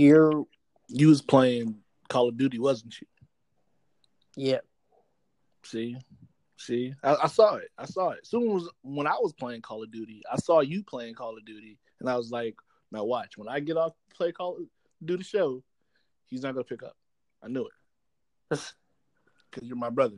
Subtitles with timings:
[0.00, 0.32] Here,
[0.88, 1.76] You was playing
[2.08, 3.06] Call of Duty, wasn't you?
[4.34, 4.60] yeah.
[5.62, 5.94] See,
[6.56, 7.68] see, I, I saw it.
[7.76, 8.26] I saw it.
[8.26, 11.44] Soon as when I was playing Call of Duty, I saw you playing Call of
[11.44, 12.56] Duty, and I was like,
[12.90, 13.36] "Now watch.
[13.36, 14.62] When I get off to play Call of
[15.04, 15.62] Duty show,
[16.24, 16.96] he's not gonna pick up."
[17.42, 17.72] I knew it
[18.48, 20.16] because you're my brother,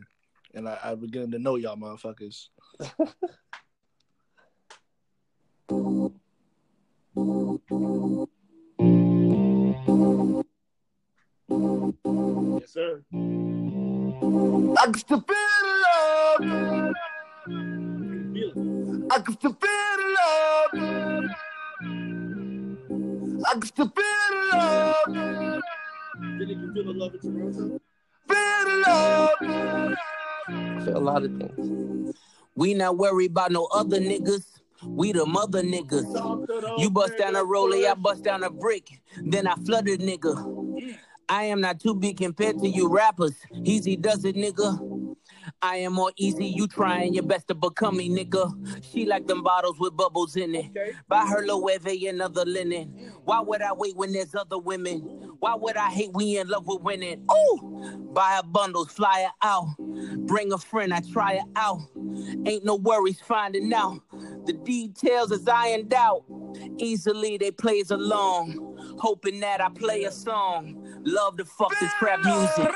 [0.54, 2.50] and I, I'm beginning to know y'all motherfuckers.
[12.04, 13.02] Yes, sir.
[13.12, 16.40] I can still feel the love.
[19.10, 20.70] I can still feel the love.
[23.46, 25.06] I can still feel the love.
[26.38, 27.80] Didn't you feel the love in Toronto?
[28.28, 29.38] Feel the love.
[30.48, 32.16] I feel a lot of things.
[32.56, 34.44] We not worried about no other niggas.
[34.82, 36.80] We the mother niggas.
[36.80, 39.00] You bust down a rollie, I bust down a brick.
[39.16, 40.34] Then I flooded nigga.
[41.32, 43.32] I am not too big compared to you rappers.
[43.64, 45.16] Easy does it, nigga.
[45.62, 48.84] I am more easy, you trying your best to become me, nigga.
[48.84, 50.66] She like them bottles with bubbles in it.
[51.08, 51.70] Buy her Loewe
[52.06, 53.12] and other linen.
[53.24, 54.98] Why would I wait when there's other women?
[55.38, 57.26] Why would I hate we in love with winning?
[57.32, 59.68] Ooh, buy her bundles, fly her out.
[59.78, 61.80] Bring a friend, I try her out.
[62.44, 64.02] Ain't no worries finding out.
[64.44, 66.24] The details is ironed out.
[66.76, 68.68] Easily they plays along.
[68.98, 70.91] Hoping that I play a song.
[71.04, 72.74] Love the fuck this crap music.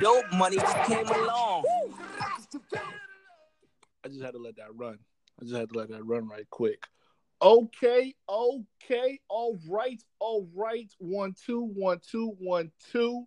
[0.00, 1.64] Dope money just came along.
[4.04, 4.98] I just had to let that run.
[5.40, 6.86] I just had to let that run right quick.
[7.42, 10.90] Okay, okay, all right, all right.
[10.98, 13.26] One, two, one, two, one, two.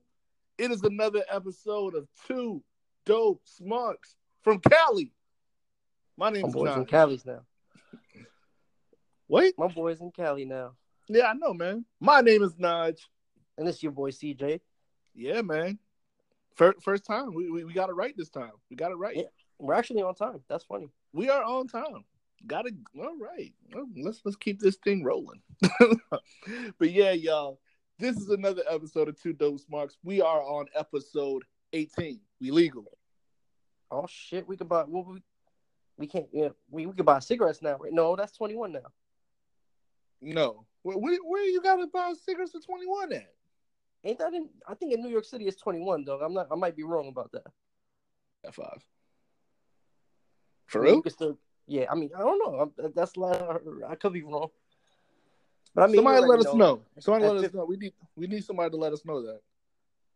[0.57, 2.63] It is another episode of Two
[3.05, 5.11] Dope Smucks from Cali.
[6.17, 6.79] My name My is boys John.
[6.79, 7.41] in Cali's now.
[9.27, 10.71] Wait, My boys in Cali now.
[11.09, 11.85] yeah, I know, man.
[11.99, 12.97] My name is Naj.
[13.57, 14.59] And it's your boy CJ.
[15.13, 15.79] Yeah, man.
[16.55, 17.33] First, first time.
[17.33, 18.51] We, we we got it right this time.
[18.69, 19.15] We got it right.
[19.15, 19.23] Yeah.
[19.59, 20.41] We're actually on time.
[20.47, 20.89] That's funny.
[21.13, 22.05] We are on time.
[22.45, 22.75] Got it.
[22.99, 23.53] All right.
[23.73, 25.41] Well, let's let's keep this thing rolling.
[26.79, 27.59] but yeah, y'all.
[27.99, 29.97] This is another episode of Two Dope Marks.
[30.03, 31.43] We are on episode
[31.73, 32.19] 18.
[32.39, 32.85] We legal.
[33.89, 35.23] Oh shit, we could buy well, we
[35.97, 37.91] we can't yeah, we, we could buy cigarettes now, right?
[37.91, 38.91] No, that's twenty one now.
[40.21, 40.65] No.
[40.83, 43.33] Where, where, where you got to buy cigarettes at 21 at?
[44.03, 46.21] Ain't that in I think in New York City it's twenty one, dog.
[46.23, 47.47] I'm not I might be wrong about that.
[48.45, 48.83] At five.
[50.67, 51.01] For I mean, real?
[51.05, 52.59] You still, yeah, I mean, I don't know.
[52.59, 53.57] I'm, that's I.
[53.89, 54.49] I could be wrong.
[55.73, 56.81] But I mean, somebody let us know.
[56.99, 57.65] Somebody At let us know.
[57.65, 59.41] We need we need somebody to let us know that.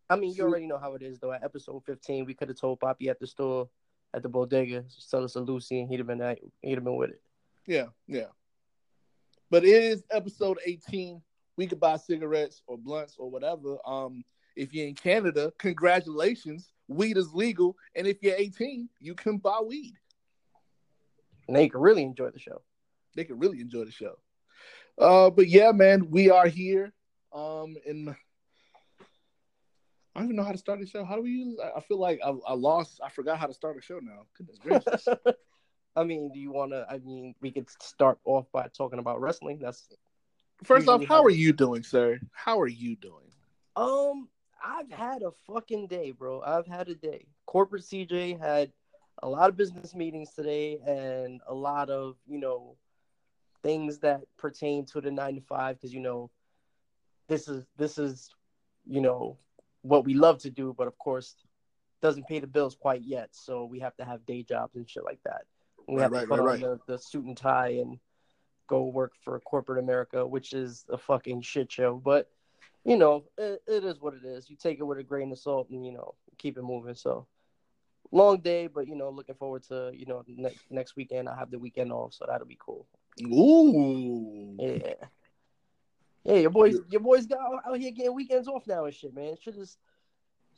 [0.09, 1.31] I mean, you already know how it is, though.
[1.31, 3.69] At episode 15, we could have told Poppy at the store,
[4.13, 6.97] at the bodega, sell us a Lucy, and he'd have been at, he'd have been
[6.97, 7.21] with it.
[7.65, 8.25] Yeah, yeah.
[9.49, 11.21] But it is episode 18.
[11.61, 13.77] We could buy cigarettes or blunts or whatever.
[13.85, 14.23] Um,
[14.55, 16.73] if you're in Canada, congratulations.
[16.87, 17.75] Weed is legal.
[17.95, 19.93] And if you're 18, you can buy weed.
[21.47, 22.63] And they could really enjoy the show.
[23.15, 24.17] They can really enjoy the show.
[24.97, 26.93] Uh, but yeah, man, we are here.
[27.31, 28.15] Um, in I
[30.15, 31.05] don't even know how to start the show.
[31.05, 31.59] How do we use?
[31.63, 33.01] I, I feel like I, I lost.
[33.05, 34.25] I forgot how to start a show now.
[34.35, 35.07] Goodness gracious.
[35.95, 36.87] I mean, do you want to?
[36.89, 39.59] I mean, we could start off by talking about wrestling.
[39.61, 39.87] That's
[40.63, 42.19] First off, how are you doing, sir?
[42.31, 43.31] How are you doing?
[43.75, 44.29] um,
[44.63, 46.41] I've had a fucking day, bro.
[46.41, 47.25] I've had a day.
[47.45, 48.71] Corporate CJ had
[49.23, 52.75] a lot of business meetings today, and a lot of you know
[53.63, 56.29] things that pertain to the nine to five because you know
[57.27, 58.29] this is this is
[58.85, 59.37] you know
[59.81, 61.35] what we love to do, but of course
[62.01, 63.29] doesn't pay the bills quite yet.
[63.31, 65.43] So we have to have day jobs and shit like that.
[65.87, 67.99] We Right, have right, to put right, on The, the suit and tie and
[68.71, 72.01] go work for corporate America, which is a fucking shit show.
[72.03, 72.29] But
[72.85, 74.49] you know, it, it is what it is.
[74.49, 76.95] You take it with a grain of salt and you know keep it moving.
[76.95, 77.27] So
[78.11, 81.27] long day, but you know, looking forward to you know next next weekend.
[81.27, 82.87] I have the weekend off, so that'll be cool.
[83.23, 84.55] Ooh.
[84.57, 84.93] Yeah.
[86.23, 89.35] Yeah, your boys, your boys got out- here getting weekends off now and shit, man.
[89.41, 89.77] Shit is,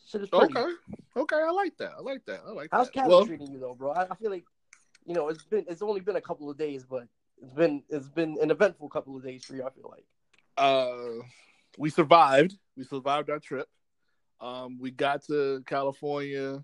[0.06, 0.58] shit is pretty.
[0.58, 0.74] Okay.
[1.16, 1.94] Okay, I like that.
[1.98, 2.42] I like that.
[2.46, 2.94] I like How's that.
[2.94, 3.92] Cali Well, treating you though, bro?
[3.94, 4.44] I, I feel like,
[5.06, 7.08] you know, it's been, it's only been a couple of days, but
[7.44, 9.64] it's been, it's been an eventful couple of days for you.
[9.64, 10.06] I feel like.
[10.58, 11.24] uh,
[11.78, 12.56] we survived.
[12.78, 13.68] We survived our trip.
[14.42, 16.64] Um, we got to California,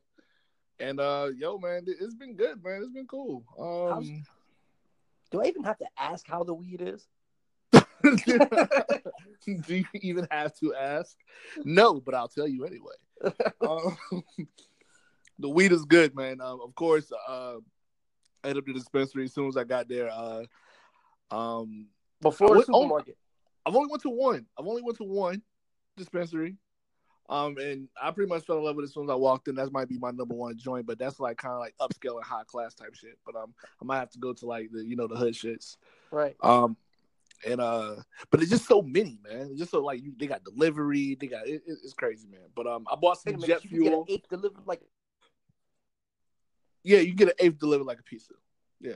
[0.80, 2.82] and uh, yo, man, it- it's been good, man.
[2.84, 3.44] It's been cool.
[3.58, 4.24] Um,
[5.32, 7.08] Do I even have to ask how the weed is?
[8.04, 11.16] do you even have to ask?
[11.64, 12.96] No, but I'll tell you anyway.
[13.62, 13.98] um,
[15.40, 16.42] the weed is good, man.
[16.42, 17.56] Um, of course, uh,
[18.44, 20.10] I hit up the dispensary as soon as I got there.
[20.12, 20.44] Uh,
[21.32, 21.88] um,
[22.22, 23.18] Before I the went- oh, supermarket.
[23.66, 24.46] I've only went to one.
[24.58, 25.42] I've only went to one.
[25.98, 26.56] dispensary.
[27.30, 29.48] Um, and I pretty much fell in love with it as soon as I walked
[29.50, 29.56] in.
[29.56, 32.24] That might be my number one joint, but that's like kind of like upscale and
[32.26, 33.20] high class type shit.
[33.26, 35.78] But um, I might have to go to like the you know the hood shits.
[36.10, 36.36] Right.
[36.42, 36.76] Um,
[37.46, 37.98] and uh,
[38.32, 39.50] but it's just so many, man.
[39.52, 42.50] It's just so like you, they got delivery, they got it, it's crazy, man.
[42.56, 44.06] But um, I bought some jet you get an fuel.
[44.08, 44.82] eighth delivered like
[46.84, 48.34] Yeah, you get an eighth delivered like a pizza.
[48.82, 48.94] Yeah,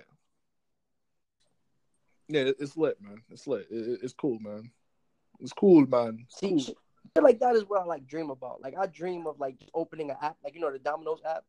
[2.28, 3.22] yeah, it's lit, man.
[3.30, 3.68] It's lit.
[3.70, 4.72] It- it- it's cool, man.
[5.40, 6.20] It's cool, man.
[6.26, 6.60] It's See, cool.
[6.60, 6.78] shit
[7.22, 8.62] like that is what I like dream about.
[8.62, 11.44] Like I dream of like just opening an app, like you know the Domino's app.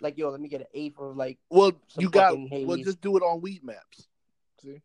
[0.00, 1.38] Like yo, let me get an eighth of like.
[1.50, 4.08] Well, you got fucking well, just do it on Weed Maps.
[4.62, 4.80] See,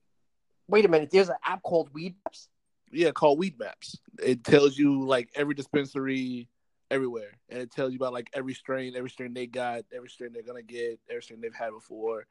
[0.68, 2.48] Wait a minute, there's an app called Weed Maps.
[2.92, 3.98] yeah, called Weed Maps.
[4.24, 6.48] It tells you like every dispensary
[6.90, 10.32] everywhere, and it tells you about like every strain, every strain they got, every strain
[10.34, 12.26] they're gonna get, every strain they've had before,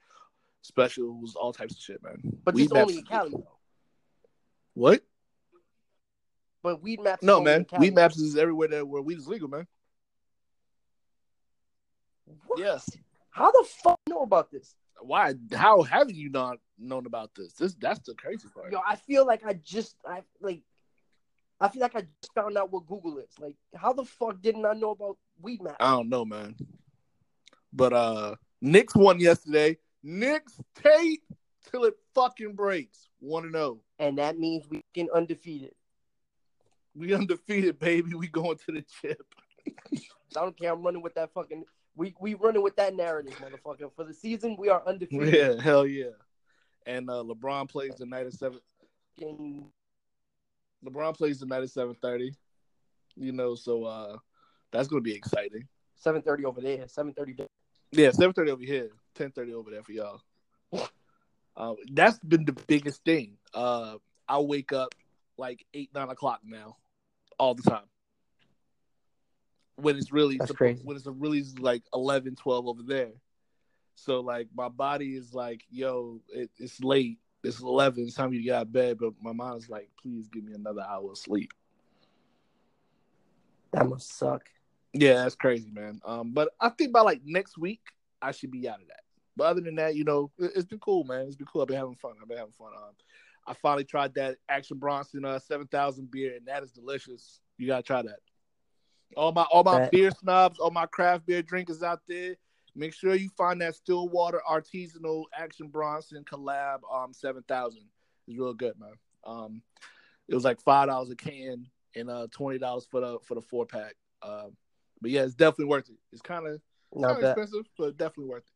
[0.62, 2.20] specials, all types of shit, man.
[2.44, 3.58] But Weed only in Cali though.
[4.74, 5.02] What?
[6.62, 7.22] But Weed Maps.
[7.22, 7.66] No, man.
[7.78, 9.66] Weed Maps is everywhere that where weed is legal, man.
[12.46, 12.58] What?
[12.58, 12.88] Yes.
[13.30, 14.74] How the fuck you know about this?
[15.00, 15.34] Why?
[15.52, 17.54] How have you not known about this?
[17.54, 18.72] This that's the crazy part.
[18.72, 20.62] Yo, I feel like I just I like.
[21.62, 23.28] I feel like I just found out what Google is.
[23.38, 25.76] Like, how the fuck didn't I know about Weed Maps?
[25.78, 26.56] I don't know, man.
[27.72, 29.78] But uh Knicks won yesterday.
[30.02, 31.22] Knicks tape
[31.70, 33.08] till it fucking breaks.
[33.20, 33.80] One to zero.
[33.98, 35.72] and that means we can undefeated.
[36.94, 38.14] We undefeated, baby.
[38.14, 39.22] We going to the chip.
[39.92, 39.98] I
[40.40, 40.72] don't care.
[40.72, 41.64] I'm running with that fucking.
[41.96, 43.90] We we running with that narrative, motherfucker.
[43.94, 45.34] For the season, we are undefeated.
[45.34, 46.10] Yeah, hell yeah.
[46.86, 48.60] And uh LeBron plays the night at seven.
[50.84, 52.32] LeBron plays the night at seven thirty.
[53.16, 54.16] You know, so uh
[54.72, 55.66] that's gonna be exciting.
[56.04, 56.86] 7:30 over there.
[56.86, 57.46] 7:30.
[57.92, 60.20] Yeah, seven thirty over here, ten thirty over there for y'all.
[61.56, 63.36] Uh, that's been the biggest thing.
[63.52, 63.96] Uh,
[64.28, 64.94] I wake up
[65.36, 66.76] like eight, nine o'clock now,
[67.38, 67.84] all the time.
[69.76, 70.82] When it's really That's crazy.
[70.84, 73.12] when it's really like 11, 12 over there.
[73.94, 77.18] So like my body is like, yo, it, it's late.
[77.42, 78.04] It's eleven.
[78.04, 78.98] It's time you got bed.
[78.98, 81.52] But my mind's like, please give me another hour of sleep.
[83.72, 84.42] That must suck.
[84.92, 86.00] Yeah, that's crazy, man.
[86.04, 87.80] Um, but I think by like next week,
[88.22, 89.00] I should be out of that.
[89.36, 91.26] But other than that, you know, it, has been cool, man.
[91.26, 91.62] It's been cool.
[91.62, 92.12] I've been having fun.
[92.20, 92.72] I've been having fun.
[92.76, 92.92] Um,
[93.46, 97.40] I finally tried that Action Bronson uh, seven thousand beer, and that is delicious.
[97.56, 98.18] You gotta try that.
[99.16, 99.92] All my all my Bet.
[99.92, 102.36] beer snobs, all my craft beer drinkers out there,
[102.76, 107.82] make sure you find that Stillwater artisanal Action Bronson collab um seven thousand.
[108.28, 108.92] It's real good, man.
[109.24, 109.62] Um,
[110.28, 111.66] it was like five dollars a can
[111.96, 113.94] and uh twenty dollars for the for the four pack.
[114.22, 114.56] Um,
[115.00, 115.96] but yeah, it's definitely worth it.
[116.12, 116.60] It's kind of
[116.94, 118.52] Not expensive, but definitely worth it.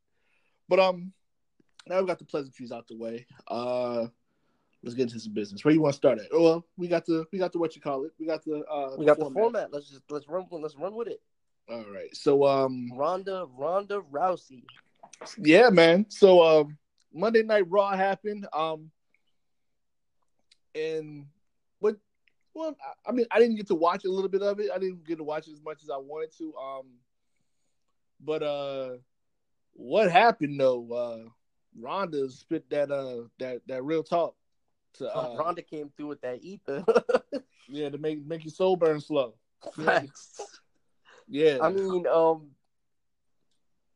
[0.69, 1.13] But um,
[1.87, 3.27] now we got the pleasantries out the way.
[3.49, 4.07] Uh,
[4.83, 5.65] let's get into some business.
[5.65, 6.27] Where you want to start at?
[6.33, 8.13] Oh, well, we got the we got the what you call it.
[8.19, 9.73] We got the uh, We got the format.
[9.73, 11.21] Let's just let's run let's run with it.
[11.71, 12.15] All right.
[12.15, 14.65] So um, Ronda Ronda Rousey.
[15.39, 16.07] yeah, man.
[16.09, 16.79] So um,
[17.13, 18.47] Monday Night Raw happened.
[18.53, 18.91] Um,
[20.75, 21.27] and
[21.79, 21.97] what?
[22.55, 24.71] Well, I, I mean, I didn't get to watch a little bit of it.
[24.75, 26.55] I didn't get to watch as much as I wanted to.
[26.57, 26.87] Um,
[28.25, 28.91] but uh,
[29.73, 30.93] what happened though?
[30.93, 31.31] Uh,
[31.79, 34.37] Ronda spit that uh that that real talk
[34.95, 36.85] to uh, Ronda came through with that ether.
[37.69, 39.35] yeah to make make your soul burn slow.
[39.73, 40.41] Facts.
[41.27, 42.51] Yeah, I mean, um,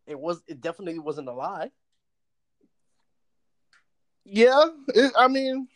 [0.07, 1.71] it was it definitely wasn't a lie.
[4.25, 5.69] Yeah, it, I mean,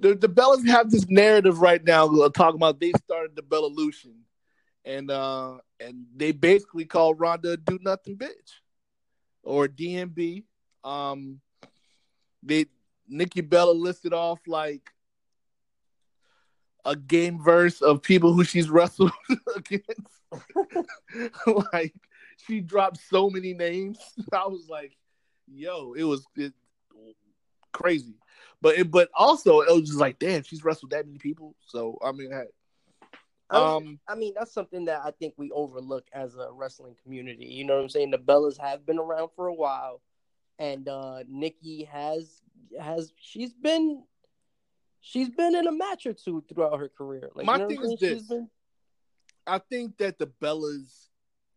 [0.00, 4.24] the the Bellas have this narrative right now uh, talking about they started the Bellution,
[4.84, 8.60] and uh, and they basically called Ronda a do nothing bitch,
[9.42, 10.44] or DMB.
[10.84, 11.40] Um,
[12.42, 12.66] they
[13.08, 14.90] Nikki Bella listed off like
[16.84, 19.12] a game verse of people who she's wrestled
[19.56, 19.86] against.
[21.72, 21.94] like
[22.46, 23.98] she dropped so many names.
[24.32, 24.96] I was like,
[25.46, 26.52] yo, it was it,
[27.72, 28.14] crazy.
[28.62, 31.54] But it, but also it was just like, damn, she's wrestled that many people.
[31.66, 32.50] So I mean, hey, I mean,
[33.50, 37.46] um, I mean, that's something that I think we overlook as a wrestling community.
[37.46, 38.10] You know what I'm saying?
[38.10, 40.00] The Bellas have been around for a while,
[40.58, 42.42] and uh Nikki has
[42.78, 44.04] has she's been
[45.00, 47.30] she's been in a match or two throughout her career.
[47.34, 48.22] Like My you know thing is this.
[48.24, 48.48] Been
[49.46, 51.08] I think that the Bellas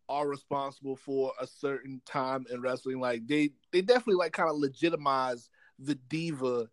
[0.10, 3.00] are responsible for a certain time in wrestling.
[3.00, 6.70] Like they they definitely like kind of legitimize the diva.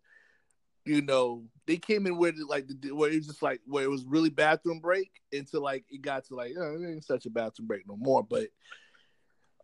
[0.85, 3.85] You know, they came in where the, like the, where it was just like where
[3.85, 7.25] it was really bathroom break until like it got to like oh, it ain't such
[7.25, 8.21] a bathroom break no more.
[8.21, 8.47] But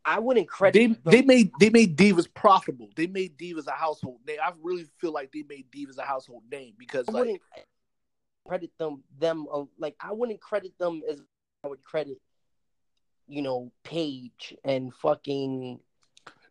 [0.05, 1.01] I wouldn't credit they them.
[1.05, 2.87] they made they made divas profitable.
[2.95, 4.37] They made divas a household name.
[4.41, 7.41] I really feel like they made divas a household name because I like wouldn't
[8.47, 11.21] credit them them uh, like I wouldn't credit them as
[11.65, 12.19] I would credit,
[13.27, 15.81] you know, Paige and fucking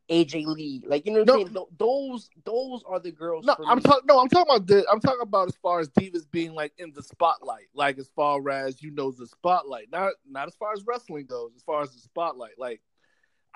[0.08, 0.82] AJ Lee.
[0.86, 1.44] Like you know what I'm No.
[1.44, 1.68] saying?
[1.78, 3.44] Those those are the girls.
[3.44, 4.06] No, I'm talking.
[4.06, 4.86] No, I'm talking about the.
[4.90, 8.48] I'm talking about as far as divas being like in the spotlight, like as far
[8.48, 9.90] as you know the spotlight.
[9.90, 11.52] Not not as far as wrestling goes.
[11.56, 12.80] As far as the spotlight, like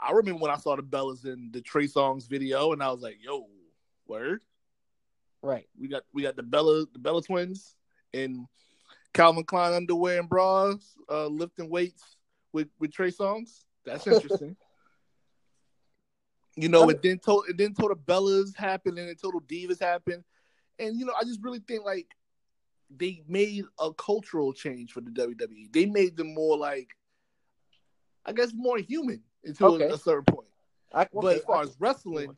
[0.03, 3.01] I remember when I saw the Bellas in the Trey Songz video, and I was
[3.01, 3.47] like, "Yo,
[4.07, 4.43] word."
[5.43, 5.67] right.
[5.79, 7.77] We got we got the Bella the Bella twins
[8.13, 8.47] in
[9.15, 12.17] Calvin Klein underwear and bras, uh, lifting weights
[12.53, 13.65] with with Trey Songz.
[13.85, 14.57] That's interesting.
[16.63, 19.81] you know, it then told it then told the Bellas happened and it total divas
[19.81, 20.25] happened.
[20.79, 22.07] and you know, I just really think like
[22.95, 25.73] they made a cultural change for the WWE.
[25.73, 26.89] They made them more like,
[28.27, 29.89] I guess, more human until Okay.
[29.89, 30.49] a, certain point.
[30.93, 32.35] I, But as far I as wrestling,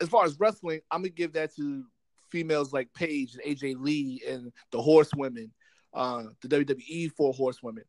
[0.00, 1.84] as far as wrestling, I'm gonna give that to
[2.30, 5.52] females like Paige and AJ Lee and the Horsewomen,
[5.92, 7.84] uh, the WWE Four Horsewomen,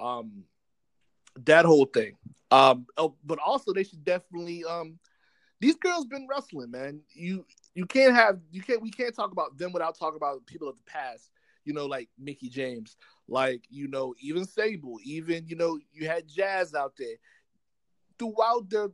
[0.00, 0.44] um,
[1.44, 2.16] that whole thing.
[2.50, 4.98] Um, oh, but also they should definitely um,
[5.60, 7.00] these girls been wrestling, man.
[7.12, 10.68] You you can't have you can't we can't talk about them without talking about people
[10.68, 11.30] of the past.
[11.64, 12.96] You know, like Mickie James,
[13.28, 17.16] like you know, even Sable, even you know, you had Jazz out there.
[18.18, 18.92] Throughout the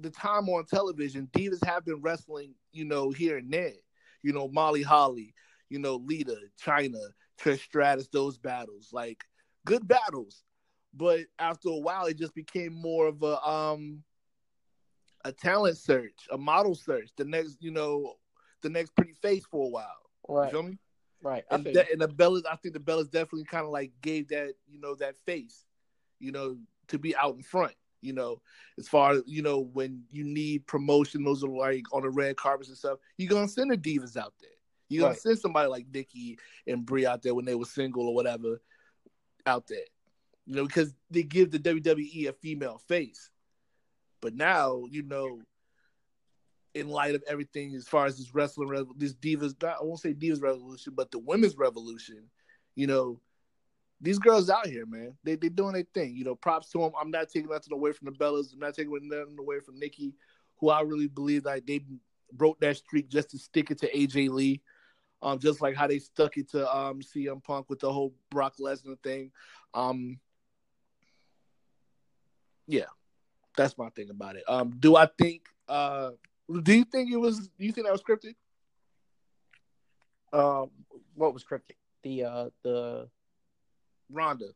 [0.00, 3.74] the time on television, divas have been wrestling, you know, here and there.
[4.22, 5.34] You know, Molly Holly,
[5.68, 7.02] you know, Lita, Chyna,
[7.38, 9.24] Trish Stratus, those battles, like
[9.64, 10.44] good battles.
[10.94, 14.02] But after a while, it just became more of a um
[15.24, 17.10] a talent search, a model search.
[17.16, 18.14] The next, you know,
[18.62, 19.86] the next pretty face for a while.
[20.28, 20.78] Right, You feel me?
[21.22, 21.44] right.
[21.50, 21.82] And, you.
[21.92, 24.94] and the Bellas, I think the Bellas definitely kind of like gave that, you know,
[24.96, 25.64] that face,
[26.18, 26.56] you know,
[26.88, 27.74] to be out in front.
[28.02, 28.40] You know,
[28.78, 32.36] as far as you know, when you need promotion, those are like on the red
[32.36, 32.98] carpets and stuff.
[33.18, 34.50] You're gonna send the divas out there.
[34.88, 38.14] You're gonna send somebody like Nikki and Brie out there when they were single or
[38.14, 38.62] whatever
[39.44, 39.84] out there.
[40.46, 43.30] You know, because they give the WWE a female face.
[44.20, 45.40] But now, you know,
[46.74, 50.42] in light of everything as far as this wrestling, this divas, I won't say divas
[50.42, 52.30] revolution, but the women's revolution,
[52.74, 53.20] you know,
[54.00, 56.16] these girls out here, man, they they doing their thing.
[56.16, 56.92] You know, props to them.
[56.98, 58.52] I'm not taking nothing away from the Bellas.
[58.52, 60.14] I'm not taking nothing away from Nikki,
[60.58, 61.82] who I really believe like they
[62.32, 64.62] broke that streak just to stick it to AJ Lee.
[65.22, 68.54] Um, just like how they stuck it to um CM Punk with the whole Brock
[68.58, 69.32] Lesnar thing.
[69.74, 70.18] Um,
[72.66, 72.86] yeah,
[73.56, 74.44] that's my thing about it.
[74.48, 75.42] Um, do I think?
[75.68, 76.10] Uh,
[76.62, 77.48] do you think it was?
[77.48, 78.34] Do you think that was scripted?
[80.32, 80.70] Um,
[81.14, 81.76] what was cryptic?
[82.02, 83.08] The uh, the
[84.10, 84.46] Ronda.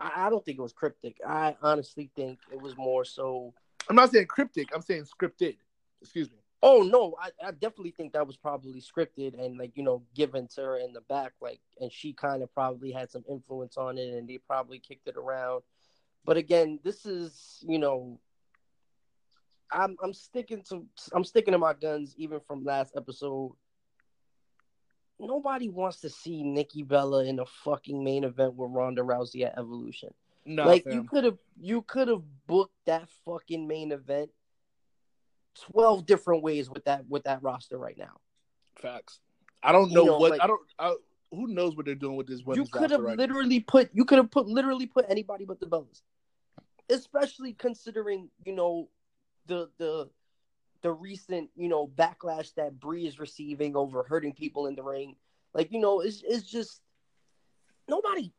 [0.00, 1.16] I, I don't think it was cryptic.
[1.26, 3.54] I honestly think it was more so.
[3.88, 4.68] I'm not saying cryptic.
[4.74, 5.56] I'm saying scripted.
[6.00, 6.38] Excuse me.
[6.64, 10.46] Oh no, I, I definitely think that was probably scripted and like you know given
[10.54, 13.98] to her in the back, like, and she kind of probably had some influence on
[13.98, 15.62] it, and they probably kicked it around.
[16.24, 18.18] But again, this is you know,
[19.70, 23.52] I'm I'm sticking to I'm sticking to my guns even from last episode.
[25.18, 29.56] Nobody wants to see Nikki Bella in a fucking main event with Ronda Rousey at
[29.58, 30.10] Evolution.
[30.44, 30.92] No, like fam.
[30.94, 34.30] you could have you could have booked that fucking main event
[35.70, 38.18] 12 different ways with that with that roster right now.
[38.80, 39.20] Facts.
[39.62, 40.60] I don't You know, know, what like- I don't.
[40.78, 40.94] I,
[41.30, 43.22] who knows what they're doing with this You could have right now.
[43.22, 46.02] literally put you could have put literally put anybody but the Bellas.
[46.90, 48.88] Especially considering, you know,
[49.46, 50.10] the the
[50.82, 55.16] the recent, you know, backlash that Brie is receiving over hurting people in the ring.
[55.54, 56.80] Like, you know, it's it's just
[57.88, 58.32] nobody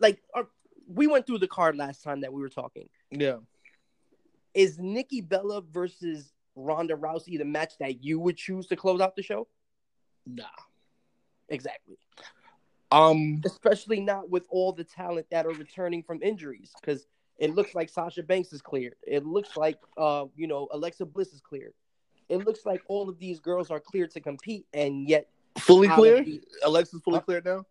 [0.00, 0.46] like our,
[0.86, 2.88] we went through the card last time that we were talking.
[3.10, 3.38] Yeah.
[4.54, 9.16] is Nikki Bella versus Ronda Rousey the match that you would choose to close out
[9.16, 9.48] the show?
[10.26, 10.44] Nah.
[11.48, 11.96] Exactly.
[12.92, 13.40] Um.
[13.44, 17.06] Especially not with all the talent that are returning from injuries, because
[17.40, 18.94] it looks like Sasha Banks is cleared.
[19.06, 21.72] It looks like uh, you know, Alexa Bliss is cleared.
[22.28, 25.26] It looks like all of these girls are cleared to compete, and yet
[25.58, 26.24] Fully clear.
[26.64, 27.22] Alexa's fully Huh?
[27.24, 27.64] cleared now.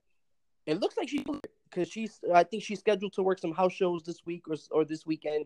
[0.66, 1.24] it looks like she's
[1.70, 4.84] because she's I think she's scheduled to work some house shows this week or or
[4.84, 5.46] this weekend.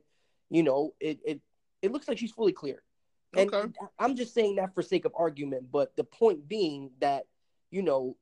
[0.50, 1.42] You know, it it
[1.84, 2.82] it looks like she's fully cleared.
[3.38, 3.72] And Okay.
[4.00, 7.26] I'm just saying that for sake of argument, but the point being that
[7.72, 8.16] you know,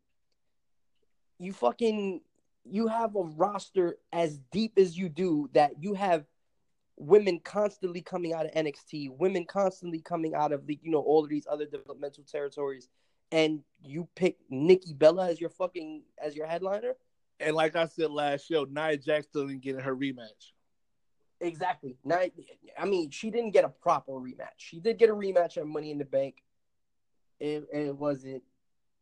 [1.39, 2.22] you fucking
[2.63, 6.25] you have a roster as deep as you do that you have
[6.98, 11.24] women constantly coming out of NXT, women constantly coming out of the you know all
[11.24, 12.89] of these other developmental territories,
[13.32, 16.94] and you pick Nikki Bella as your fucking as your headliner.
[17.39, 20.51] And like I said last show, Nia Jax still didn't get her rematch.
[21.39, 21.98] Exactly.
[22.06, 22.20] Now,
[22.77, 24.58] I mean, she didn't get a proper rematch.
[24.58, 26.36] She did get a rematch at Money in the Bank.
[27.39, 28.44] It, it wasn't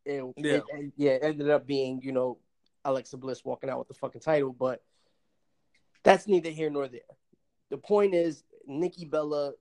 [0.05, 0.53] it, Yeah.
[0.53, 2.37] it- it- yeah, it ended up being you know
[2.85, 4.83] Alexa Bliss walking out with the fucking title, but
[6.03, 7.01] that's neither here nor there.
[7.69, 9.53] The point is, Nikki Bella,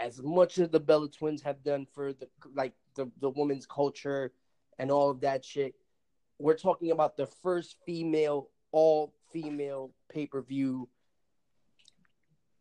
[0.00, 4.32] as much as the Bella twins have done for the like the the women's culture
[4.78, 5.74] and all of that shit,
[6.38, 10.88] we're talking about the first female all female pay per view.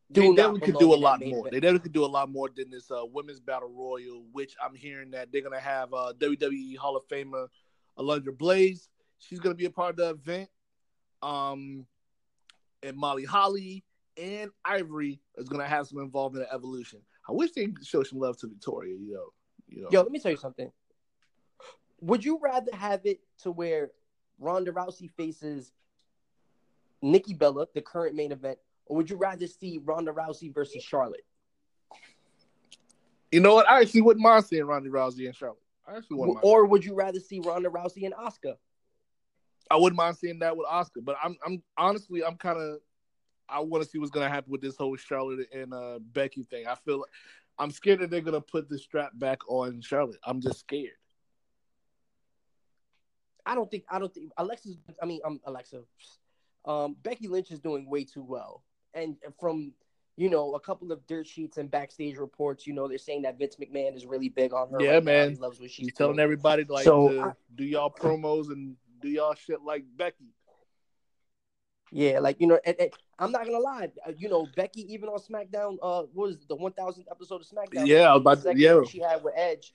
[0.09, 1.49] They definitely could do a lot more.
[1.49, 4.75] They definitely could do a lot more than this uh, women's battle royal, which I'm
[4.75, 7.47] hearing that they're gonna have uh, WWE Hall of Famer
[7.97, 8.89] Alundra Blaze.
[9.19, 10.50] She's gonna be a part of the event.
[11.22, 11.86] Um,
[12.84, 13.84] and Molly Holly
[14.17, 17.01] and Ivory is gonna have some involvement in Evolution.
[17.27, 18.95] I wish they show some love to Victoria.
[18.95, 19.34] You know,
[19.67, 19.89] you know.
[19.91, 20.72] Yo, let me tell you something.
[22.01, 23.91] Would you rather have it to where
[24.38, 25.72] Ronda Rousey faces
[27.01, 31.25] Nikki Bella, the current main event, or would you rather see Ronda Rousey versus Charlotte?
[33.31, 33.69] You know what?
[33.69, 35.60] I actually wouldn't mind seeing Ronda Rousey and Charlotte.
[35.88, 36.45] I actually wouldn't mind.
[36.45, 38.55] Or would you rather see Ronda Rousey and Asuka?
[39.72, 42.79] I wouldn't mind seeing that with Asuka, but I'm I'm honestly I'm kind of
[43.50, 46.67] I want to see what's gonna happen with this whole Charlotte and uh, Becky thing.
[46.67, 47.03] I feel
[47.57, 50.19] I'm scared that they're gonna put the strap back on Charlotte.
[50.24, 50.91] I'm just scared.
[53.45, 55.81] I don't think I don't think Alexa's I mean um Alexa
[56.65, 58.63] um Becky Lynch is doing way too well.
[58.93, 59.74] And from
[60.17, 63.38] you know, a couple of dirt sheets and backstage reports, you know, they're saying that
[63.38, 64.81] Vince McMahon is really big on her.
[64.81, 65.12] Yeah, right now.
[65.12, 65.29] man.
[65.31, 68.77] He loves what she's She's telling everybody like So, to I- do y'all promos and
[69.05, 70.33] do y'all shit like Becky.
[71.91, 73.89] Yeah, like you know, and, and I'm not gonna lie.
[74.05, 77.47] uh, You know, Becky even on SmackDown, uh, what was it, the 1,000th episode of
[77.47, 77.85] SmackDown?
[77.88, 78.81] Yeah, I was about to- yeah.
[78.89, 79.71] she had with Edge.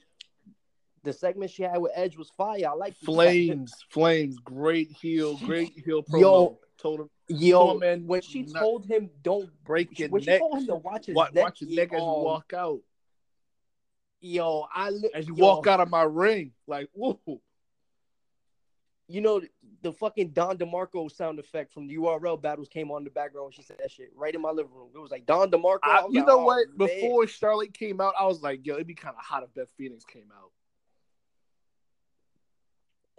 [1.03, 2.69] The segment she had with Edge was fire.
[2.69, 6.21] I like Flames, flames, great heel, great heel promo.
[6.21, 6.59] Yo.
[6.77, 8.07] told him Yo, man.
[8.07, 10.41] when she told him don't break your when she neck.
[10.41, 12.81] told him to watch his Watch, neck, watch your neck as you walk out.
[14.21, 17.19] Yo, I li- As you yo, walk out of my ring, like whoa.
[19.11, 19.41] You know
[19.83, 23.47] the fucking Don DeMarco sound effect from the URL battles came on in the background.
[23.47, 24.91] when She said that shit right in my living room.
[24.95, 25.79] It was like Don DeMarco.
[25.83, 26.69] I, you like, know oh, what?
[26.77, 26.89] man.
[26.89, 29.71] Before Charlotte came out, I was like, yo, it'd be kind of hot if Beth
[29.77, 30.53] Phoenix came out.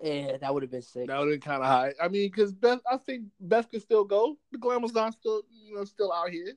[0.04, 1.08] yeah, that would have been sick.
[1.08, 1.92] That would have been kind of hot.
[2.02, 4.38] I mean, because Beth, I think Beth could still go.
[4.52, 6.54] The Glamazon still, you know, still out here.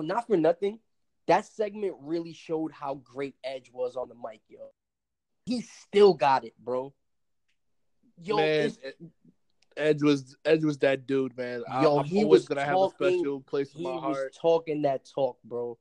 [0.00, 0.78] not for nothing,
[1.26, 4.70] that segment really showed how great Edge was on the mic, yo.
[5.44, 6.94] He still got it, bro.
[8.22, 8.72] Yo, man,
[9.76, 11.62] Edge was Edge was that dude, man.
[11.82, 14.02] Yo, I'm he was gonna talking- have a special place in my heart.
[14.02, 15.78] he was talking that talk, bro.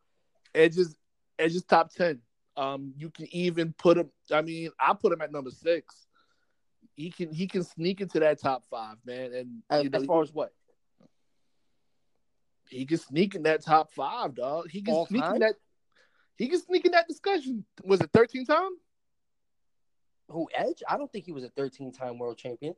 [0.54, 0.96] Edge is
[1.40, 2.22] Edge is top ten.
[2.56, 4.12] Um, you can even put him.
[4.32, 6.08] I mean, I put him at number six.
[6.96, 10.06] He can he can sneak into that top five, man, and As, you know, as
[10.06, 10.54] far as what?
[12.70, 14.70] he can sneak in that top five, dog.
[14.70, 15.56] He can All sneak in that.
[16.38, 17.66] He can sneak in that discussion.
[17.84, 18.70] Was it 13 time?
[20.30, 20.84] Who Edge?
[20.88, 22.76] I don't think he was a 13 time world champion.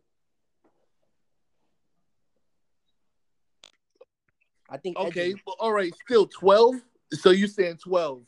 [4.70, 6.76] I think Edge Okay, is- well, all right, still 12.
[7.14, 8.24] So you're saying 12?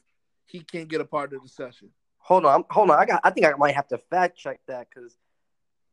[0.46, 1.90] He can't get a part of the session.
[2.18, 3.00] hold on, I'm- hold on.
[3.00, 3.22] I got.
[3.24, 5.18] I think I might have to fact check that because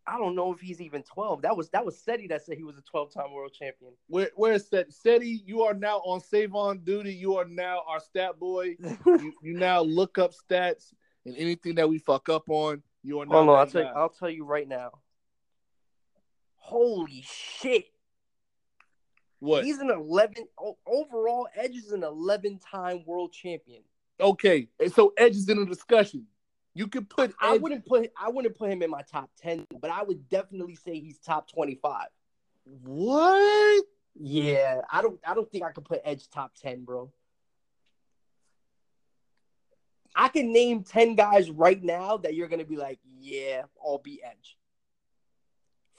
[0.06, 1.42] I don't know if he's even 12.
[1.42, 3.92] That was that was Seti that said he was a 12 time world champion.
[4.08, 4.92] Where where's that?
[4.92, 7.12] Seti, you are now on save on duty.
[7.14, 8.76] You are now our stat boy.
[9.06, 10.92] you, you now look up stats
[11.24, 12.82] and anything that we fuck up on.
[13.02, 13.32] You are now.
[13.32, 13.88] Hold on, I'll tell you.
[13.88, 14.92] I'll tell you right now.
[16.56, 17.86] Holy shit!
[19.40, 19.64] What?
[19.64, 20.48] He's an 11
[20.86, 21.48] overall.
[21.54, 23.82] Edge is an 11 time world champion.
[24.20, 26.26] Okay, and so Edge is in the discussion.
[26.74, 29.90] You could put I wouldn't put I wouldn't put him in my top 10, but
[29.90, 32.06] I would definitely say he's top 25.
[32.84, 33.84] What?
[34.14, 37.10] Yeah, I don't I don't think I could put Edge top 10, bro.
[40.14, 44.20] I can name 10 guys right now that you're gonna be like, yeah, I'll be
[44.24, 44.56] Edge.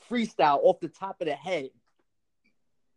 [0.10, 1.70] Freestyle off the top of the head.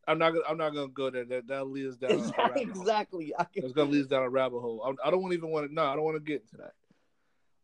[0.09, 0.33] I'm not.
[0.49, 1.25] I'm not gonna go there.
[1.25, 2.13] That that leads down.
[2.13, 2.57] a rabbit hole.
[2.57, 3.33] exactly.
[3.39, 4.83] I can, It's gonna lead us down a rabbit hole.
[5.05, 5.73] I, I don't even want to.
[5.75, 6.73] No, I don't want to get into that.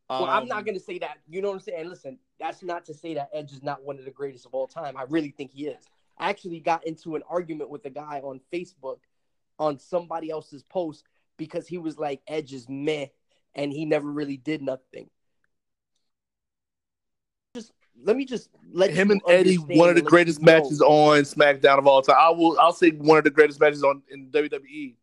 [0.09, 1.19] well, I'm Um, not gonna say that.
[1.29, 1.81] You know what I'm saying?
[1.81, 4.55] And listen, that's not to say that Edge is not one of the greatest of
[4.55, 4.97] all time.
[4.97, 5.83] I really think he is.
[6.17, 8.99] I actually got into an argument with a guy on Facebook
[9.59, 11.05] on somebody else's post
[11.39, 13.07] because he was like, Edge is meh,
[13.59, 15.11] and he never really did nothing.
[17.55, 21.79] Just let me just let Him and Eddie, one of the greatest matches on SmackDown
[21.79, 22.17] of all time.
[22.19, 22.59] I will.
[22.59, 24.31] I'll say one of the greatest matches on in.
[24.31, 24.95] WWE.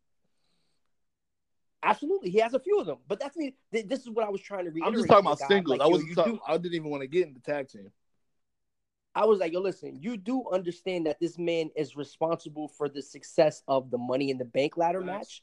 [1.84, 3.54] Absolutely, he has a few of them, but that's me.
[3.72, 4.88] This is what I was trying to reiterate.
[4.88, 5.48] I'm just talking about guy.
[5.48, 5.78] singles.
[5.78, 7.92] Like, I talking- do- I didn't even want to get in the tag team.
[9.14, 13.02] I was like, yo, listen, you do understand that this man is responsible for the
[13.02, 15.08] success of the Money in the Bank ladder Facts.
[15.08, 15.42] match,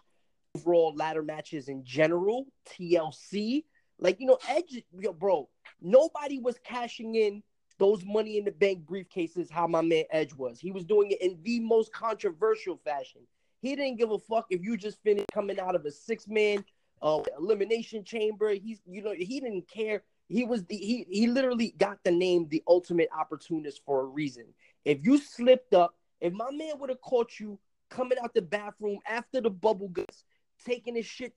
[0.55, 3.65] overall ladder matches in general, TLC.
[3.99, 5.49] Like you know, Edge, yo, bro.
[5.81, 7.43] Nobody was cashing in
[7.79, 9.51] those money in the bank briefcases.
[9.51, 10.61] How my man Edge was.
[10.61, 13.23] He was doing it in the most controversial fashion.
[13.61, 16.65] He didn't give a fuck if you just finished coming out of a six man
[17.01, 18.51] uh, elimination chamber.
[18.51, 20.03] He's you know he didn't care.
[20.29, 24.47] He was the he he literally got the name the ultimate opportunist for a reason.
[24.85, 28.99] If you slipped up, if my man would have caught you coming out the bathroom
[29.07, 30.25] after the bubble guts,
[30.64, 31.37] taking his shit,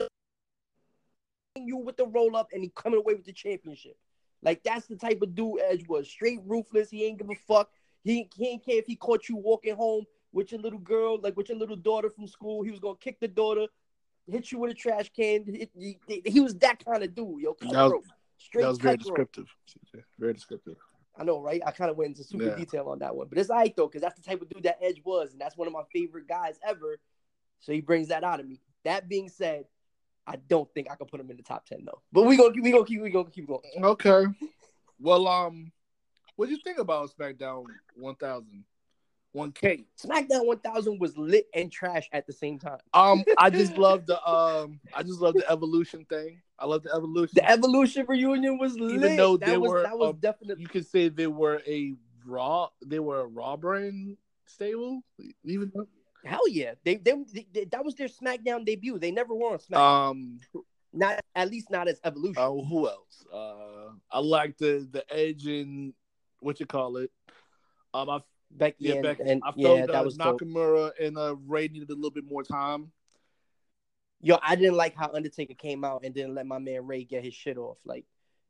[1.55, 3.97] you with the roll up, and he coming away with the championship.
[4.41, 6.09] Like that's the type of dude Edge was.
[6.09, 6.89] Straight ruthless.
[6.89, 7.69] He ain't give a fuck.
[8.03, 11.35] He, he ain't care if he caught you walking home with your little girl, like
[11.35, 12.61] with your little daughter from school.
[12.61, 13.67] He was gonna kick the daughter,
[14.29, 15.45] hit you with a trash can.
[15.45, 17.55] He, he, he was that kind of dude, yo.
[17.61, 18.03] That was,
[18.38, 19.47] Straight that was very descriptive.
[20.19, 20.75] Very descriptive.
[21.17, 21.61] I know, right?
[21.65, 22.55] I kind of went into super yeah.
[22.55, 24.63] detail on that one, but it's all right though, because that's the type of dude
[24.63, 26.99] that Edge was, and that's one of my favorite guys ever.
[27.61, 28.59] So he brings that out of me.
[28.86, 29.65] That being said,
[30.26, 32.02] I don't think I can put him in the top ten though.
[32.12, 33.62] But we gonna we gonna keep we gonna keep going.
[33.84, 34.26] Okay.
[35.00, 35.71] Well, um,
[36.36, 38.63] what do you think about SmackDown 1000?
[39.36, 39.84] 1K.
[40.02, 42.80] SmackDown 1000 was lit and trash at the same time.
[42.93, 46.41] Um, I just love the um, I just love the evolution thing.
[46.58, 47.34] I love the evolution.
[47.36, 48.95] The evolution reunion was lit.
[48.95, 51.93] Even though that they was, were, that was definitely you could say they were a
[52.26, 55.02] raw, they were a raw brand stable.
[55.43, 55.88] Even though...
[56.25, 57.13] hell yeah, they, they,
[57.53, 58.99] they that was their SmackDown debut.
[58.99, 60.09] They never won SmackDown.
[60.09, 60.39] Um,
[60.93, 62.35] not at least not as evolution.
[62.38, 63.25] Oh, uh, who else?
[63.31, 65.93] Uh, I like the the Edge and
[66.39, 67.11] what you call it.
[67.93, 68.19] Um, I
[68.51, 69.23] Becky yeah, and, Becky.
[69.23, 70.93] and I felt yeah, that was Nakamura dope.
[70.99, 72.91] and uh, Rey needed a little bit more time.
[74.21, 77.23] Yo, I didn't like how Undertaker came out and didn't let my man Rey get
[77.23, 77.77] his shit off.
[77.85, 78.05] Like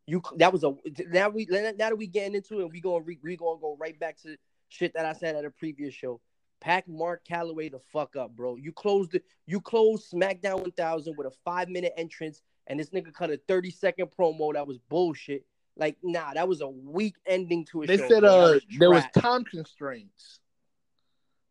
[0.05, 0.75] you, that was a
[1.09, 4.21] now we now that we getting into it, we going we gonna go right back
[4.21, 4.37] to
[4.69, 6.21] shit that I said at a previous show.
[6.59, 8.55] Pack Mark Calaway the fuck up, bro.
[8.55, 9.23] You closed it.
[9.45, 13.71] You closed SmackDown 1000 with a five minute entrance, and this nigga cut a 30
[13.71, 15.45] second promo that was bullshit.
[15.77, 18.03] Like, nah, that was a weak ending to a they show.
[18.03, 20.39] They said uh, was there was time constraints.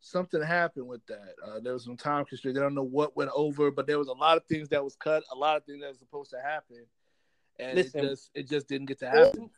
[0.01, 1.33] Something happened with that.
[1.43, 2.57] Uh, there was some time constraints.
[2.57, 4.95] They don't know what went over, but there was a lot of things that was
[4.95, 6.85] cut, a lot of things that was supposed to happen,
[7.59, 9.49] and Listen, it just it just didn't get to happen.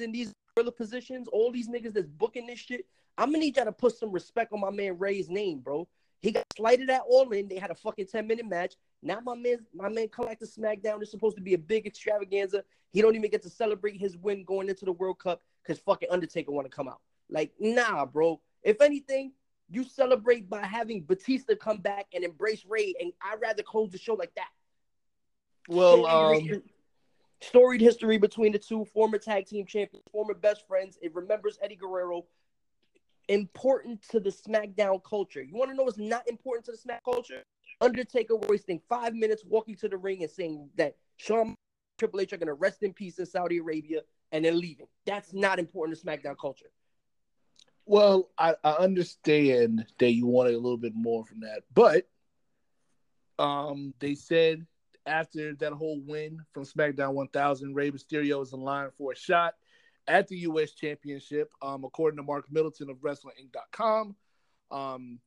[0.00, 3.66] In these gorilla positions, all these niggas that's booking this shit, I'm gonna need y'all
[3.66, 5.86] to put some respect on my man Rey's name, bro.
[6.20, 7.48] He got slighted at All In.
[7.48, 8.74] They had a fucking 10 minute match.
[9.02, 11.02] Now my man, my man come back to SmackDown.
[11.02, 12.64] It's supposed to be a big extravaganza.
[12.92, 16.08] He don't even get to celebrate his win going into the World Cup because fucking
[16.10, 17.00] Undertaker want to come out.
[17.28, 18.40] Like, nah, bro.
[18.62, 19.32] If anything,
[19.68, 23.98] you celebrate by having Batista come back and embrace Ray, and I'd rather close the
[23.98, 24.48] show like that.
[25.68, 26.62] Well, um,
[27.40, 30.98] storied history between the two former tag team champions, former best friends.
[31.02, 32.24] It remembers Eddie Guerrero.
[33.28, 35.42] Important to the SmackDown culture.
[35.42, 37.42] You want to know what's not important to the Smack culture?
[37.80, 41.54] Undertaker wasting five minutes walking to the ring and saying that Shawn
[41.98, 44.00] Triple H are going to rest in peace in Saudi Arabia
[44.32, 44.86] and then leaving.
[45.06, 46.70] That's not important to SmackDown culture.
[47.86, 52.08] Well, I, I understand that you wanted a little bit more from that, but
[53.38, 54.66] um, they said
[55.06, 59.54] after that whole win from SmackDown 1000, Rey Mysterio is in line for a shot
[60.06, 60.72] at the U.S.
[60.72, 64.16] Championship, um, according to Marc Middleton of WrestlingInc.com.
[64.70, 65.20] Um,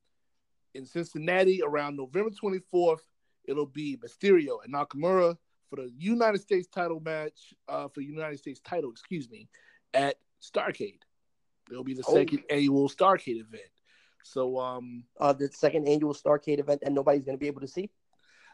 [0.74, 3.00] in Cincinnati around November 24th.
[3.44, 5.36] It'll be Mysterio and Nakamura
[5.70, 9.48] for the United States title match, uh, for United States title, excuse me,
[9.94, 11.00] at Starcade.
[11.70, 12.14] It'll be the oh.
[12.14, 13.62] second annual Starcade event.
[14.22, 17.90] So, um, uh, the second annual Starcade event, and nobody's gonna be able to see.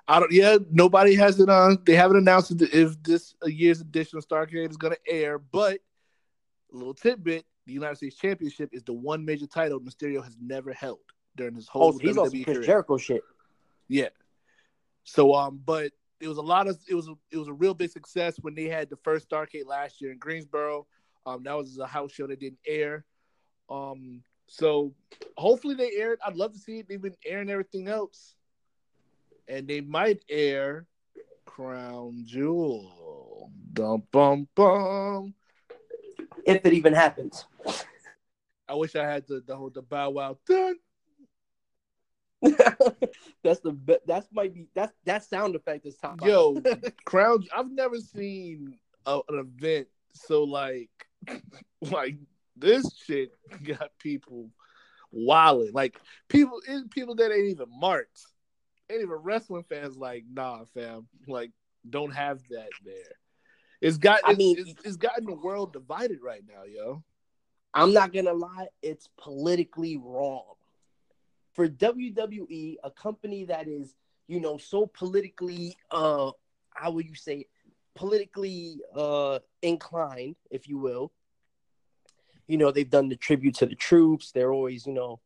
[0.07, 0.31] I don't.
[0.31, 1.79] Yeah, nobody has it on.
[1.85, 5.39] They haven't announced if this year's edition of Starcade is gonna air.
[5.39, 5.81] But
[6.77, 11.01] little tidbit: the United States Championship is the one major title Mysterio has never held
[11.37, 11.89] during his whole.
[11.89, 13.23] Oh, so he's on Chris Jericho shit.
[13.89, 14.09] Yeah.
[15.05, 17.91] So um, but it was a lot of it was it was a real big
[17.91, 20.87] success when they had the first Starcade last year in Greensboro.
[21.27, 23.05] Um, that was a house show that didn't air.
[23.71, 24.95] Um, so
[25.37, 26.19] hopefully they aired.
[26.25, 26.89] I'd love to see it.
[26.89, 28.35] They've been airing everything else,
[29.49, 30.87] and they might air
[31.47, 33.51] Crown Jewel.
[33.73, 35.35] Dum bum bum.
[36.47, 37.47] If it even happens.
[38.69, 40.77] I wish I had the the whole the bow wow dun
[43.43, 46.23] that's the that's might be that's that sound effect is top.
[46.25, 46.61] Yo,
[47.05, 47.45] crown.
[47.57, 50.91] I've never seen a, an event so like
[51.81, 52.17] like
[52.57, 53.31] this shit
[53.63, 54.51] got people
[55.11, 55.71] wilding.
[55.73, 58.27] Like people, people that ain't even marks,
[58.91, 59.97] ain't even wrestling fans.
[59.97, 61.07] Like nah, fam.
[61.27, 61.51] Like
[61.89, 63.17] don't have that there.
[63.85, 64.21] It's got.
[64.25, 67.03] I mean, it's, it's gotten the world divided right now, yo.
[67.75, 70.45] I'm not gonna lie, it's politically wrong
[71.55, 73.95] for WWE, a company that is,
[74.29, 76.31] you know, so politically uh
[76.75, 77.47] how would you say,
[77.95, 81.13] politically uh, inclined, if you will.
[82.47, 84.33] You know, they've done the tribute to the troops.
[84.33, 85.21] They're always, you know,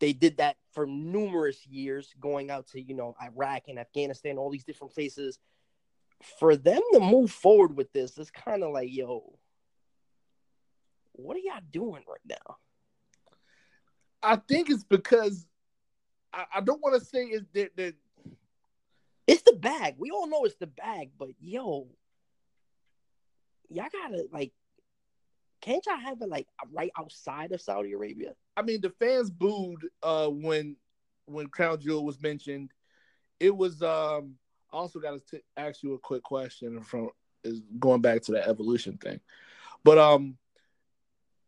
[0.00, 4.50] they did that for numerous years, going out to, you know, Iraq and Afghanistan, all
[4.50, 5.38] these different places.
[6.38, 9.38] For them to move forward with this, it's kind of like, yo,
[11.12, 12.56] what are y'all doing right now?
[14.22, 15.46] I think it's because
[16.32, 17.94] I, I don't want to say it's that, that
[19.26, 19.94] It's the bag.
[19.98, 21.86] We all know it's the bag, but yo,
[23.68, 24.52] y'all gotta like,
[25.60, 28.34] can't y'all have it like right outside of Saudi Arabia?
[28.56, 30.76] I mean, the fans booed uh, when
[31.26, 32.72] when Crown Jewel was mentioned.
[33.38, 33.82] It was.
[33.82, 34.36] um
[34.76, 37.10] also got to ask you a quick question from
[37.44, 39.20] is going back to the evolution thing,
[39.84, 40.36] but um,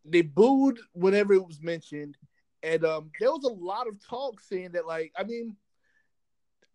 [0.05, 2.17] they booed whenever it was mentioned,
[2.63, 5.57] and um, there was a lot of talk saying that like I mean.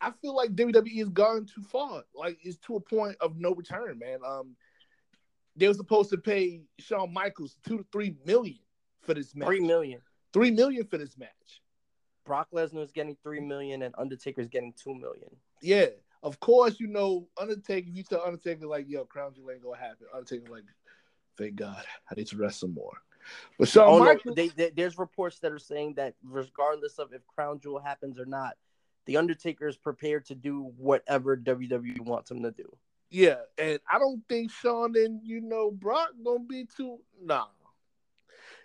[0.02, 2.04] I feel like WWE has gone too far.
[2.14, 4.20] Like it's to a point of no return, man.
[4.28, 4.58] Um,
[5.56, 8.60] they were supposed to pay Shawn Michaels two to three million
[9.02, 9.48] for this match.
[9.48, 10.02] Three million.
[10.34, 11.62] Three million for this match.
[12.26, 15.30] Brock Lesnar is getting three million, and Undertaker's getting two million.
[15.62, 15.88] Yeah,
[16.24, 16.80] of course.
[16.80, 17.88] You know Undertaker.
[17.90, 20.64] If you tell Undertaker like, "Yo, Crown Jewel ain't gonna happen," Undertaker like,
[21.38, 22.98] "Thank God, I need to rest some more."
[23.58, 27.26] But Shawn Oh, no, they, they- there's reports that are saying that regardless of if
[27.28, 28.58] Crown Jewel happens or not,
[29.06, 32.66] the Undertaker is prepared to do whatever WWE wants him to do.
[33.10, 37.48] yeah, and I don't think Shawn and you know Brock gonna be too nah.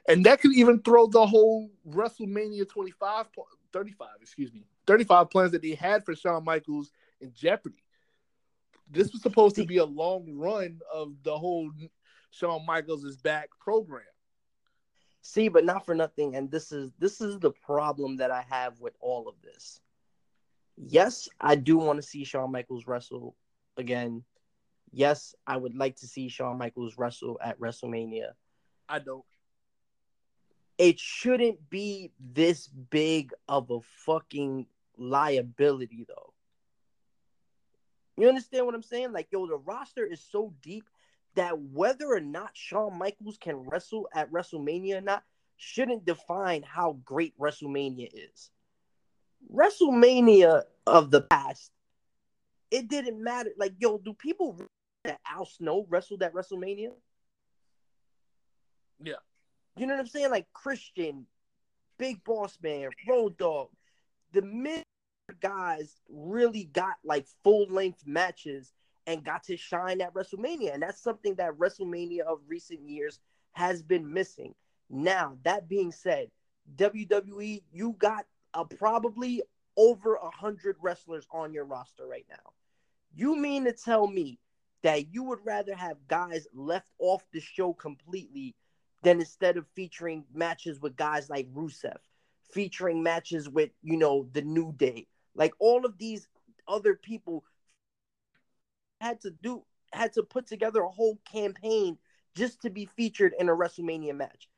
[0.09, 3.27] And that could even throw the whole WrestleMania 25,
[3.73, 7.83] 35, excuse me, 35 plans that they had for Shawn Michaels in jeopardy.
[8.91, 11.71] This was supposed to be a long run of the whole
[12.31, 14.05] Shawn Michaels is back program.
[15.23, 18.81] See, but not for nothing, and this is this is the problem that I have
[18.81, 19.81] with all of this.
[20.77, 23.37] Yes, I do want to see Shawn Michaels wrestle
[23.77, 24.25] again.
[24.93, 28.31] Yes, I would like to see Shawn Michaels wrestle at WrestleMania.
[28.89, 29.25] I don't.
[30.79, 36.33] it shouldn't be this big of a fucking liability though.
[38.19, 39.13] You understand what I'm saying?
[39.13, 40.85] Like, yo, the roster is so deep
[41.37, 45.23] that whether or not Shawn Michaels can wrestle at WrestleMania or not
[45.57, 48.51] shouldn't define how great WrestleMania is.
[49.55, 51.71] WrestleMania of the past,
[52.73, 53.51] it didn't matter.
[53.57, 54.61] Like, yo, do people
[55.05, 56.91] that Al Snow wrestled at WrestleMania?
[59.01, 59.15] Yeah.
[59.77, 60.31] You know what I'm saying?
[60.31, 61.25] Like Christian,
[61.99, 63.69] Big Boss Man, Road Dog,
[64.33, 64.83] the mid
[65.41, 68.73] guys really got like full length matches
[69.07, 70.75] and got to shine at WrestleMania.
[70.75, 73.21] And that's something that WrestleMania of recent years
[73.53, 74.55] has been missing.
[74.91, 76.31] Now, that being said,
[76.77, 79.43] WWE, you got uh, probably
[79.77, 82.53] over a hundred wrestlers on your roster right now.
[83.15, 84.39] You mean to tell me
[84.83, 88.55] that you would rather have guys left off the show completely
[89.03, 91.97] than instead of featuring matches with guys like Rusev,
[92.53, 95.07] featuring matches with, you know, the New Day,
[95.39, 96.29] like all of these
[96.67, 97.45] other people
[99.01, 101.97] had to do had to put together a whole campaign
[102.37, 104.51] just to be featured in a WrestleMania match.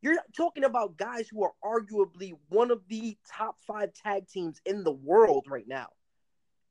[0.00, 4.84] You're talking about guys who are arguably one of the top five tag teams in
[4.84, 5.88] the world right now,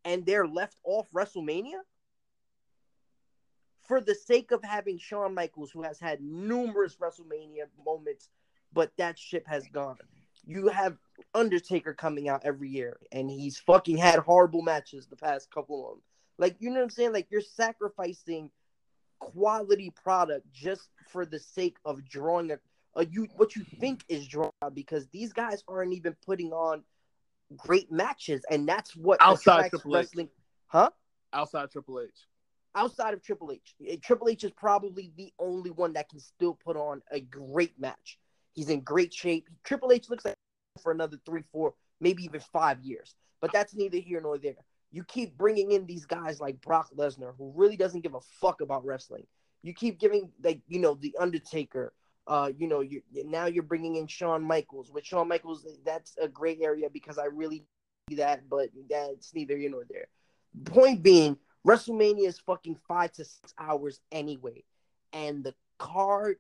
[0.04, 1.82] and they're left off WrestleMania
[3.86, 8.30] for the sake of having Shawn Michaels, who has had numerous WrestleMania moments,
[8.74, 9.98] but that ship has gone.
[10.46, 10.98] You have
[11.34, 15.96] Undertaker coming out every year, and he's fucking had horrible matches the past couple of
[15.96, 16.02] them.
[16.38, 17.14] Like, you know what I'm saying?
[17.14, 18.52] Like, you're sacrificing
[19.20, 22.60] quality product just for the sake of drawing a,
[22.96, 26.84] a you what you think is drawing out because these guys aren't even putting on
[27.56, 30.04] great matches, and that's what Outside Triple H.
[30.04, 30.30] wrestling.
[30.68, 30.90] Huh?
[31.34, 32.10] Outside Triple H.
[32.76, 33.76] outside of Triple H.
[33.88, 37.80] eh, Triple H is probably the only one that can still put on a great
[37.80, 38.20] match.
[38.54, 39.50] He's in great shape.
[39.64, 40.37] Triple H looks like
[40.78, 43.16] for another three, four, maybe even five years.
[43.42, 44.56] But that's neither here nor there.
[44.92, 48.62] You keep bringing in these guys like Brock Lesnar, who really doesn't give a fuck
[48.62, 49.28] about wrestling.
[49.64, 51.94] You keep giving like you know the Undertaker.
[52.26, 54.92] Uh, you know, you now you're bringing in Shawn Michaels.
[54.92, 57.66] With Shawn Michaels, that's a great area because I really
[58.16, 60.08] that, but that's neither here nor there.
[60.66, 64.64] Point being, WrestleMania is fucking five to six hours anyway,
[65.14, 66.38] and the card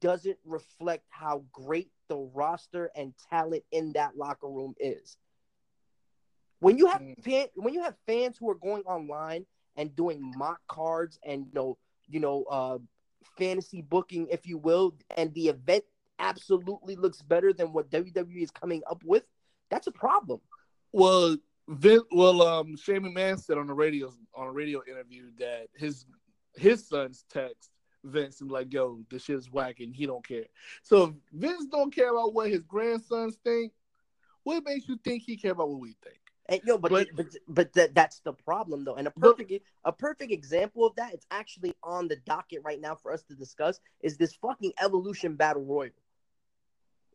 [0.00, 5.16] doesn't reflect how great the roster and talent in that locker room is.
[6.60, 7.22] When you have Mm.
[7.22, 11.52] fan, when you have fans who are going online and doing mock cards and you
[11.52, 12.78] know, you know, uh,
[13.36, 15.84] fantasy booking, if you will, and the event
[16.18, 19.24] absolutely looks better than what WWE is coming up with,
[19.70, 20.40] that's a problem.
[20.92, 21.36] Well,
[21.68, 26.06] Vince, well, um, Shane McMahon said on the radio on a radio interview that his
[26.54, 27.70] his sons text
[28.06, 30.46] Vince and like, "Yo, this shit's whack," and he don't care.
[30.82, 33.72] So if Vince don't care about what his grandsons think,
[34.44, 36.20] what makes you think he care about what we think?
[36.48, 38.94] And yo, but But- but but, that, that's the problem though.
[38.94, 42.80] And a But- perfect a perfect example of that, it's actually on the docket right
[42.80, 45.90] now for us to discuss, is this fucking evolution battle royal.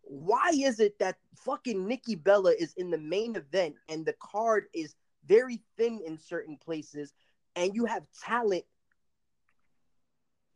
[0.04, 4.67] Why is it that fucking Nikki Bella is in the main event and the card
[4.73, 7.13] is very thin in certain places,
[7.56, 8.65] and you have talent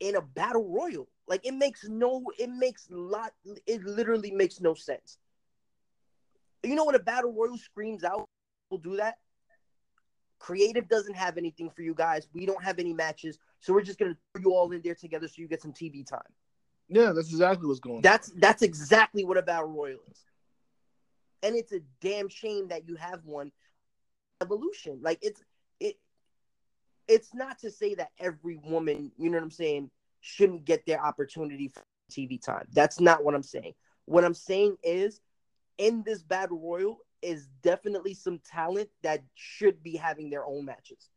[0.00, 1.08] in a battle royal?
[1.26, 3.32] Like it makes no, it makes lot,
[3.66, 5.18] it literally makes no sense.
[6.62, 8.24] You know what a battle royal screams out?
[8.70, 9.18] We'll do that.
[10.38, 12.28] Creative doesn't have anything for you guys.
[12.32, 15.28] We don't have any matches, so we're just gonna throw you all in there together
[15.28, 16.20] so you get some TV time.
[16.88, 18.02] Yeah, that's exactly what's going on.
[18.02, 20.24] That's that's exactly what a battle royal is,
[21.42, 23.50] and it's a damn shame that you have one.
[24.42, 25.46] Evolution, like it's it.
[27.08, 29.90] It's not to say that every woman, you know what I'm saying,
[30.20, 32.66] shouldn't get their opportunity for TV time.
[32.72, 33.74] That's not what I'm saying.
[34.06, 35.20] What I'm saying is,
[35.78, 41.10] in this battle royal is definitely some talent that should be having their own matches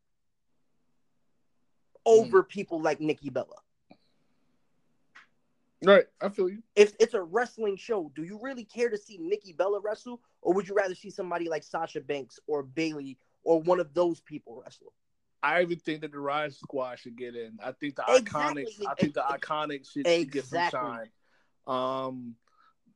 [2.05, 2.11] hmm.
[2.11, 3.55] over people like Nikki Bella.
[5.83, 6.05] right.
[6.21, 6.63] I feel you.
[6.75, 10.53] if it's a wrestling show, do you really care to see Nikki Bella wrestle, or
[10.53, 14.61] would you rather see somebody like Sasha Banks or Bayley or one of those people
[14.61, 14.93] wrestle?
[15.41, 17.57] I even think that the Riott Squad should get in.
[17.63, 18.65] I think the Exactly.
[18.65, 18.87] IIconics.
[18.89, 21.09] I think the IIconics should, should get some shine.
[21.65, 22.35] Um,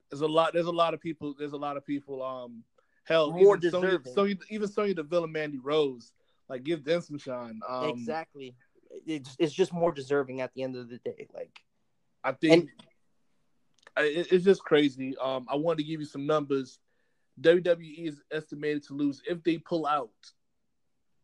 [0.09, 0.53] there's a lot.
[0.53, 1.35] There's a lot of people.
[1.37, 2.21] There's a lot of people.
[2.21, 2.63] Um,
[3.05, 4.13] hell, More even Sonya, deserving.
[4.13, 6.11] Sonya, even Sonya Deville and Mandy Rose.
[6.49, 7.61] Like, give them some shine.
[7.67, 8.55] Um, exactly.
[9.07, 11.27] It's, it's just more deserving at the end of the day.
[11.33, 11.57] Like,
[12.23, 12.69] I think
[13.97, 15.15] I- it- it's just crazy.
[15.17, 16.79] Um, I wanted to give you some numbers.
[17.41, 20.09] WWE is estimated to lose if they pull out.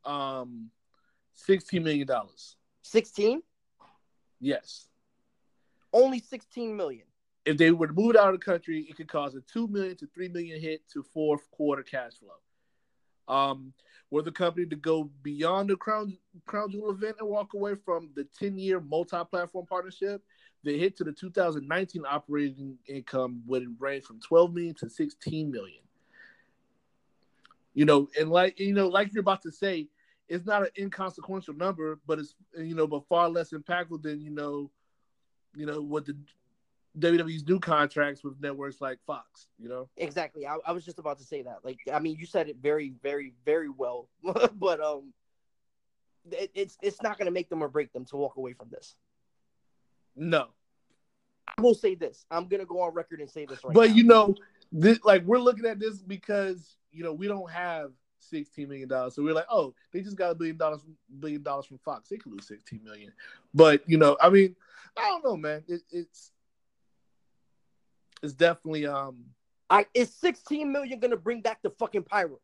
[0.06, 0.72] Um,
[1.46, 2.56] sixteen million dollars.
[2.84, 3.42] 16?
[4.40, 4.88] Yes.
[5.94, 7.06] Only 16 million.
[7.46, 9.68] if they were to move it out of the country, it could cause a two
[9.68, 13.34] million to three million hit to fourth quarter cash flow.
[13.36, 13.74] Um,
[14.12, 18.10] were the company to go beyond the crown crown jewel event and walk away from
[18.16, 20.24] the ten year multi platform partnership,
[20.64, 25.82] the hit to the 2019 operating income would range from 12 million to 16 million.
[27.76, 29.88] You know, and like you know, like you're about to say,
[30.30, 34.30] it's not an inconsequential number, but it's you know, but far less impactful than you
[34.30, 34.72] know,
[35.56, 36.16] you know what the
[36.98, 39.48] WWE's new contracts with networks like Fox.
[39.58, 40.46] You know, Exactly.
[40.46, 41.58] I, I was just about to say that.
[41.64, 44.08] Like, I mean, you said it very, very, very well.
[44.54, 45.14] but um,
[46.32, 48.96] it, it's it's not gonna make them or break them to walk away from this.
[50.16, 50.48] no,
[51.58, 52.26] I will say this.
[52.30, 53.96] I'm gonna go on record and say this right but now.
[53.96, 54.36] you know,
[54.72, 59.16] this like we're looking at this because you know we don't have 16 million dollars,
[59.16, 60.82] so we're like, oh, they just got a billion dollars,
[61.20, 62.10] billion dollars from Fox.
[62.10, 63.12] They could lose 16 million,
[63.54, 64.56] but you know, I mean,
[64.98, 65.64] I don't know, man.
[65.68, 66.32] It, it's
[68.22, 69.26] it's definitely um
[69.70, 72.40] I is 16 million gonna bring back the fucking pyro?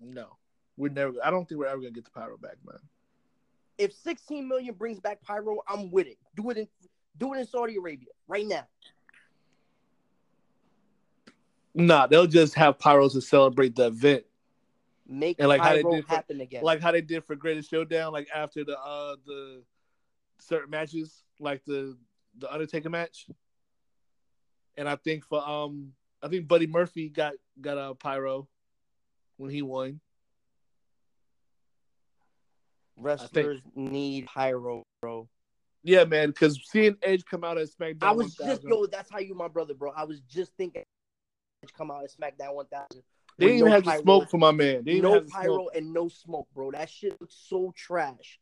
[0.00, 0.36] no,
[0.76, 1.14] we're never.
[1.24, 2.78] I don't think we're ever gonna get the pyro back, man.
[3.78, 6.18] If 16 million brings back pyro, I'm with it.
[6.34, 6.68] Do it in
[7.16, 8.66] do it in Saudi Arabia right now.
[11.78, 14.24] Nah, they'll just have pyros to celebrate the event.
[15.06, 16.62] Make And like how they did for- happen again.
[16.64, 19.62] like how they did for Greatest Showdown, like after the uh the
[20.40, 21.96] certain matches, like the
[22.36, 23.26] the Undertaker match.
[24.76, 28.48] And I think for um I think Buddy Murphy got got a pyro
[29.36, 30.00] when he won.
[32.96, 35.28] Wrestlers need pyro, bro.
[35.84, 38.86] Yeah, man, because seeing Edge come out at SmackDown, I was just 1000, yo.
[38.86, 39.92] That's how you, my brother, bro.
[39.96, 40.82] I was just thinking,
[41.72, 43.02] come out at SmackDown 1000.
[43.38, 44.02] they didn't even no have the pyro.
[44.02, 44.82] smoke for my man.
[44.84, 46.70] They no pyro and no smoke, bro.
[46.72, 48.38] That shit looks so trash.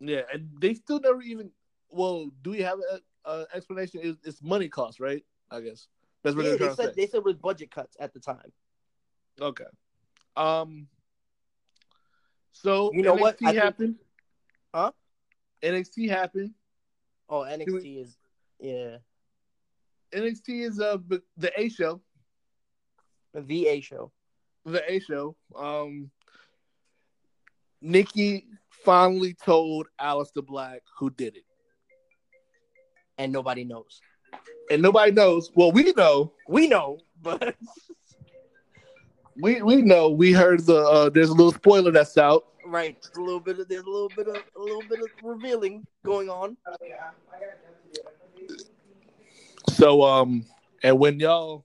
[0.00, 1.50] Yeah, and they still never even.
[1.90, 4.00] Well, do we have a, a explanation?
[4.02, 5.24] It's, it's money cost, right?
[5.50, 5.88] I guess
[6.22, 8.52] that's what Yeah, they said they said it was budget cuts at the time.
[9.40, 9.64] Okay.
[10.36, 10.86] Um.
[12.52, 13.34] So You know NXT what?
[13.42, 13.94] I think- happened.
[14.74, 14.92] Huh?
[15.62, 16.54] NXT happened.
[17.28, 18.16] Oh, NXT is
[18.60, 18.98] yeah,
[20.14, 20.98] NXT is uh
[21.36, 22.00] the A show.
[23.34, 24.12] The A show.
[24.64, 25.36] The A show.
[25.56, 26.10] Um.
[27.80, 31.44] Nikki finally told Aleister Black who did it,
[33.18, 34.00] and nobody knows.
[34.70, 35.50] and nobody knows.
[35.54, 36.32] Well, we know.
[36.48, 37.54] We know, but
[39.40, 40.08] We we know.
[40.10, 40.76] We heard the.
[40.78, 42.46] Uh, there's a little spoiler that's out.
[42.66, 45.86] right, a little bit of there's a little bit of a little bit of revealing
[46.04, 46.56] going on.
[49.78, 50.44] So um,
[50.82, 51.64] and when y'all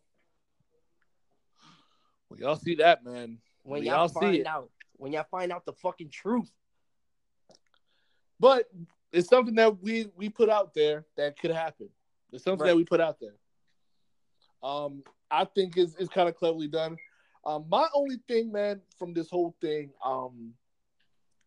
[2.27, 3.39] When y'all see that, man.
[3.63, 4.45] When When y'all, y'all see find it.
[4.45, 6.51] out, when y'all find out the fucking truth.
[8.39, 8.69] But
[9.11, 11.89] it's something that we we put out there that could happen.
[12.31, 12.69] It's something Right.
[12.69, 13.33] that we put out there.
[14.61, 16.97] Um, I think is is kind of cleverly done.
[17.43, 20.53] Um, my only thing, man, from this whole thing, um,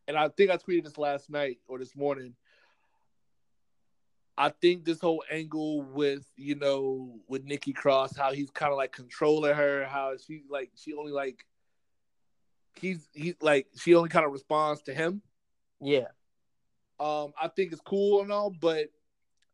[0.09, 2.35] and I think I tweeted this last night or this morning.
[4.39, 8.76] I think this whole angle with you know with Nikki Cross, how he's kind of
[8.76, 11.45] like controlling her, how she like she only like
[12.78, 15.22] he's he's like she only kind of responds to him.
[15.80, 16.09] Yeah.
[16.99, 18.89] Um, I think it's cool and all, but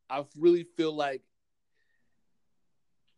[0.08, 1.22] I really feel like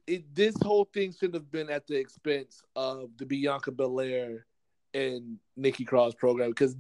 [0.07, 0.35] it.
[0.35, 4.47] This whole thing shouldn't have been at the expense of the Bianca Belair
[4.93, 6.77] and Nikki Cross program because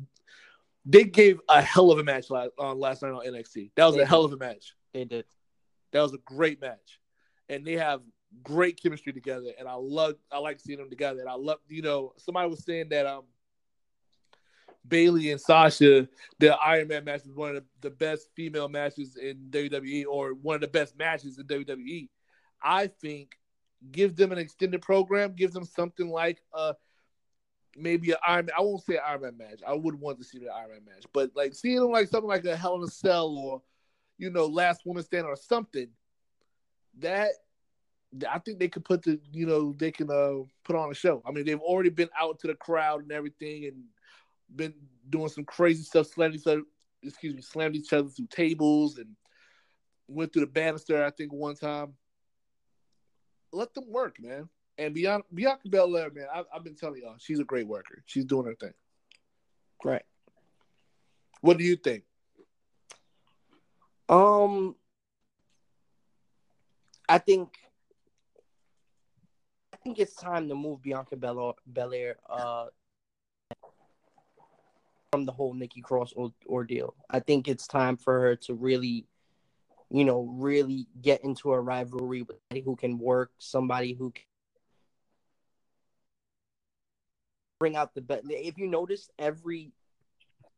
[0.84, 3.70] they gave a hell of a match last on last night on NXT.
[3.76, 4.74] That was They a hell of a match.
[4.92, 5.24] They did.
[5.92, 7.00] That was a great match,
[7.48, 8.00] and they have
[8.42, 9.52] great chemistry together.
[9.58, 11.20] And I love, I like seeing them together.
[11.20, 13.22] And I love, you know, somebody was saying that um,
[14.86, 16.08] Bayley and Sasha,
[16.38, 20.34] the Iron Man match was one of the, the best female matches in WWE, or
[20.34, 22.08] one of the best matches in WWE.
[22.62, 23.36] I think
[23.92, 26.72] give them an extended program, give them something like uh
[27.76, 28.48] maybe an Iron.
[28.56, 29.60] I won't say Iron Man match.
[29.66, 32.44] I would want to see the Iron Man match, but like seeing like something like
[32.44, 33.62] a Hell in a Cell or
[34.18, 35.88] you know Last Woman Stand or something
[36.98, 37.30] that
[38.30, 41.22] I think they could put the you know they can uh put on a show.
[41.26, 43.84] I mean they've already been out to the crowd and everything and
[44.54, 44.74] been
[45.10, 46.62] doing some crazy stuff, slamming each other,
[47.02, 49.08] excuse me, slammed each other through tables and
[50.08, 51.04] went through the banister.
[51.04, 51.94] I think one time.
[53.52, 54.48] Let them work, man.
[54.76, 58.02] And Bianca, Bianca Belair, man, I, I've been telling y'all, she's a great worker.
[58.06, 58.72] She's doing her thing.
[59.84, 60.02] Right.
[61.40, 62.04] What do you think?
[64.08, 64.74] Um,
[67.08, 67.50] I think,
[69.72, 72.66] I think it's time to move Bianca Belair, Belair uh,
[75.12, 76.94] from the whole Nikki Cross or- ordeal.
[77.08, 79.06] I think it's time for her to really,
[79.90, 84.24] you know, really get into a rivalry with somebody who can work, somebody who can
[87.64, 88.24] bring out the best.
[88.28, 89.72] If you notice, every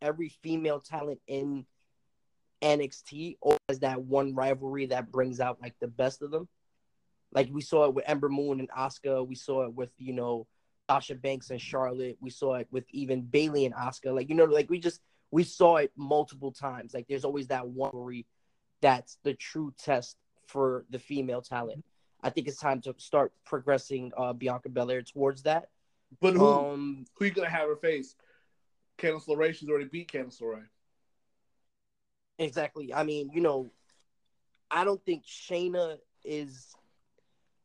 [0.02, 1.64] every female talent in
[2.60, 6.48] NXT always has that one rivalry that brings out like the best of them.
[7.30, 9.24] Like we saw it with Ember Moon and Asuka.
[9.24, 10.48] We saw it with you know
[10.90, 12.16] Sasha Banks and Charlotte.
[12.20, 14.12] We saw it with even Bayley and Asuka.
[14.12, 15.00] Like you know, like we just
[15.30, 16.92] we saw it multiple times.
[16.92, 18.26] Like there's always that one rivalry
[18.80, 20.16] that's the true test
[20.48, 21.84] for the female talent.
[22.20, 25.68] I think it's time to start progressing uh, Bianca Belair towards that.
[26.20, 28.14] But who Um, who you gonna have her face?
[28.98, 30.66] Candice LeRae, she's already beat Candice LeRae.
[32.38, 32.92] Exactly.
[32.92, 33.70] I mean, you know,
[34.70, 36.74] I don't think Shayna is.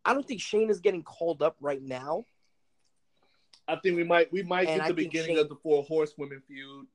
[0.03, 2.25] I don't think Shayna's getting called up right now.
[3.67, 5.83] I think we might we might And get I the beginning Shane- of the four
[5.83, 6.87] horsewomen feud.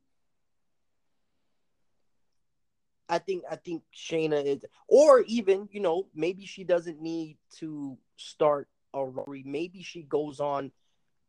[3.08, 7.96] I think I think Shayna is, or even you know maybe she doesn't need to
[8.16, 9.42] start a Rory.
[9.46, 10.72] Maybe she goes on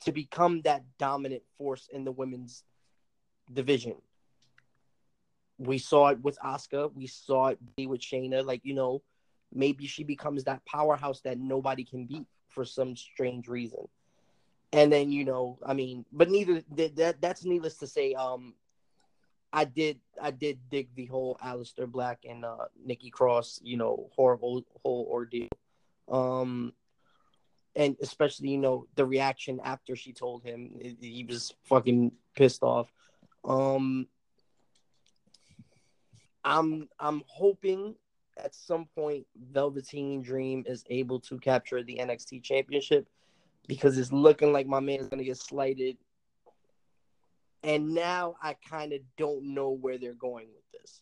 [0.01, 2.63] to become that dominant force in the women's
[3.51, 3.95] division.
[5.57, 6.93] We saw it with Asuka.
[6.93, 8.45] We saw it be with Shayna.
[8.45, 9.01] Like you know,
[9.53, 13.87] maybe she becomes that powerhouse that nobody can beat for some strange reason.
[14.73, 18.13] And then you know, I mean, but neither that, that that's needless to say.
[18.13, 18.53] Um,
[19.53, 24.09] I did I did dig the whole Aleister Black and uh Nikki Cross, you know,
[24.15, 25.47] horrible whole ordeal.
[26.09, 26.73] Um
[27.77, 32.91] and especially, you know, the reaction after she told him he was fucking pissed off.
[33.45, 34.07] Um
[36.43, 37.95] I'm I'm hoping
[38.43, 43.07] at some point Velveteen Dream is able to capture the NXT championship
[43.67, 45.97] because it's looking like my man is gonna get slighted
[47.63, 51.01] and now I kind of don't know where they're going with this.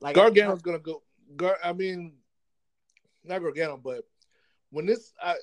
[0.00, 1.02] Like Gargano's gonna go.
[1.36, 2.14] Gar, I mean,
[3.24, 4.04] not Gargano, but
[4.70, 5.34] when this, I,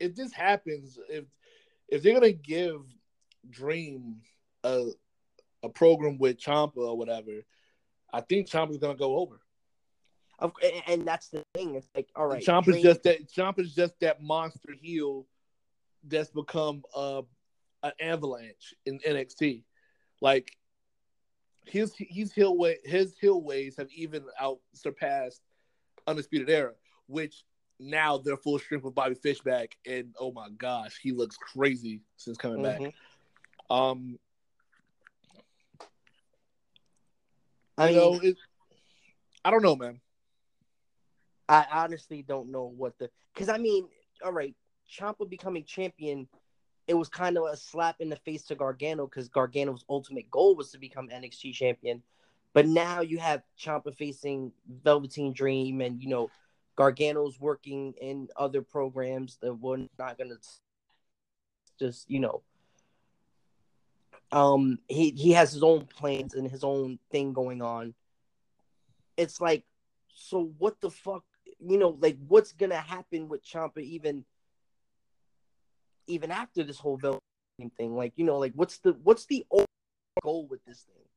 [0.00, 1.24] if this happens, if
[1.88, 2.82] if they're gonna give
[3.50, 4.16] Dream
[4.64, 4.90] a
[5.62, 7.44] a program with Ciampa or whatever,
[8.12, 9.40] I think Ciampa's gonna go over.
[10.38, 11.74] Of, and- and that's the thing.
[11.74, 13.28] It's like, all right, Ciampa's Dream- just that.
[13.28, 15.26] Ciampa's just that monster heel
[16.04, 17.22] that's become uh,
[17.82, 19.64] an avalanche in NXT.
[20.20, 20.56] Like
[21.64, 25.42] his his heel way his heel ways have even out surpassed
[26.06, 26.74] Undisputed Era,
[27.06, 27.44] which
[27.78, 32.02] now they're full strength with Bobby Fish back, and oh my gosh, he looks crazy
[32.16, 32.80] since coming back.
[32.80, 32.92] Mhm.
[33.70, 34.18] Um,
[37.76, 38.36] I you mean, know, it,
[39.44, 40.00] I don't know, man.
[41.48, 43.88] I honestly don't know what the because I mean,
[44.24, 44.54] all right,
[44.90, 46.28] Ciampa becoming champion
[46.88, 50.56] it was kind of a slap in the face to Gargano because Gargano's ultimate goal
[50.56, 52.02] was to become NXT champion.
[52.54, 54.52] But now you have Ciampa facing
[54.82, 56.30] Velveteen Dream, and you know
[56.78, 60.36] Gargano's working in other programs that we're not gonna
[61.76, 62.42] just you know.
[64.30, 67.94] Um, he he has his own plans and his own thing going on.
[69.16, 69.64] It's like,
[70.14, 71.24] so what the fuck?
[71.58, 74.24] You know, like what's gonna happen with Ciampa even
[76.06, 77.96] even after this whole Velveteen thing?
[77.96, 79.44] Like, you know, like what's the what's the
[80.22, 81.07] goal with this thing?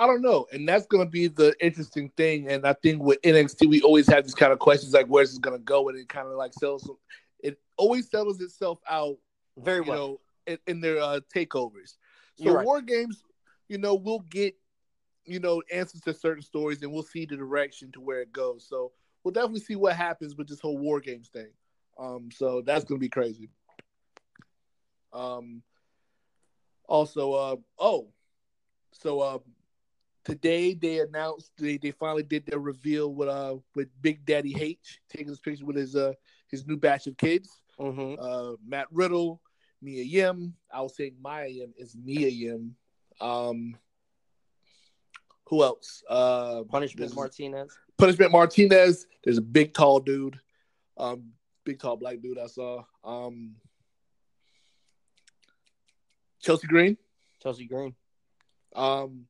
[0.00, 2.50] I don't know, and that's going to be the interesting thing.
[2.50, 5.38] And I think with NXT, we always have these kind of questions like, "Where's this
[5.38, 6.90] going to go?" And it kind of like sells.
[7.40, 9.18] It always settles itself out
[9.58, 11.98] very well know, in, in their uh, takeovers.
[12.42, 12.64] So right.
[12.64, 13.22] war games,
[13.68, 14.54] you know, we'll get
[15.26, 18.66] you know answers to certain stories, and we'll see the direction to where it goes.
[18.66, 18.92] So
[19.22, 21.50] we'll definitely see what happens with this whole war games thing.
[21.98, 23.50] Um, so that's going to be crazy.
[25.12, 25.62] Um,
[26.88, 28.08] also, uh, oh,
[28.92, 29.38] so uh,
[30.24, 35.00] today they announced they, they finally did their reveal with uh with Big Daddy H
[35.08, 36.12] taking his picture with his uh
[36.48, 37.60] his new batch of kids.
[37.78, 38.20] Mm-hmm.
[38.20, 39.40] Uh, Matt Riddle,
[39.80, 40.54] Mia Yim.
[40.72, 42.74] I was saying Maya Yim is Mia Yim.
[43.20, 43.76] Um,
[45.46, 46.02] who else?
[46.08, 47.76] Uh, Punishment Martinez.
[47.98, 49.06] Punishment Martinez.
[49.24, 50.38] There's a big tall dude,
[50.96, 51.32] um,
[51.64, 52.84] big tall black dude I saw.
[53.04, 53.56] Um,
[56.40, 56.96] Chelsea Green.
[57.42, 57.94] Chelsea Green.
[58.74, 59.26] Um,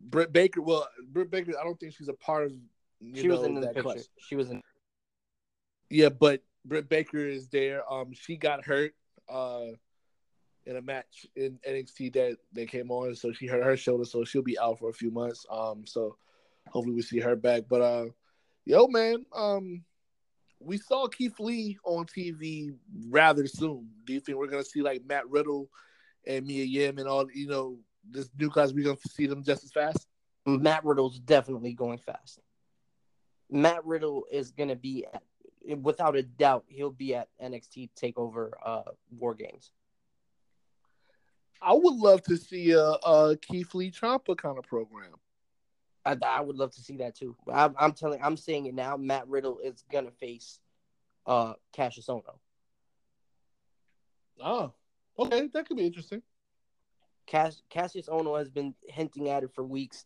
[0.00, 0.62] Britt Baker.
[0.62, 1.52] Well, Britt Baker.
[1.60, 2.52] I don't think she's a part of.
[3.14, 3.82] She was know, in the that picture.
[3.82, 4.08] class.
[4.18, 4.62] She was in.
[5.88, 7.90] Yeah, but Britt Baker is there.
[7.90, 8.94] Um, she got hurt.
[9.28, 9.72] Uh,
[10.66, 14.24] in a match in NXT that they came on, so she hurt her shoulder, so
[14.24, 15.46] she'll be out for a few months.
[15.50, 16.16] Um, so
[16.68, 17.62] hopefully we see her back.
[17.68, 18.06] But uh,
[18.64, 19.84] yo, man, um,
[20.60, 22.74] we saw Keith Lee on TV
[23.08, 23.88] rather soon.
[24.04, 25.68] Do you think we're gonna see like Matt Riddle
[26.26, 27.26] and Mia Yim and all?
[27.32, 27.78] You know,
[28.08, 30.06] this new class we gonna see them just as fast?
[30.46, 32.40] Matt Riddle's definitely going fast.
[33.50, 38.50] Matt Riddle is going to be, at, without a doubt, he'll be at NXT Takeover
[38.64, 39.70] uh, War Games.
[41.62, 45.14] I would love to see a, a Keith Lee Ciampa kind of program.
[46.06, 47.36] I, I would love to see that too.
[47.52, 48.96] I'm, I'm telling, I'm saying it now.
[48.96, 50.58] Matt Riddle is going to face
[51.26, 52.38] uh, Kassius Ohno.
[54.42, 54.72] Oh,
[55.18, 56.22] okay, that could be interesting.
[57.30, 60.04] Cass, Kassius Ohno has been hinting at it for weeks.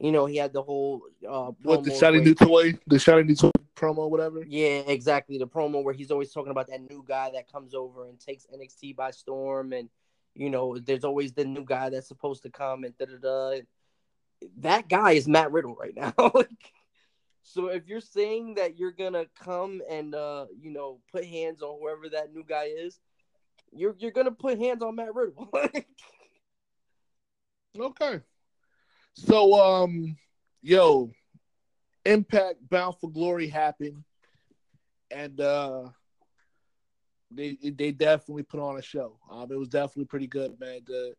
[0.00, 3.36] You know, he had the whole uh, What the shiny new toy, the shiny new
[3.36, 4.42] toy promo, whatever.
[4.48, 5.38] Yeah, exactly.
[5.38, 8.46] The promo where he's always talking about that new guy that comes over and takes
[8.46, 9.90] NXT by storm, and
[10.34, 13.60] you know, there's always the new guy that's supposed to come and da da da.
[14.58, 16.14] That guy is Matt Riddle right now.
[17.46, 21.78] So if you're saying that you're gonna come and uh, you know, put hands on
[21.78, 22.98] whoever that new guy is,
[23.70, 25.52] you're you're gonna put hands on Matt Riddle.
[27.78, 28.20] Okay.
[29.14, 30.16] So, um,
[30.62, 31.10] yo,
[32.04, 34.04] Impact Bound for Glory happened,
[35.10, 35.88] and uh,
[37.30, 39.18] they they definitely put on a show.
[39.30, 40.80] Um, it was definitely pretty good, man.
[40.86, 41.14] The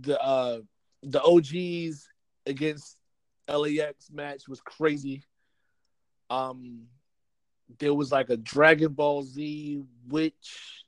[0.00, 0.60] the uh
[1.02, 2.08] the OGs
[2.46, 2.96] against
[3.48, 5.22] LAX match was crazy.
[6.30, 6.82] Um,
[7.78, 10.84] there was like a Dragon Ball Z witch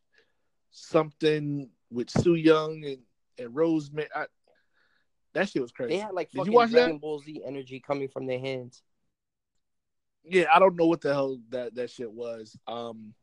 [0.70, 2.98] something with Su Yung and
[3.38, 4.08] and Rosemary.
[4.14, 4.26] I,
[5.34, 5.94] that shit was crazy.
[5.94, 6.76] they had like Did you fucking watch that?
[6.76, 8.82] Dragon Ball Z energy coming from their hands.
[10.24, 12.56] yeah, I don't know what the hell that that shit was.
[12.66, 13.14] Um,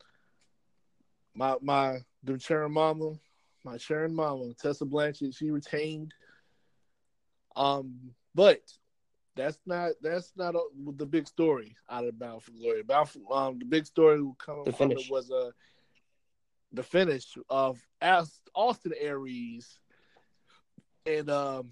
[1.35, 3.13] my my the Sharon mama,
[3.63, 6.13] my Sharon mama, Tessa Blanchard, she retained.
[7.55, 8.61] Um, but
[9.35, 10.61] that's not that's not a,
[10.97, 12.83] the big story out of Bound for Glory.
[12.83, 15.51] Bound for, um, the big story coming The from it was uh
[16.71, 19.79] the finish of Austin Aries
[21.05, 21.71] and um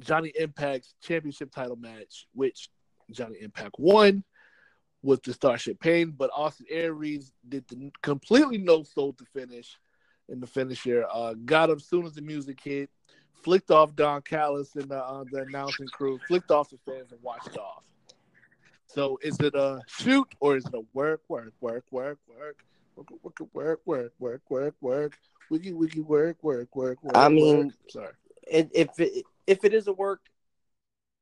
[0.00, 2.70] Johnny Impact's championship title match, which
[3.10, 4.24] Johnny Impact won
[5.02, 9.78] with the Starship Pain, but Austin Aries did the completely no soul to finish
[10.28, 11.06] in the finisher.
[11.12, 12.90] Uh, got up soon as the music hit,
[13.42, 17.22] flicked off Don Callis and the, uh, the announcing crew, flicked off the fans and
[17.22, 17.84] watched off.
[18.86, 22.56] So is it a shoot or is it a work, work, work, work, work,
[22.96, 25.12] work, work, work, work, work, work, work,
[25.48, 27.16] wiki, wiki, work, work, work, work?
[27.16, 27.74] I mean- work?
[27.88, 28.12] sorry.
[28.50, 30.20] It, if it, if it is a work,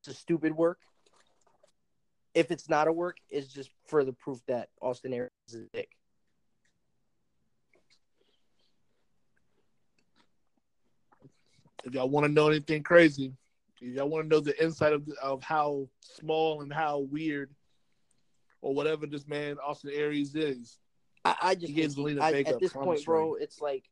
[0.01, 0.79] it's a stupid work.
[2.33, 5.89] If it's not a work, it's just further proof that Austin Aries is a dick.
[11.83, 13.33] if y'all want to know anything crazy,
[13.81, 17.49] if y'all want to know the inside of, of how small and how weird
[18.61, 20.77] or whatever this man Austin Aries is,
[21.25, 23.85] I, I just He gives he- I- Vega at this point, bro, it's like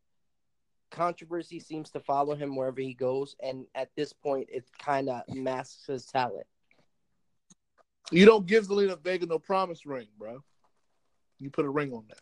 [0.91, 5.21] controversy seems to follow him wherever he goes, and at this point, it kind of
[5.33, 6.47] masks his talent.
[8.11, 10.43] You don't give Zelina Vega no promise ring, bro.
[11.39, 12.19] You put a ring on that.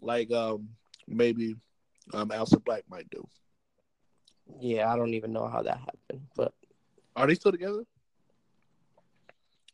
[0.00, 0.68] Like um
[1.08, 1.56] maybe
[2.14, 3.26] um Alsa Black might do.
[4.60, 6.52] Yeah, I don't even know how that happened, but
[7.16, 7.82] Are they still together?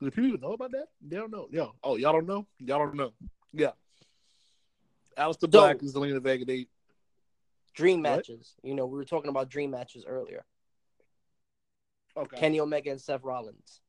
[0.00, 0.86] Do people even know about that?
[1.06, 1.48] They don't know.
[1.50, 2.46] Yo, oh y'all don't know?
[2.58, 3.12] Y'all don't know.
[3.52, 3.72] Yeah.
[5.18, 6.66] Aleister So- Black and Zelina Vega, they
[7.74, 8.16] dream What?
[8.16, 8.54] matches.
[8.62, 10.44] You know, we were talking about dream matches earlier.
[12.16, 12.36] okay.
[12.36, 13.80] Kenny Omega and Seth Rollins.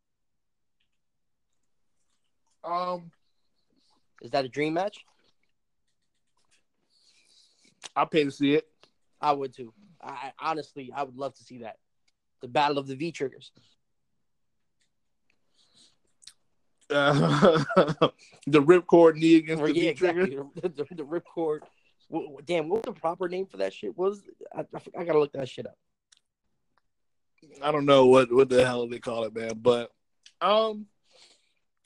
[2.64, 3.12] um
[4.22, 5.06] Is that a dream match?
[7.96, 8.66] I pay to see it.
[9.20, 9.74] I would too.
[10.02, 11.78] I- honestly, I would love to see that.
[12.42, 13.52] The battle of the V triggers.
[16.90, 17.64] Uh,
[18.48, 20.22] the ripcord knee against Or, the yeah, V trigger.
[20.22, 20.62] exactly.
[20.62, 21.60] The, the, the ripcord.
[22.14, 23.98] Wh- Damn, what was the proper name for that shit?
[23.98, 24.24] What was
[24.56, 25.78] I, I, I gotta look that shit up.
[27.62, 29.52] I don't know what what the hell they call it, man.
[29.62, 29.92] But
[30.42, 30.86] um,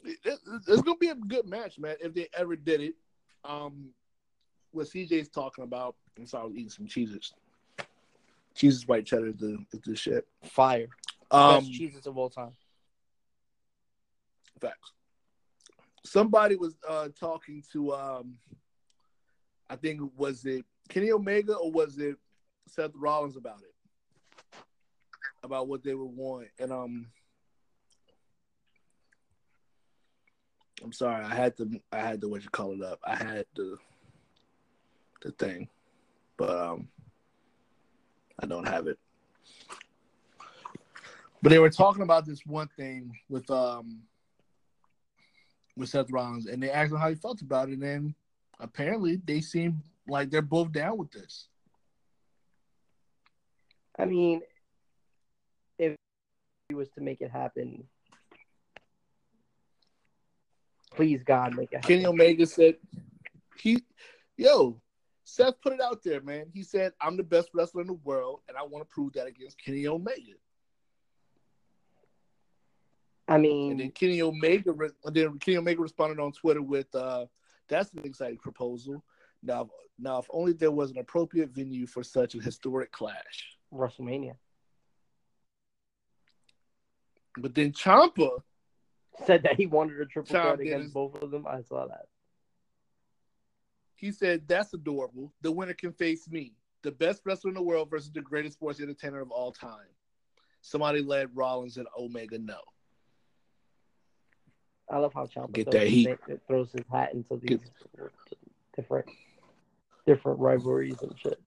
[0.04, 1.96] it, it- it's gonna be a good match, man.
[2.02, 2.96] If they ever did it,
[3.44, 3.90] um,
[4.72, 5.96] what CJ's talking about.
[6.18, 7.32] I'm sorry, I was eating some cheeses.
[8.56, 10.28] Cheeses white cheddar is the is the shit.
[10.44, 10.88] Fire.
[11.30, 12.52] Um, Best cheeses of all time.
[14.60, 14.94] Facts.
[16.06, 18.36] Somebody was uh talking to um,
[19.70, 22.16] I think was it Kenny Omega or was it
[22.68, 23.74] Seth Rollins about it?
[25.44, 27.08] About what they would want, and um,
[30.84, 33.00] I'm sorry, I had to, I had to what you call it up.
[33.04, 33.78] I had the,
[35.24, 35.70] the thing,
[36.38, 36.88] but um,
[38.40, 39.00] I don't have it.
[41.42, 44.02] But they were talking about this one thing with um,
[45.78, 48.14] with Seth Rollins, and they asked him how he felt about it, and
[48.60, 51.48] apparently they seem like they're both down with this.
[54.00, 54.42] I mean,
[55.80, 55.96] if
[56.70, 57.84] he was to make it happen,
[60.96, 61.88] please God, make it happen.
[61.88, 62.76] Kenny Omega said
[63.58, 63.84] he
[64.38, 64.80] yo,
[65.24, 66.46] Seth put it out there, man.
[66.54, 69.28] He said, I'm the best wrestler in the world, and I want to prove that
[69.28, 70.34] against Kenny Omega.
[73.28, 76.94] I mean, And then Kenny Omega re- and then Kenny Omega responded on Twitter with
[76.96, 77.26] uh
[77.68, 79.04] that's an exciting proposal.
[79.44, 79.70] Now
[80.00, 83.58] now if only there was an appropriate venue for such a historic clash.
[83.74, 84.36] WrestleMania
[87.38, 88.42] But then Ciampa
[89.26, 91.46] said that he wanted a triple threat against both of them.
[91.48, 92.06] I saw that.
[93.96, 95.34] He said, That's adorable.
[95.42, 96.54] The winner can face me,
[96.84, 99.90] the best wrestler in the world versus the greatest sports entertainer of all time.
[100.62, 102.62] Somebody let Rollins and Omega know.
[104.90, 106.20] I love how Ciampa Get throws, that his, heat.
[106.48, 108.12] throws his hat into these Get-
[108.76, 109.06] different
[110.06, 111.40] different rivalries and shit.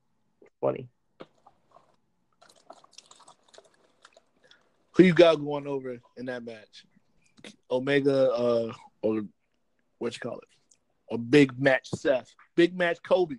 [0.43, 0.89] It's funny.
[4.93, 6.85] Who you got going over in that match?
[7.71, 9.23] Omega uh or
[9.99, 10.49] what you call it?
[11.09, 12.35] Or big match Seth.
[12.55, 13.37] Big match Kobe.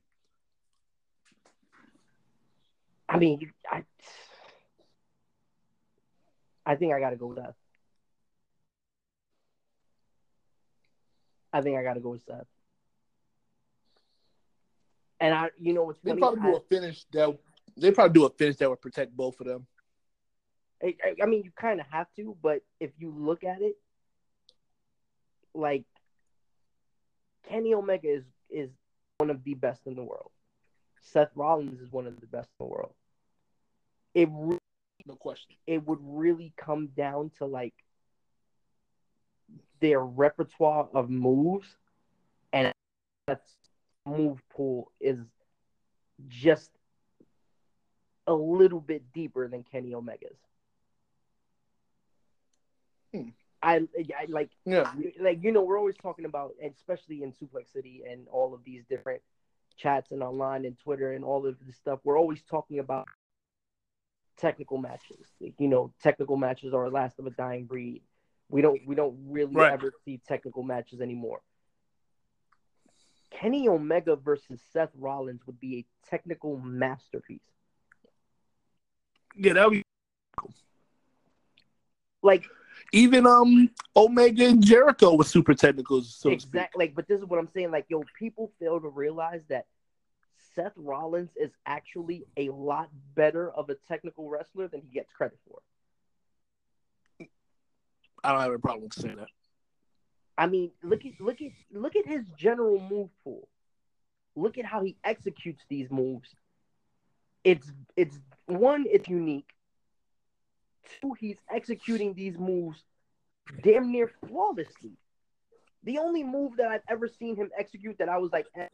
[3.08, 3.84] I mean, I
[6.66, 7.54] I think I got to go with Seth.
[11.54, 12.46] I think I got to go with Seth.
[15.20, 16.22] And I, you know what's They funny?
[16.22, 17.38] probably do I- a finish that
[17.78, 19.66] they probably do a finish that would protect both of them.
[20.84, 23.78] I, I- mean, you kind of have to, but if you look at it,
[25.54, 25.84] like
[27.48, 28.70] Kenny Omega is is
[29.18, 30.32] one of the best in the world.
[31.02, 32.94] Seth Rollins is one of the best in the world.
[34.14, 34.58] It re-
[35.06, 35.56] No question.
[35.68, 37.74] it would really come down to like
[39.82, 41.76] their repertoire of moves,
[42.54, 42.72] and
[43.28, 43.42] that
[44.06, 45.18] move pool is
[46.28, 46.72] just
[48.28, 50.38] a little bit deeper than Kenny Omega's.
[53.14, 53.30] Hmm.
[53.64, 54.92] I, I like Yeah.
[55.20, 58.84] like you know we're always talking about especially in suplex city and all of these
[58.90, 59.22] different
[59.78, 63.08] chats and online and twitter and all of this stuff we're always talking about
[64.38, 68.02] technical matches Like, you know technical matches are last of a dying breed
[68.52, 69.74] we don't we don't really Right.
[69.74, 71.42] ever see technical matches anymore.
[73.32, 77.40] Kenny omega versus seth rollins would be a technical masterpiece.
[79.36, 79.84] Yeah, that would be
[82.22, 82.44] like
[82.94, 87.40] even um Omega and Jericho with super technicals, so exactly like but this is what
[87.40, 89.66] i'm saying like yo people fail to realize that
[90.56, 95.38] seth rollins is actually a lot better of a technical wrestler than he gets credit
[95.48, 95.60] for
[98.24, 99.28] I don't have a problem with saying that.
[100.38, 103.48] I mean, look at look at look at his general move pool.
[104.36, 106.30] Look at how he executes these moves.
[107.44, 109.50] It's it's one, it's unique.
[111.02, 112.84] Two, he's executing these moves
[113.64, 114.98] damn near flawlessly.
[115.84, 118.68] The only move that I've ever seen him execute that I was like eh,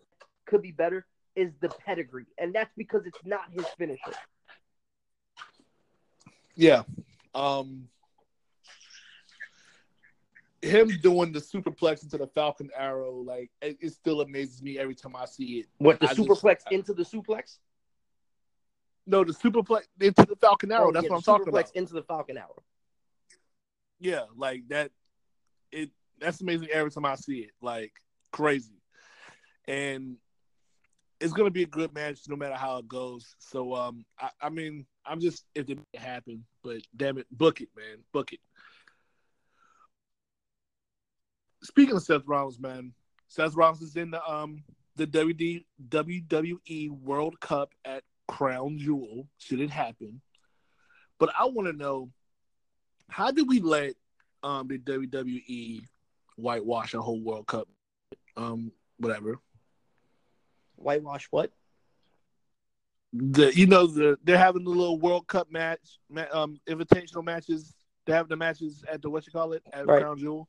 [0.45, 4.13] could be better is the pedigree, and that's because it's not his finisher.
[6.55, 6.83] Yeah.
[7.35, 7.87] Um
[10.67, 14.95] him doing the superplex into the Falcon Arrow, like it, it still amazes me every
[14.95, 15.67] time I see it.
[15.77, 17.57] What the I just- superplex into the suplex?
[19.09, 20.89] No, the superplex into the Falcon Arrow.
[20.89, 21.75] Oh, that's yeah, what I'm talking superplex about.
[21.75, 22.61] into the Falcon Arrow.
[23.99, 24.91] Yeah, like that.
[25.71, 27.51] It that's amazing every time I see it.
[27.61, 27.93] Like
[28.31, 28.81] crazy,
[29.67, 30.17] and
[31.19, 33.35] it's gonna be a good match no matter how it goes.
[33.39, 37.69] So um, I, I mean, I'm just if it happen, but damn it, book it,
[37.75, 38.39] man, book it.
[41.63, 42.93] Speaking of Seth Rollins, man,
[43.27, 44.63] Seth Rollins is in the um
[44.95, 49.27] the WD, WWE World Cup at Crown Jewel.
[49.37, 50.21] Should it happen?
[51.19, 52.09] But I want to know
[53.09, 53.93] how did we let
[54.43, 55.81] um the WWE
[56.35, 57.67] whitewash a whole World Cup?
[58.35, 59.39] Um, whatever.
[60.75, 61.51] Whitewash what?
[63.13, 67.73] The you know the they're having the little World Cup match, ma- um, invitational matches.
[68.05, 70.01] They have the matches at the what you call it at Right.
[70.01, 70.47] Crown Jewel.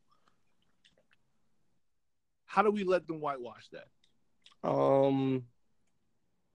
[2.49, 4.69] How do we let them whitewash that?
[4.69, 5.45] Um,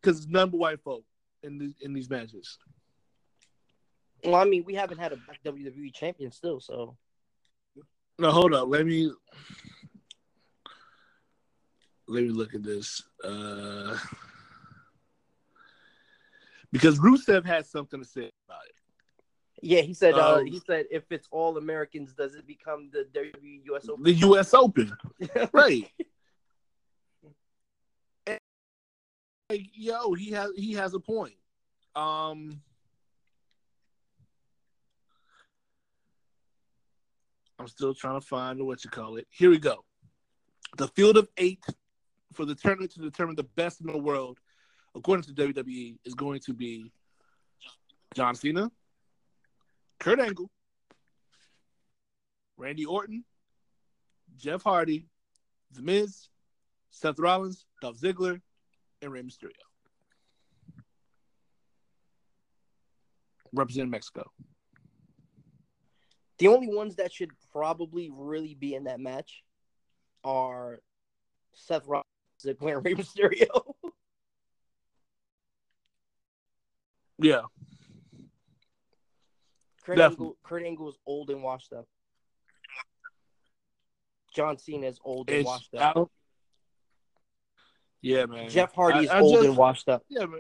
[0.01, 1.05] Because none but white folk
[1.43, 2.57] in these in these matches.
[4.25, 6.97] well, I mean, we haven't had a WWE champion still, so
[8.19, 8.67] No, hold up.
[8.67, 9.11] Let me
[12.07, 13.01] let me look at this.
[13.23, 13.97] Uh,
[16.71, 18.72] because Rusev has something to say about it.
[19.63, 20.13] Yeah, he said.
[20.15, 24.03] Uh, Um, he said if it's all Americans, does it become the WWE US Open?
[24.03, 24.53] The U.S.
[24.53, 24.95] Open,
[25.53, 25.89] right?
[28.27, 28.39] And,
[29.49, 31.35] like, yo, he has he has a point.
[31.95, 32.61] Um,
[37.57, 39.27] I'm still trying to find what you call it.
[39.29, 39.85] Here we go.
[40.77, 41.63] The field of eight
[42.33, 44.39] for the tournament to determine the best in the world,
[44.95, 46.91] according to WWE, is going to be
[48.15, 48.71] John Cena,
[49.99, 50.49] Kurt Angle,
[52.57, 53.23] Randy Orton,
[54.37, 55.07] Jeff Hardy,
[55.71, 56.27] The Miz,
[56.91, 58.41] Seth Rollins, Dolph Ziggler,
[59.01, 59.51] and Rey Mysterio.
[63.51, 64.31] Representing Mexico.
[66.39, 69.43] The only ones that should probably really be in that match
[70.23, 70.81] are
[71.53, 72.05] Seth Rollins,
[72.43, 73.47] Ziggler, and Rey Mysterio.
[77.19, 77.43] Yeah.
[79.85, 80.25] Kurt Definitely.
[80.25, 81.85] Angle, Kurt Angle is old and washed up.
[84.33, 85.97] John Cena is old and It's washed up.
[85.97, 86.11] out.
[88.01, 88.49] Yeah, man.
[88.49, 90.03] Jeff Hardy is I old just- and washed up.
[90.09, 90.39] Yeah, man.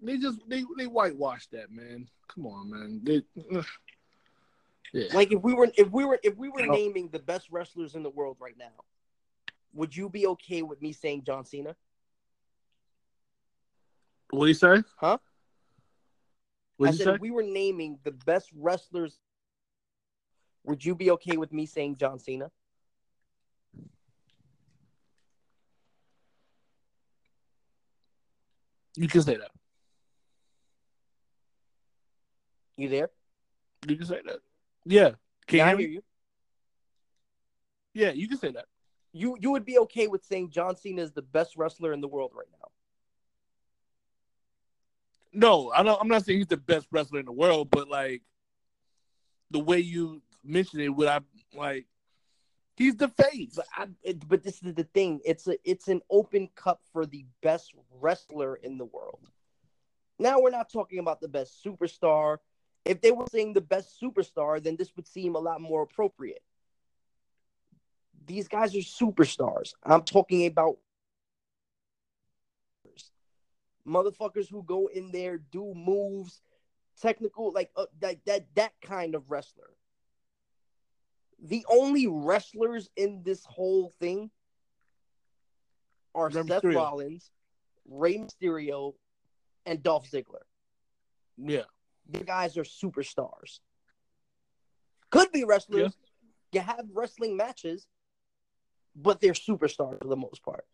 [0.00, 2.08] They just they they whitewashed that, man.
[2.28, 3.00] Come on, man.
[3.02, 3.22] They,
[4.92, 5.14] yeah.
[5.14, 6.72] Like if we were if we were if we were oh.
[6.72, 8.84] naming the best wrestlers in the world right now,
[9.72, 11.74] would you be okay with me saying John Cena?
[14.30, 14.82] What do you say?
[14.96, 15.16] Huh?
[16.76, 19.18] What I said if we were naming the best wrestlers,
[20.64, 22.50] would you be okay with me saying John Cena?
[28.96, 29.50] You can say that.
[32.76, 33.10] You there?
[33.86, 34.38] You can say that.
[34.84, 35.12] Yeah.
[35.46, 35.94] Can yeah, you I hear hear me?
[35.94, 36.02] you.
[37.94, 38.66] Yeah, you can say that.
[39.12, 42.08] You you would be okay with saying John Cena is the best wrestler in the
[42.08, 42.68] world right now.
[45.34, 46.00] No, I don't.
[46.00, 48.22] I'm not saying he's the best wrestler in the world, but like
[49.50, 51.20] the way you mentioned it, would I
[51.54, 51.86] like?
[52.76, 53.54] He's the face.
[53.56, 55.20] But I, it, but this is the thing.
[55.24, 59.28] It's a it's an open cup for the best wrestler in the world.
[60.18, 62.38] Now we're not talking about the best superstar.
[62.84, 66.42] If they were saying the best superstar, then this would seem a lot more appropriate.
[68.26, 69.72] These guys are superstars.
[69.82, 70.78] I'm talking about
[73.86, 76.40] motherfuckers who go in there, do moves,
[77.00, 79.70] technical, like uh, that that that kind of wrestler
[81.44, 84.30] the only wrestlers in this whole thing
[86.14, 86.74] are Rey Seth Mysterio.
[86.74, 87.30] Rollins,
[87.88, 88.94] Rey Mysterio,
[89.66, 90.44] and Dolph Ziggler.
[91.36, 91.62] yeah,
[92.08, 93.60] The guys are superstars.
[95.10, 95.96] Could be wrestlers.
[96.52, 97.86] You have wrestling matches,
[98.96, 100.64] but they're superstars for the most part.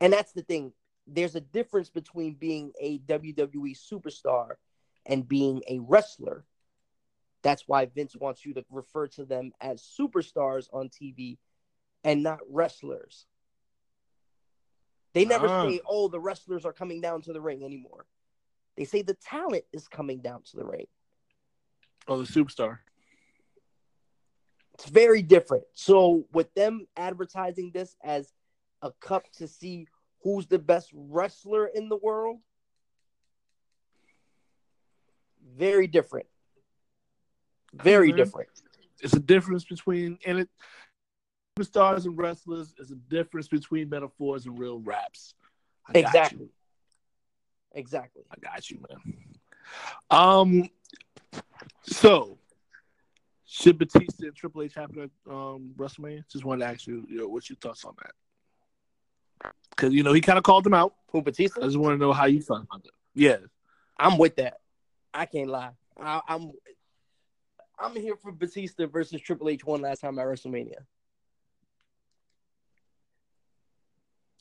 [0.00, 0.72] And that's the thing.
[1.12, 4.54] There's a difference between being a WWE superstar
[5.06, 6.44] and being a wrestler.
[7.42, 11.38] That's why Vince wants you to refer to them as superstars on TV
[12.04, 13.26] and not wrestlers.
[15.12, 15.68] They never Ah.
[15.68, 18.06] say, "Oh, the wrestlers are coming down to the ring anymore."
[18.76, 20.86] They say the talent is coming down to the ring.
[22.06, 22.80] Oh, the superstar.
[24.74, 25.64] It's very different.
[25.74, 28.32] So with them advertising this as
[28.80, 29.88] a cup to see
[30.22, 32.38] who's the best wrestler in the world,
[35.56, 36.26] very different.
[37.72, 38.48] Very different.
[39.00, 40.48] It's a difference between and it
[41.58, 45.34] superstars and wrestlers is a difference between metaphors and real raps.
[45.86, 46.48] I Exactly.
[47.72, 48.22] Exactly.
[48.30, 49.14] I got you, man.
[50.10, 50.70] Um,
[51.82, 52.38] so
[53.46, 56.24] should Batista and Triple H happen at um, WrestleMania?
[56.30, 58.12] Just wanted to ask you, you know, what's your thoughts on that?
[59.70, 60.94] Because you know he kind of called them out.
[61.12, 61.62] Who Batista?
[61.62, 62.90] I just want to know how you felt about that.
[63.14, 63.36] Yeah,
[63.98, 64.58] I'm with that.
[65.12, 65.70] I can't lie.
[65.98, 66.52] I, I'm
[67.78, 70.84] I'm here for Batista versus Triple H one last time at WrestleMania.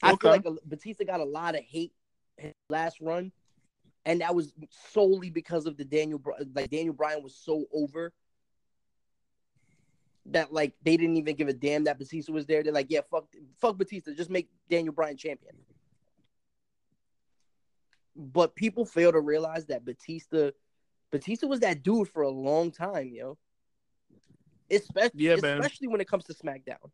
[0.02, 0.22] I Okay.
[0.22, 1.94] feel like a, Batista got a lot of hate
[2.38, 3.32] his last run,
[4.06, 4.54] and that was
[4.92, 6.22] solely because of the Daniel
[6.54, 8.14] like Daniel Bryan was so over
[10.28, 12.64] that like they didn't even give a damn that Batista was there.
[12.64, 13.26] They're like, yeah, fuck,
[13.60, 15.56] fuck Batista, just make Daniel Bryan champion.
[18.16, 20.52] But people fail to realize that Batista,
[21.12, 23.38] Batista was that dude for a long time, yo.
[24.70, 26.92] Especially, Yeah, especially when it comes to SmackDown.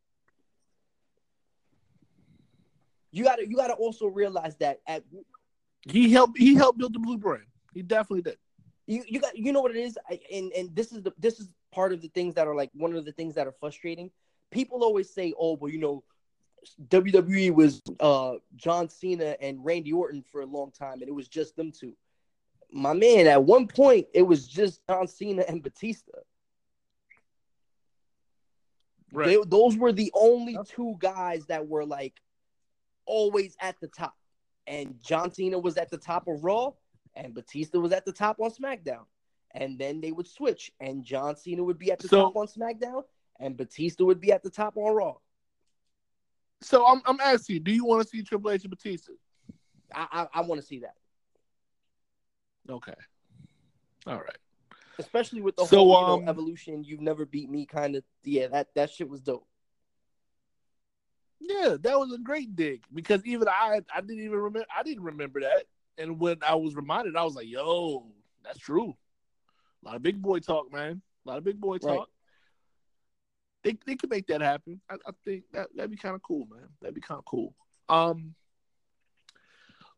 [3.11, 5.03] You gotta, you gotta also realize that at
[5.87, 6.37] he helped.
[6.37, 7.45] He helped build the blue brand.
[7.73, 8.37] He definitely did.
[8.87, 11.39] you you got you know what it is I, and and this is the this
[11.39, 14.09] is part of the things that are like one of the things that are frustrating.
[14.49, 16.03] People always say oh well you know
[16.87, 21.27] WWE was uh John Cena and Randy Orton for a long time and it was
[21.27, 21.93] just them two.
[22.71, 26.13] My man at one point it was just John Cena and Batista.
[29.11, 32.13] They, those were the only two guys that were like
[33.05, 34.15] always at the top.
[34.67, 36.71] And John Cena was at the top of Raw
[37.15, 39.05] and Batista was at the top on SmackDown.
[39.55, 42.45] And then they would switch, and John Cena would be at the So- top on
[42.47, 43.03] SmackDown,
[43.39, 45.15] and Batista would be at the top on Raw.
[46.61, 49.13] So I'm I'm asking you, do you want to see Triple H and Batista?
[49.93, 50.95] I I, I want to see that,
[52.69, 52.93] Okay.
[54.07, 54.37] All right.
[54.99, 56.83] especially with the So, whole you know, um, evolution.
[56.83, 58.03] You've never beat me, kind of.
[58.23, 59.47] Yeah, that that shit was dope.
[61.39, 65.03] Yeah, that was a great dig because even I I didn't even remember I didn't
[65.03, 65.65] remember that.
[65.97, 68.05] And when I was reminded, I was like, yo,
[68.43, 68.95] that's true.
[69.85, 71.01] A lot of big boy talk, man.
[71.25, 71.89] A lot of big boy talk.
[71.89, 72.07] Right.
[73.63, 74.81] They they could make that happen.
[74.89, 76.67] I, I think that that'd be kind of cool, man.
[76.81, 77.53] That'd be kind of cool.
[77.89, 78.35] Um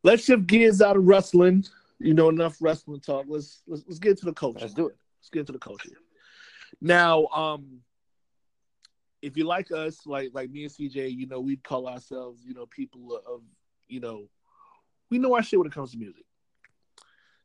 [0.02, 1.64] let's shift gears out of wrestling.
[1.98, 3.26] You know, enough wrestling talk.
[3.28, 4.60] Let's let's let's get to the culture.
[4.60, 4.96] Let's do it.
[5.20, 5.90] Let's get into the culture.
[6.80, 7.80] Now, um,
[9.20, 12.54] if you like us, like like me and CJ, you know, we'd call ourselves, you
[12.54, 13.42] know, people of,
[13.88, 14.28] you know,
[15.10, 16.24] we know our shit when it comes to music.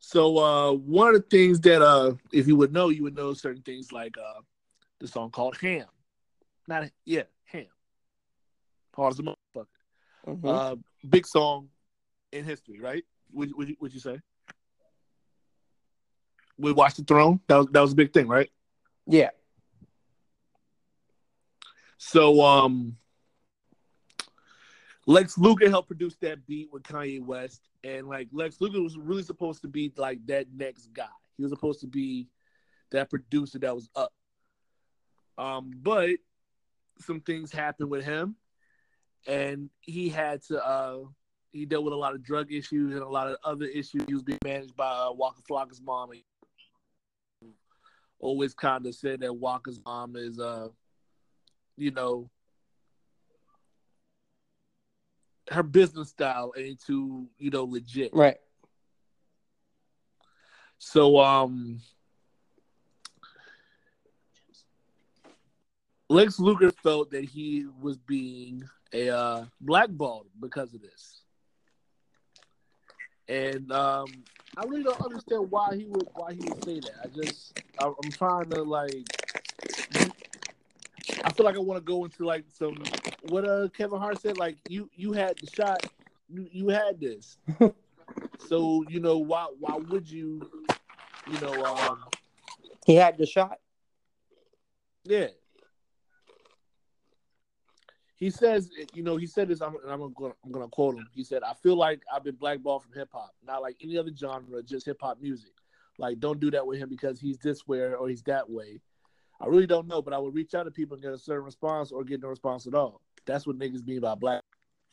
[0.05, 3.33] So uh one of the things that uh if you would know, you would know
[3.33, 4.41] certain things like uh
[4.99, 5.85] the song called Ham.
[6.67, 7.67] Not yeah, Ham.
[8.93, 9.65] Hard as a motherfucker.
[10.27, 10.45] Mhm.
[10.45, 10.75] Uh
[11.07, 11.69] big song
[12.33, 13.05] in history, right?
[13.31, 14.19] Would would you, would you say?
[16.57, 17.39] We watched the throne.
[17.47, 18.51] That was that was a big thing, right?
[19.07, 19.29] yeah,
[21.97, 22.97] So um
[25.05, 29.23] Lex Luger helped produce that beat with Kanye West, and like Lex Luger was really
[29.23, 31.05] supposed to be like that next guy.
[31.37, 32.27] He was supposed to be
[32.91, 34.13] that producer that was up.
[35.37, 36.11] Um, but
[36.99, 38.35] some things happened with him,
[39.27, 40.63] and he had to.
[40.63, 40.99] uh
[41.51, 44.03] He dealt with a lot of drug issues and a lot of other issues.
[44.07, 46.11] He was being managed by uh, Waka Flocka's mom.
[46.11, 46.23] He
[48.19, 50.69] always kind of said that Waka's mom is, uh,
[51.77, 52.29] you know,
[55.51, 58.13] her business style ain't too, you know, legit.
[58.13, 58.37] right.
[60.77, 61.79] So um
[66.09, 68.63] Lex Luger felt that he was being
[68.93, 71.21] a uh, blackballed because of this.
[73.27, 74.23] And um
[74.55, 76.95] I really don't understand why he would why he would say that.
[77.03, 79.05] I just I, I'm trying to like
[81.23, 82.75] I feel like I want to go into like some
[83.29, 85.85] what uh Kevin Hart said like you you had the shot
[86.29, 87.37] you, you had this.
[88.47, 90.41] so, you know, why why would you
[91.31, 91.99] you know, um,
[92.85, 93.59] He had the shot.
[95.03, 95.27] yeah.
[98.15, 99.61] He says, you know, he said this.
[99.61, 101.09] I'm, and I'm gonna, I'm gonna quote him.
[101.13, 104.11] He said, "I feel like I've been blackballed from hip hop, not like any other
[104.15, 105.51] genre, just hip hop music.
[105.97, 108.79] like don't do that with him because he's this way or he's that way.
[109.43, 111.43] I really don't know, but I would reach out to people and get a certain
[111.43, 113.01] response or get no response at all.
[113.25, 114.41] That's what niggas mean by black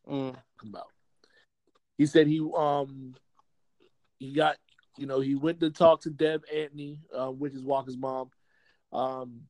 [0.08, 0.36] Mm.
[0.62, 0.88] about.
[1.98, 3.14] He said he um
[4.18, 4.56] he got
[4.98, 8.30] you know he went to talk to Deb Antney, uh, which is Waka's mom.
[8.92, 9.42] Um,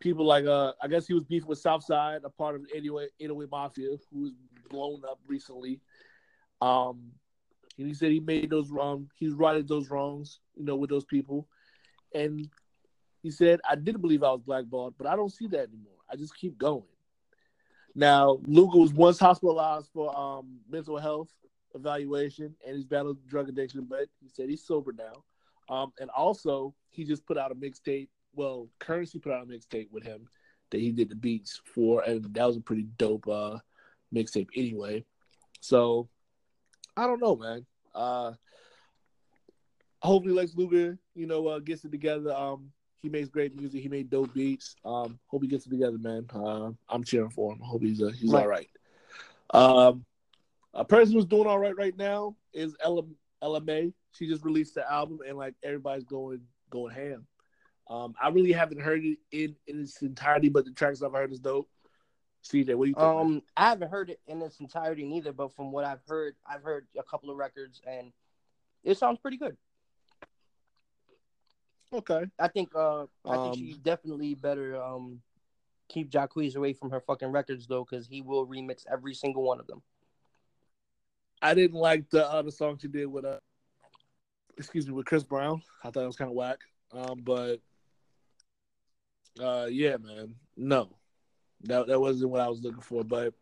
[0.00, 3.50] people like uh I guess he was beefing with Southside, a part of 808, 808
[3.50, 4.32] Mafia, who was
[4.70, 5.80] blown up recently.
[6.62, 7.12] Um,
[7.78, 9.10] and he said he made those wrong.
[9.16, 11.48] He's righted those wrongs, you know, with those people.
[12.14, 12.48] And
[13.26, 15.98] he said, I didn't believe I was blackballed, but I don't see that anymore.
[16.08, 16.84] I just keep going.
[17.92, 21.28] Now, Luger was once hospitalized for um, mental health
[21.74, 25.24] evaluation and he's battled drug addiction, but he said he's sober now.
[25.68, 28.06] Um, and also, he just put out a mixtape.
[28.32, 30.28] Well, Currency put out a mixtape with him
[30.70, 33.58] that he did the beats for, and that was a pretty dope uh,
[34.14, 35.04] mixtape anyway.
[35.60, 36.08] So,
[36.96, 37.66] I don't know, man.
[37.92, 38.34] Uh,
[40.00, 42.32] hopefully, Lex Luger, you know, uh, gets it together.
[42.32, 42.70] Um,
[43.02, 43.82] he makes great music.
[43.82, 44.76] He made dope beats.
[44.84, 46.26] Um, hope he gets it together, man.
[46.32, 47.60] Uh, I'm cheering for him.
[47.62, 48.42] I hope he's uh, he's Right.
[48.42, 48.68] all right.
[49.54, 50.04] Um,
[50.74, 53.02] a person who's doing all right right now is Ella
[53.42, 53.92] Ella Mai.
[54.12, 56.40] She just released the album, and like everybody's going
[56.70, 57.26] going ham.
[57.88, 61.32] Um, I really haven't heard it in in its entirety, but the tracks I've heard
[61.32, 61.68] is dope.
[62.44, 62.96] CJ, what do you think?
[62.96, 63.16] man?
[63.18, 66.62] Um, I haven't heard it in its entirety neither, but from what I've heard, I've
[66.62, 68.12] heard a couple of records, and
[68.84, 69.56] it sounds pretty good.
[71.92, 75.20] Okay, I think uh, I think Um, she definitely better um
[75.88, 79.60] keep Jacquees away from her fucking records though, because he will remix every single one
[79.60, 79.82] of them.
[81.42, 83.38] I didn't like the other song she did with uh,
[84.58, 85.62] excuse me, with Chris Brown.
[85.84, 86.58] I thought it was kind of whack.
[86.92, 87.60] Um, but
[89.40, 90.88] uh, yeah, man, no,
[91.64, 93.04] that that wasn't what I was looking for.
[93.04, 93.34] But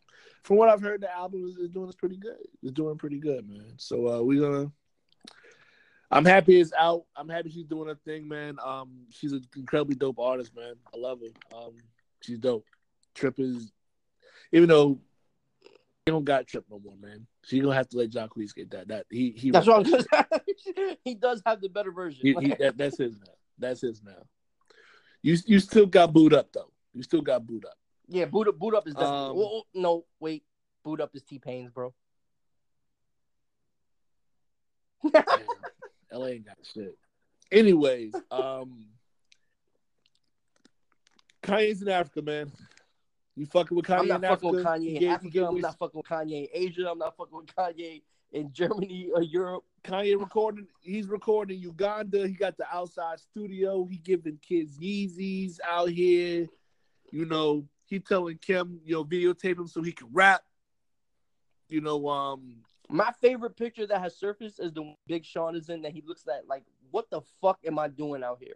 [0.42, 2.36] from what I've heard, the album is, is doing is pretty good.
[2.62, 3.74] It's doing pretty good, man.
[3.76, 4.72] So uh, we're gonna.
[6.14, 7.04] I'm happy it's out.
[7.16, 8.56] I'm happy she's doing her thing, man.
[8.64, 10.74] Um, she's an incredibly dope artist, man.
[10.94, 11.56] I love her.
[11.56, 11.72] Um,
[12.20, 12.64] she's dope.
[13.14, 13.72] Trip is,
[14.52, 15.00] even though
[16.06, 17.26] he don't got Trip no more, man.
[17.42, 18.88] She gonna have to let Jacquees get that.
[18.88, 19.50] That he he.
[19.50, 22.20] That's what I'm he does have the better version.
[22.22, 23.32] He, he, that, that's his now.
[23.58, 24.24] That's his now.
[25.20, 26.70] You you still got Boo'd Up though.
[26.92, 27.76] You still got Boo'd Up.
[28.06, 28.94] yeah, Boo'd Up, Boo'd Up is.
[28.94, 30.44] Um, oh, no, wait,
[30.84, 31.92] Boo'd Up is T Pain's, bro.
[36.14, 36.96] LA ain't got shit.
[37.50, 38.86] Anyways, um,
[41.42, 42.52] Kanye's in Africa, man.
[43.36, 45.46] You fucking with Kanye I'm not in fucking with Kanye in Africa.
[45.46, 46.88] I'm not fucking with Kanye in Asia.
[46.90, 48.02] I'm not fucking with Kanye
[48.32, 49.64] in Germany or Europe.
[49.82, 50.66] Kanye recording.
[50.80, 52.26] He's recording Uganda.
[52.28, 53.86] He got the outside studio.
[53.90, 56.46] He giving kids Yeezys out here.
[57.10, 60.42] You know, he telling Kim, you know, videotape him so he can rap.
[61.68, 62.56] You know, um,
[62.94, 66.04] My favorite picture that has surfaced is the one Big Sean is in that he
[66.06, 68.54] looks at like, what the fuck am I doing out here?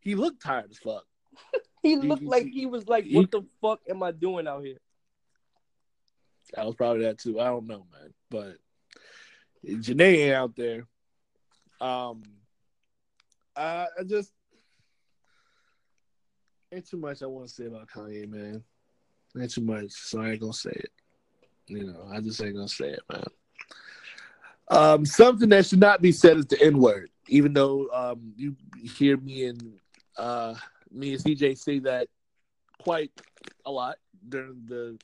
[0.00, 1.04] he looked tired as fuck.
[1.82, 4.78] He looked like he was like, what the fuck am I doing out here?
[6.54, 7.40] That was probably that too.
[7.40, 8.14] I don't know, man.
[8.30, 8.56] But
[9.66, 10.86] Janae ain't out there.
[11.80, 12.22] Um,
[13.56, 14.32] I, I just
[16.72, 18.62] ain't too much I want to say about Kanye, man.
[19.36, 20.92] Ain't too much, so I ain't gonna say it.
[21.66, 23.24] You know, I just ain't gonna say it, man.
[24.72, 27.10] Um, something that should not be said is the N word.
[27.28, 29.74] Even though um, you hear me and
[30.16, 30.54] uh,
[30.90, 32.08] me and CJ say that
[32.82, 33.12] quite
[33.64, 33.96] a lot
[34.28, 34.98] during the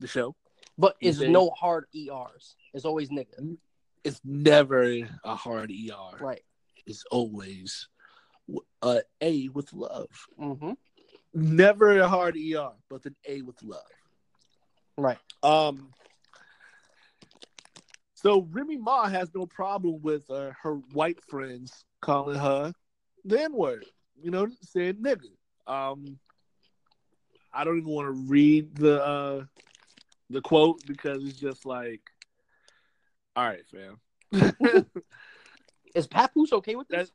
[0.00, 0.34] the show.
[0.76, 2.56] But it's no hard ERs.
[2.72, 3.56] It's always nigga.
[4.02, 4.82] it's never
[5.24, 6.24] a hard ER.
[6.24, 6.42] Right.
[6.86, 7.88] It's always
[8.82, 10.10] a A with love.
[10.40, 10.72] Mm-hmm.
[11.34, 13.82] Never a hard ER, but an A with love.
[14.96, 15.18] Right.
[15.42, 15.90] Um.
[18.24, 22.72] So Remy Ma has no problem with uh, her white friends calling her
[23.24, 23.84] the N word.
[24.20, 25.28] You know, saying nigga.
[25.66, 26.18] Um.
[27.54, 29.44] I don't even want to read the uh,
[30.28, 32.00] the quote because it's just like,
[33.36, 34.00] all right, fam.
[35.94, 37.12] Is Papoose okay with this?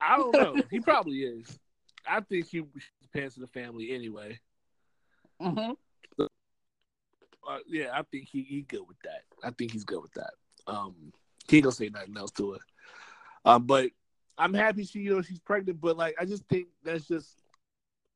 [0.00, 0.62] I don't know.
[0.70, 1.58] he probably is.
[2.06, 2.62] I think he
[3.12, 4.38] pants in the family anyway.
[5.42, 5.72] Mm-hmm.
[7.48, 9.22] Uh, yeah, I think he he good with that.
[9.42, 10.32] I think he's good with that.
[10.66, 11.12] Um,
[11.48, 12.58] he gonna say nothing else to her.
[13.46, 13.90] Um, but
[14.36, 15.80] I'm happy she you know she's pregnant.
[15.80, 17.40] But like, I just think that's just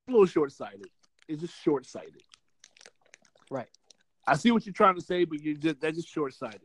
[0.07, 0.89] a little short sighted.
[1.29, 2.23] It's just short sighted.
[3.51, 3.69] Right.
[4.27, 6.61] I see what you're trying to say, but you just that's just short sighted.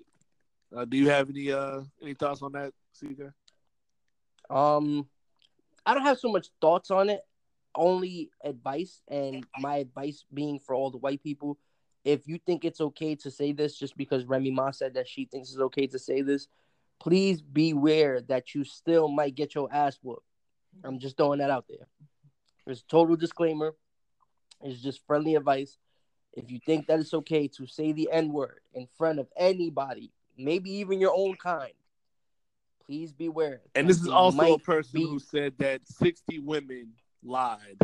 [0.75, 3.31] Uh, do you have any uh any thoughts on that, CJ?
[4.49, 5.07] Um,
[5.85, 7.21] I don't have so much thoughts on it.
[7.73, 11.57] Only advice, and my advice being for all the white people:
[12.07, 15.25] if you think it's okay to say this, just because Remy Ma said that she
[15.25, 16.47] thinks it's okay to say this,
[17.01, 20.23] please beware that you still might get your ass whooped.
[20.85, 21.85] I'm just throwing that out there.
[22.65, 23.75] There's a total disclaimer.
[24.63, 25.77] It's just friendly advice.
[26.31, 30.13] If you think that it's okay to say the N word in front of anybody,
[30.37, 31.73] maybe even your own kind,
[32.85, 33.63] please beware.
[33.75, 37.77] And this is also a person be- who said that 60 women lied.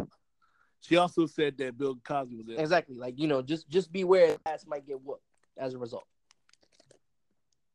[0.83, 2.59] She also said that Bill Cosby was in.
[2.59, 5.23] exactly like you know, just just beware ass might get whooped
[5.57, 6.05] as a result.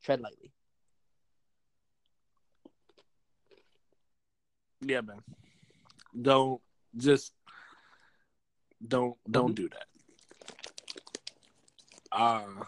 [0.03, 0.53] Tread lightly.
[4.83, 5.23] Yeah, man.
[6.21, 6.61] Don't
[6.97, 7.33] just
[8.87, 9.57] don't don't Mhm.
[9.57, 9.87] do that.
[12.13, 12.65] Uh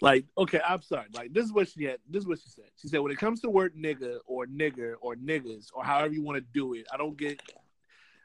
[0.00, 1.06] like okay, I'm sorry.
[1.12, 1.98] Like this is what she had.
[2.08, 2.70] This is what she said.
[2.76, 6.12] She said when it comes to the word nigga or nigger or niggas or however
[6.14, 7.40] you want to do it, I don't get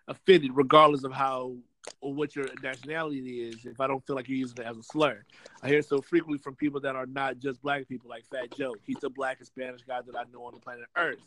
[0.07, 1.55] offended regardless of how
[2.01, 4.83] or what your nationality is if I don't feel like you're using it as a
[4.83, 5.23] slur.
[5.61, 8.75] I hear so frequently from people that are not just black people, like Fat Joe.
[8.83, 11.19] He's the blackest Spanish guy that I know on the planet Earth.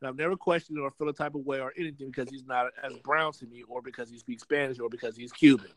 [0.00, 2.66] And I've never questioned or feel a type of way or anything because he's not
[2.82, 5.70] as brown to me or because he speaks Spanish or because he's Cuban.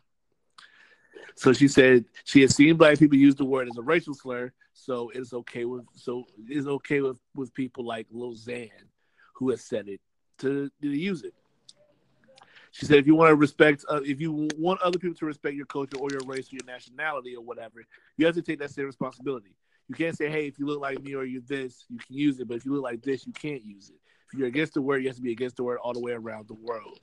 [1.35, 4.51] So she said she has seen black people use the word as a racial slur,
[4.73, 8.69] so it's okay with so it's okay with, with people like Lil Xan
[9.35, 10.01] who has said it
[10.39, 11.33] to, to use it.
[12.77, 15.55] She said, if you want to respect, uh, if you want other people to respect
[15.55, 17.83] your culture or your race or your nationality or whatever,
[18.17, 19.55] you have to take that same responsibility.
[19.87, 22.39] You can't say, hey, if you look like me or you're this, you can use
[22.39, 23.95] it, but if you look like this, you can't use it.
[24.31, 26.11] If you're against the word, you have to be against the word all the way
[26.11, 26.99] around the world.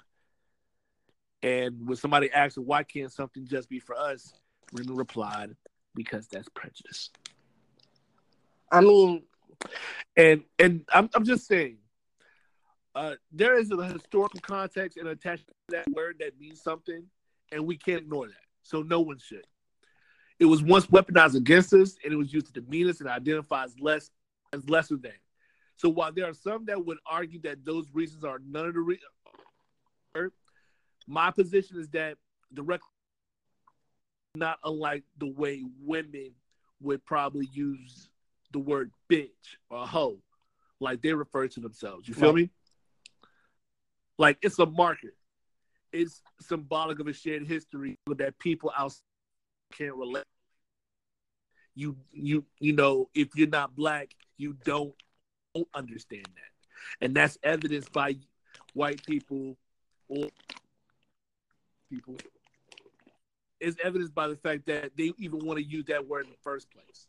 [1.42, 4.32] And when somebody asks, why can't something just be for us?
[4.72, 5.56] Remy replied,
[5.96, 7.10] because that's prejudice.
[8.70, 9.24] I mean,
[10.16, 11.78] And and I'm I'm just saying,
[12.94, 17.04] uh, there is a historical context and attached to that word that means something,
[17.52, 18.34] and we can't ignore that.
[18.62, 19.44] So no one should.
[20.38, 23.64] It was once weaponized against us, and it was used to demean us and identify
[23.64, 24.10] as less
[24.52, 25.12] as lesser than.
[25.76, 28.80] So while there are some that would argue that those reasons are none of the
[28.80, 29.00] re-
[31.06, 32.16] my position is that
[32.52, 32.86] the record
[34.34, 36.30] not unlike the way women
[36.80, 38.08] would probably use
[38.52, 39.28] the word bitch
[39.70, 40.18] or hoe,
[40.80, 42.08] like they refer to themselves.
[42.08, 42.34] You feel Right.
[42.44, 42.50] me?
[44.18, 45.14] Like it's a marker.
[45.92, 49.02] It's symbolic of a shared history that people outside
[49.72, 50.24] can't relate.
[51.74, 54.94] You you you know, if you're not black, you don't,
[55.54, 57.04] don't understand that.
[57.04, 58.16] And that's evidenced by
[58.74, 59.56] white people
[60.08, 60.28] or
[61.90, 62.16] people.
[63.60, 66.36] It's evidenced by the fact that they even want to use that word in the
[66.42, 67.06] first place.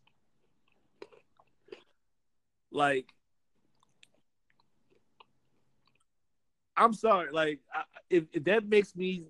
[2.71, 3.13] Like,
[6.77, 7.31] I'm sorry.
[7.31, 9.25] Like, I, if, if that makes me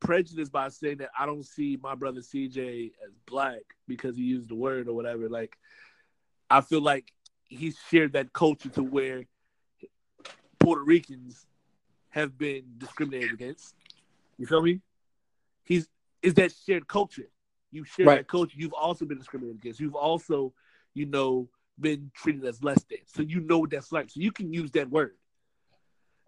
[0.00, 4.48] prejudiced by saying that I don't see my brother CJ as black because he used
[4.48, 5.56] the word or whatever, like,
[6.50, 7.12] I feel like
[7.44, 9.24] he's shared that culture to where
[10.58, 11.46] Puerto Ricans
[12.10, 13.74] have been discriminated against.
[14.38, 14.80] You feel me?
[15.64, 15.88] He's
[16.22, 17.28] is that shared culture.
[17.70, 18.18] You share Right.
[18.18, 18.54] that culture.
[18.56, 19.80] You've also been discriminated against.
[19.80, 20.52] You've also,
[20.94, 21.48] you know,
[21.80, 22.98] been treated as less than.
[23.06, 24.10] So you know what that's like.
[24.10, 25.16] So you can use that word.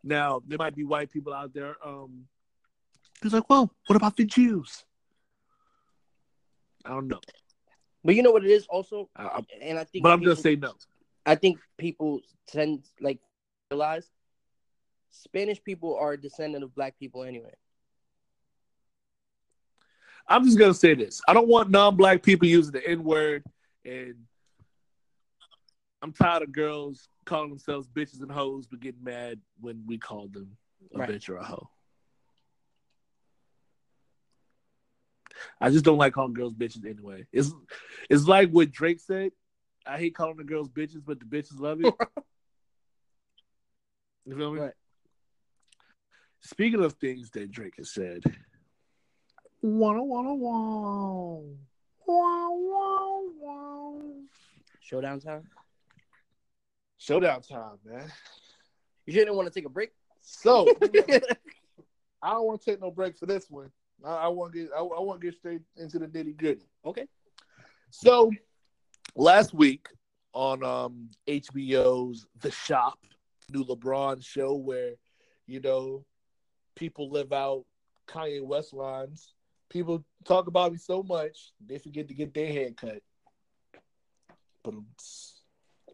[0.04, 1.76] Now there might be white people out there.
[1.84, 2.26] Um,
[3.22, 4.84] who's like, well, what about the Jews?
[6.84, 7.20] I don't know,
[8.04, 10.02] but you know what it is also, I, and I think.
[10.02, 10.74] but I'm people- gonna say no.
[11.24, 13.18] I think people tend like
[13.70, 14.10] realize
[15.10, 17.54] Spanish people are a descendant of black people anyway.
[20.28, 21.22] I'm just gonna say this.
[21.26, 23.44] I don't want non-black people using the N-word,
[23.86, 24.14] and
[26.02, 30.28] I'm tired of girls calling themselves bitches and hoes, but getting mad when we call
[30.28, 30.56] them
[30.94, 31.10] a Right.
[31.10, 31.68] bitch or a hoe.
[35.60, 37.26] I just don't like calling girls bitches anyway.
[37.32, 37.52] It's
[38.08, 39.32] it's like what Drake said.
[39.86, 41.92] I hate calling the girls bitches, but the bitches love it.
[44.24, 44.60] you feel me?
[44.60, 44.72] Right.
[46.40, 48.22] Speaking of things that Drake has said,
[49.62, 51.42] Wanna wanna wow.
[52.06, 54.02] Wow wow wow.
[54.80, 55.48] Showdown time.
[57.04, 58.10] Showdown time, man.
[59.04, 59.90] You didn't want to take a break.
[60.22, 60.66] So
[62.22, 63.70] I don't want to take no break for this one.
[64.02, 66.64] I, I want to get I, I want to get straight into the nitty gritty.
[66.82, 67.06] okay.
[67.90, 68.32] So
[69.14, 69.88] last week
[70.32, 72.98] on um HBO's The Shop,
[73.50, 74.92] new LeBron show where
[75.46, 76.06] you know
[76.74, 77.66] people live out
[78.08, 79.34] Kanye West lines.
[79.68, 83.02] People talk about me so much they forget to get their hair cut.
[84.62, 84.86] But I'm,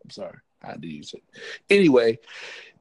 [0.05, 1.23] I'm sorry, I had to use it.
[1.69, 2.19] Anyway,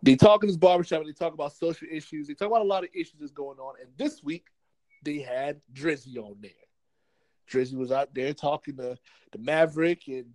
[0.01, 2.27] they talk in this barbershop and they talk about social issues.
[2.27, 3.75] They talk about a lot of issues that's going on.
[3.81, 4.47] And this week
[5.03, 6.51] they had Drizzy on there.
[7.49, 8.97] Drizzy was out there talking to
[9.31, 10.25] the Maverick and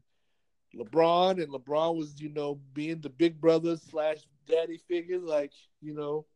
[0.75, 4.19] LeBron, and LeBron was, you know, being the big brother slash
[4.49, 6.27] daddy figure, like, you know,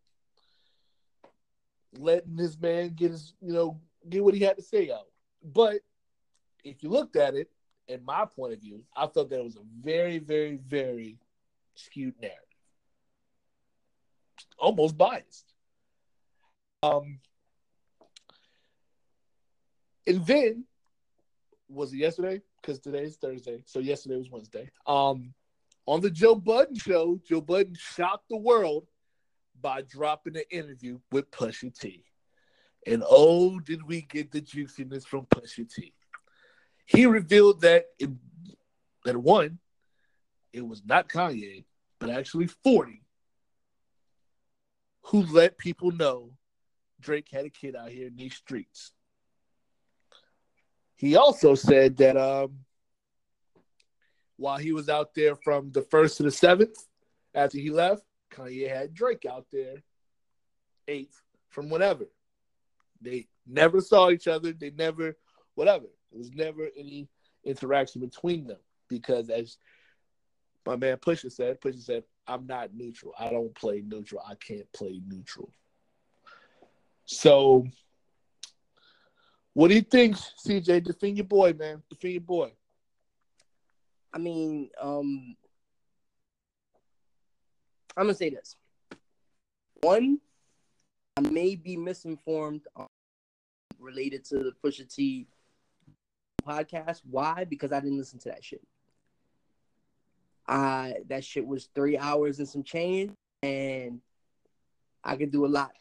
[1.99, 5.07] letting his man get his, you know, get what he had to say out.
[5.43, 5.81] But
[6.65, 7.51] if you looked at it,
[7.89, 11.19] in my point of view, I thought that it was a very, very, very
[11.75, 12.39] skewed narrative.
[14.59, 15.53] Almost biased.
[16.83, 17.19] Um
[20.07, 20.65] and then
[21.69, 22.41] was it yesterday?
[22.61, 23.63] Because today is Thursday.
[23.67, 24.71] So yesterday was Wednesday.
[24.87, 25.35] Um
[25.87, 28.87] on the Joe Budden show, Joe Budden shocked the world
[29.61, 32.05] by dropping an interview with Pusha T.
[32.87, 35.95] And oh, did we get the juiciness from Pusha T.
[36.89, 38.09] He revealed that it,
[39.05, 39.59] that one,
[40.55, 41.65] it was not Kanye,
[42.01, 43.03] but actually 40
[45.03, 46.31] who let people know
[46.99, 48.93] Drake had a kid out here in these streets.
[50.97, 52.61] He also said that um,
[54.39, 56.77] while he was out there from the first to the seventh,
[57.35, 58.03] after he left,
[58.33, 59.83] Kanye had Drake out there
[60.89, 61.21] eighth
[61.51, 62.07] from whatever.
[63.03, 64.53] They never saw each other.
[64.53, 65.19] They never,
[65.55, 65.87] whatever.
[66.11, 67.09] There was never any
[67.45, 68.59] interaction between them
[68.89, 69.57] because, as
[70.67, 73.15] my man Pusha said, Pusha said, I'm not neutral.
[73.19, 74.23] I don't play neutral.
[74.27, 75.51] I can't play neutral.
[77.07, 77.67] So,
[79.55, 80.85] what do you think, CJ?
[80.85, 81.83] Defend your boy, man.
[81.89, 82.53] Defend your boy.
[84.13, 85.37] I mean, um,
[87.97, 88.57] I'm gonna say this.
[89.81, 90.21] One,
[91.17, 92.87] I may be misinformed um,
[93.79, 95.27] related to the Pusha T
[96.49, 97.03] podcast.
[97.11, 97.45] Why?
[97.45, 98.63] Because I didn't listen to that shit.
[100.47, 103.13] I that shit was three hours and some change,
[103.43, 104.01] and
[105.05, 105.73] I could do a lot.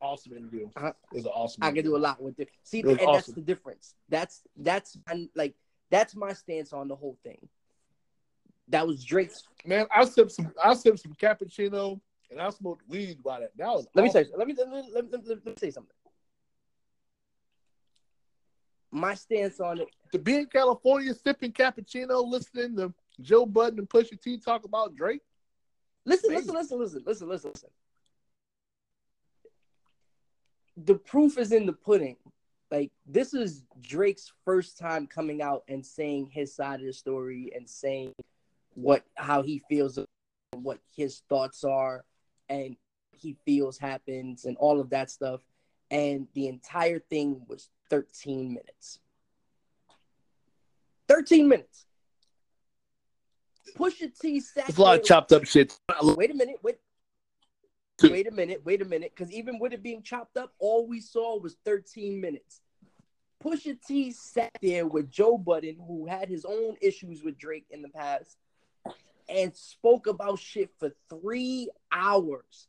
[0.00, 0.68] Awesome interview.
[0.76, 0.92] Uh-huh.
[1.12, 1.64] It was awesome.
[1.64, 2.48] I could do a lot with it.
[2.62, 3.94] See, It and that's the difference.
[4.08, 5.54] That's that's my, like
[5.90, 7.48] that's my stance on the whole thing.
[8.68, 9.42] That was Drake's.
[9.64, 10.52] Man, I sipped some.
[10.62, 12.00] I sipped some cappuccino
[12.30, 13.56] and I smoked weed while that.
[13.56, 13.86] That was.
[13.94, 14.26] Let me say.
[14.36, 15.94] Let me let me, let me, let me, let me say something.
[18.94, 19.88] My stance on it.
[20.12, 24.94] to be in California sipping cappuccino, listening to Joe Budden and Pusha T talk about
[24.94, 25.20] Drake.
[26.04, 26.42] Listen, Maybe.
[26.42, 27.70] listen, listen, listen, listen, listen, listen.
[30.76, 32.16] The proof is in the pudding.
[32.70, 37.50] Like this is Drake's first time coming out and saying his side of the story
[37.54, 38.12] and saying
[38.74, 39.98] what how he feels
[40.52, 42.04] what his thoughts are
[42.48, 42.76] and
[43.10, 45.40] he feels happens and all of that stuff.
[45.90, 48.98] And the entire thing was 13 minutes.
[51.08, 51.86] 13 minutes.
[53.76, 55.76] Pusha T sat There's a lot of chopped up shit.
[56.02, 56.56] Wait a minute.
[56.62, 56.76] Wait.
[58.02, 58.62] Wait a minute.
[58.64, 59.12] Wait a minute.
[59.14, 62.60] Because even with it being chopped up, all we saw was 13 minutes.
[63.42, 67.82] Pusha T sat there with Joe Budden, who had his own issues with Drake in
[67.82, 68.36] the past,
[69.28, 72.68] and spoke about shit for three hours.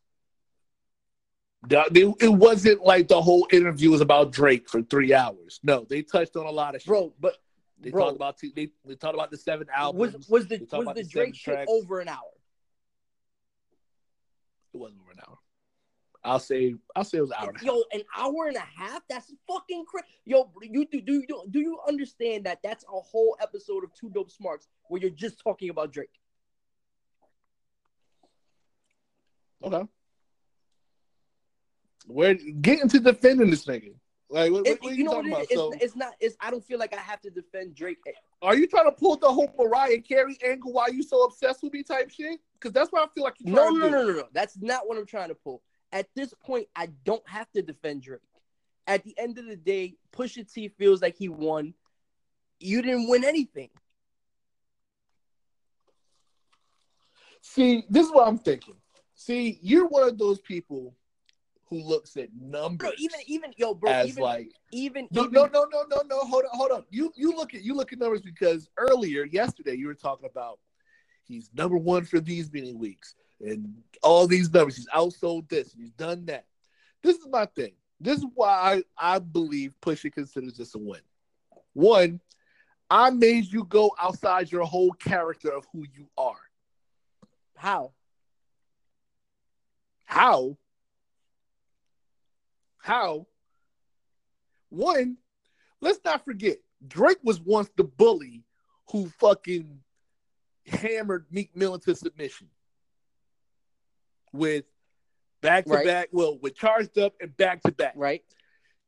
[1.69, 5.59] It it wasn't like the whole interview was about Drake for three hours.
[5.63, 6.87] No, they touched on a lot of shit.
[6.87, 7.37] Bro, but
[7.79, 8.05] they bro.
[8.05, 10.27] talked about they, they talked about the seven albums.
[10.27, 11.71] was was the was the the Drake shit tracks.
[11.71, 12.19] over an hour?
[14.73, 15.37] it wasn't over an hour.
[16.23, 17.49] I'll say I'll say it was an hour.
[17.49, 17.65] and a half.
[17.65, 19.03] Yo, an hour and a half?
[19.09, 20.07] That's fucking crazy.
[20.25, 24.09] Yo, you do, do you do you understand that that's a whole episode of Two
[24.09, 26.09] Dope Smarts where you're just talking about Drake?
[29.63, 29.87] Okay.
[32.07, 33.93] Where get into defending this nigga?
[34.29, 35.43] Like what, It- what, you you, know what talking it about?
[35.43, 36.13] It's, So it's not.
[36.19, 36.35] It's.
[36.39, 37.99] I don't feel like I have to defend Drake.
[38.07, 38.11] Eh,
[38.41, 40.73] are you trying to pull the whole Mariah Carey angle?
[40.73, 42.39] Why you so obsessed with me type shit?
[42.53, 43.91] Because that's what I feel like you're No, trying no, to do.
[43.91, 44.27] no, no, no.
[44.33, 45.61] That's not what I'm trying to pull.
[45.91, 48.19] At this point, I don't have to defend Drake.
[48.87, 51.73] At the end of the day, Pusha T feels like he won.
[52.59, 53.69] You didn't win anything.
[57.41, 58.75] See, this is what I'm thinking.
[59.13, 60.95] See, you're one of those people
[61.67, 65.33] who looks at numbers Bro, even even yo, bro, as even like even no, even,
[65.33, 66.19] no, no, no, no, no.
[66.19, 66.85] Hold on, hold on.
[66.89, 70.59] You you look at you look at numbers because earlier yesterday you were talking about
[71.23, 73.73] he's number one for these many weeks and
[74.03, 74.75] all these numbers.
[74.77, 76.45] He's outsold this and he's done that.
[77.01, 77.73] This is my thing.
[77.99, 81.01] This is why I, I believe Pusha considers this a win.
[81.73, 82.19] One,
[82.89, 86.35] I made you go outside your whole character of who you are.
[87.55, 87.91] how?
[90.05, 90.57] How?
[92.85, 93.25] How?
[94.69, 95.17] One,
[95.81, 96.57] let's not forget,
[96.87, 98.43] Drake was once the bully
[98.91, 99.79] who fucking
[100.67, 102.47] hammered Meek Mill into submission
[104.31, 104.65] with
[105.41, 105.85] back to Right.
[105.85, 107.93] back, well, with charged up and back to back.
[107.95, 108.23] Right?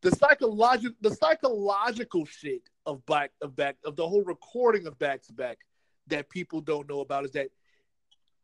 [0.01, 5.23] The psychological, the psychological shit of back of back of the whole recording of back
[5.23, 5.57] to back,
[6.05, 7.49] that people don't know about is that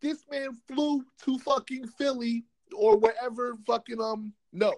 [0.01, 2.43] this man flew to fucking Philly
[2.75, 4.73] or wherever fucking um no.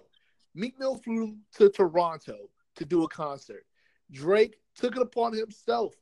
[0.56, 3.66] Meek Mill flew to Toronto to do a concert.
[4.10, 5.94] Drake took it upon himself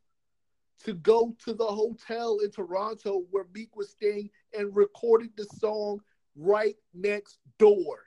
[0.84, 6.00] to go to the hotel in Toronto where Meek was staying and recorded the song
[6.36, 7.98] right next door.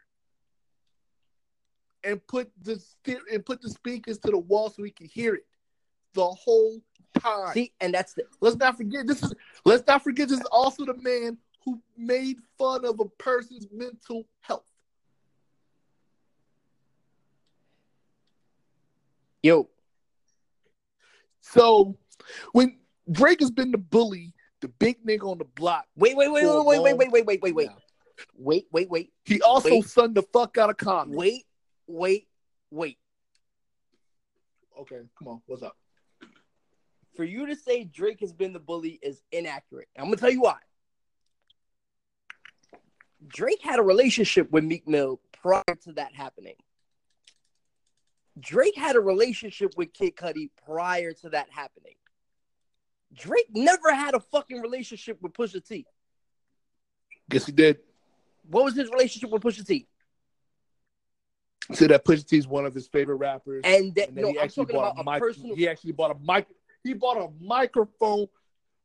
[2.04, 2.82] And put the
[3.32, 5.46] and put the speakers to the wall so we could hear it
[6.14, 6.80] the whole
[7.20, 7.54] time.
[7.54, 9.34] See, and that's the Let's not forget this is
[9.66, 14.26] let's not forget this is also the man who made fun of a person's mental
[14.40, 14.72] health.
[19.48, 19.70] Yo.
[21.42, 21.98] So
[22.52, 22.78] when
[23.10, 26.64] Drake has been the bully, the big nigga on the block, Wait, wait, wait, a
[26.64, 27.70] wait, wait, wait, wait, wait, wait, wait,
[28.36, 29.86] wait, wait, wait, he also Wait.
[29.86, 31.16] sunned the fuck out of Common.
[31.16, 31.46] wait,
[31.88, 32.28] wait,
[32.72, 32.98] wait.
[34.80, 35.78] Okay, come on, what's up?
[37.16, 39.88] For you to say Drake has been the bully is inaccurate.
[39.98, 40.58] I'm gonna tell you why.
[43.28, 46.56] Drake had a relationship with Meek Mill prior to that happening.
[48.40, 51.96] Drake had a relationship with Kid Cudi prior to that happening.
[53.14, 55.86] Drake never had a fucking relationship with Pusha T.
[57.30, 57.80] Guess he did.
[58.50, 59.88] What was his relationship with Pusha T?
[61.74, 63.62] Said that Pusha T is one of his favorite rappers.
[63.66, 65.22] And that and then no, he actually bought about a a mic.
[65.22, 65.56] personal.
[65.56, 66.48] He actually bought a mic.
[66.84, 68.28] He bought a microphone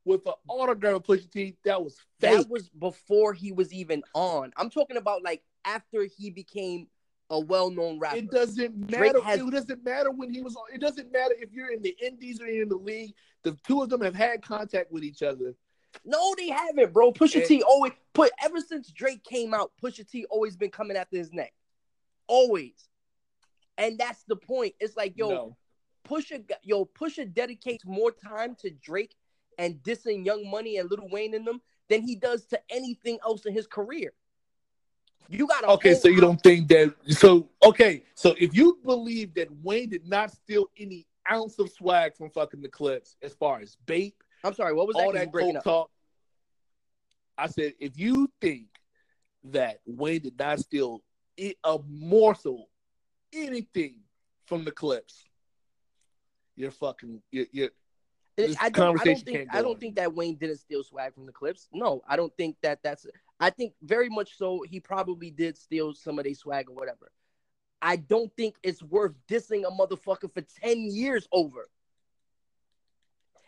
[0.05, 2.33] with an autograph of Pusha T that was fake.
[2.33, 4.53] That was before he was even on.
[4.57, 6.89] I'm talking about like after he became
[7.33, 8.19] a well-known rapper.
[8.19, 9.21] It doesn't matter.
[9.23, 10.65] has- It doesn't matter when he was on.
[10.73, 13.15] It doesn't matter if you're in the Indies or you're in the league.
[13.43, 15.55] The two of them have had contact with each other.
[16.05, 17.11] No, they haven't, bro.
[17.13, 20.97] Pusha And- T always put ever since Drake came out, Pusha T always been coming
[20.97, 21.53] after his neck.
[22.29, 22.89] Always.
[23.79, 24.75] And that's the point.
[24.79, 25.57] It's like, yo, no.
[26.07, 29.15] Pusha yo, Pusha dedicates more time to Drake
[29.59, 33.47] and dissing Young Money and Lil Wayne in them than he does to anything else
[33.47, 34.13] in his career.
[35.29, 36.95] You got Okay, so you don't think that?
[37.09, 42.17] So okay, so if you believe that Wayne did not steal any ounce of swag
[42.17, 45.03] from fucking the Clipse, as far as bait, I'm sorry, what was that?
[45.03, 45.65] all that up.
[45.65, 45.91] talk,
[47.39, 48.67] I said if you think
[49.45, 51.03] that Wayne did not steal
[51.65, 52.69] a morsel,
[53.33, 53.97] anything
[54.47, 55.25] from the Clipse,
[56.57, 57.71] you're fucking you're, you're
[58.61, 59.79] I don't, I don't think I don't on.
[59.79, 61.69] think that Wayne didn't steal swag from the Clipse.
[61.73, 63.07] No, I don't think that that's.
[63.43, 64.63] I think very much so.
[64.69, 67.11] He probably did steal some of their swag or whatever.
[67.83, 71.69] I don't think it's worth dissing a motherfucker for ten years over.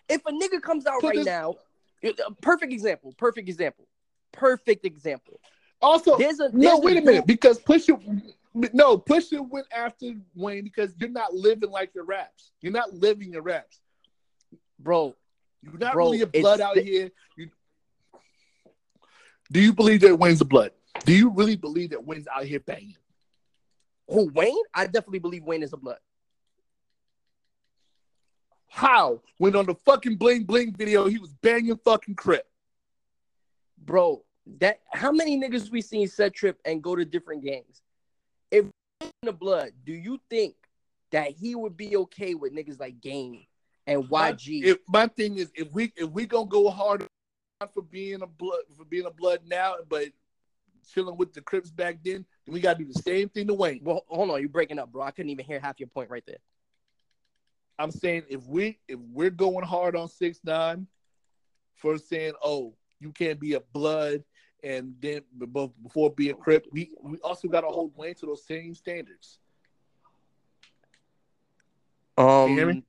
[0.08, 1.54] If a nigga comes out right this- now,
[2.04, 2.10] uh,
[2.42, 3.86] perfect example, perfect example,
[4.32, 5.40] perfect example.
[5.80, 6.80] also There's a no.
[6.80, 7.94] Wait a minute, because Pusha,
[8.72, 12.50] no Pusha went after Wayne because you're not living like your raps.
[12.60, 13.80] You're not living your raps.
[14.80, 15.14] bro.
[15.62, 17.10] You're not Bro, really a blood out the- here.
[17.38, 17.48] You...
[19.54, 20.72] Do you believe that Wayne's the blood?
[21.04, 22.96] Do you really believe that Wayne's out here banging?
[24.08, 24.64] Who Wayne?
[24.74, 25.98] I definitely believe Wayne is a blood.
[28.68, 29.22] How?
[29.38, 32.44] When on the fucking bling bling video, he was banging fucking Crip.
[33.78, 34.24] bro.
[34.58, 37.80] That how many niggas we seen set trip and go to different gangs?
[38.50, 38.64] If
[39.00, 40.56] in the blood, do you think
[41.12, 43.46] that he would be okay with niggas like Game
[43.86, 44.64] and YG?
[44.64, 47.06] If my thing is, if we if we gonna go hard
[47.72, 50.06] for being a blood for being a blood now, but
[50.92, 53.80] chilling with the Crips back then, then we gotta do the same thing to Wayne.
[53.82, 55.02] well, hold on, you're breaking up, bro.
[55.02, 56.38] I couldn't even hear half your point right there.
[57.78, 60.86] I'm saying if we if we're going hard on six nine
[61.74, 64.24] for saying, oh, you can't be a blood
[64.62, 68.26] and then b- b- before being a crip, we we also gotta hold Wayne to
[68.26, 69.38] those same standards.
[72.16, 72.84] Um, you hear me?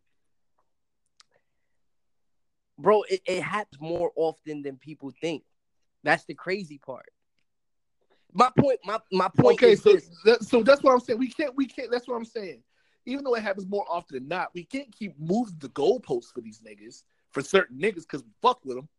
[2.78, 5.44] Bro, it, it happens more often than people think.
[6.04, 7.10] That's the crazy part.
[8.34, 11.20] My point, my my point Okay, is so that, so that's what I'm saying.
[11.20, 11.90] We can't we can't.
[11.90, 12.62] That's what I'm saying.
[13.06, 16.42] Even though it happens more often than not, we can't keep moving the goalposts for
[16.42, 18.90] these niggas for certain niggas because we fuck with them.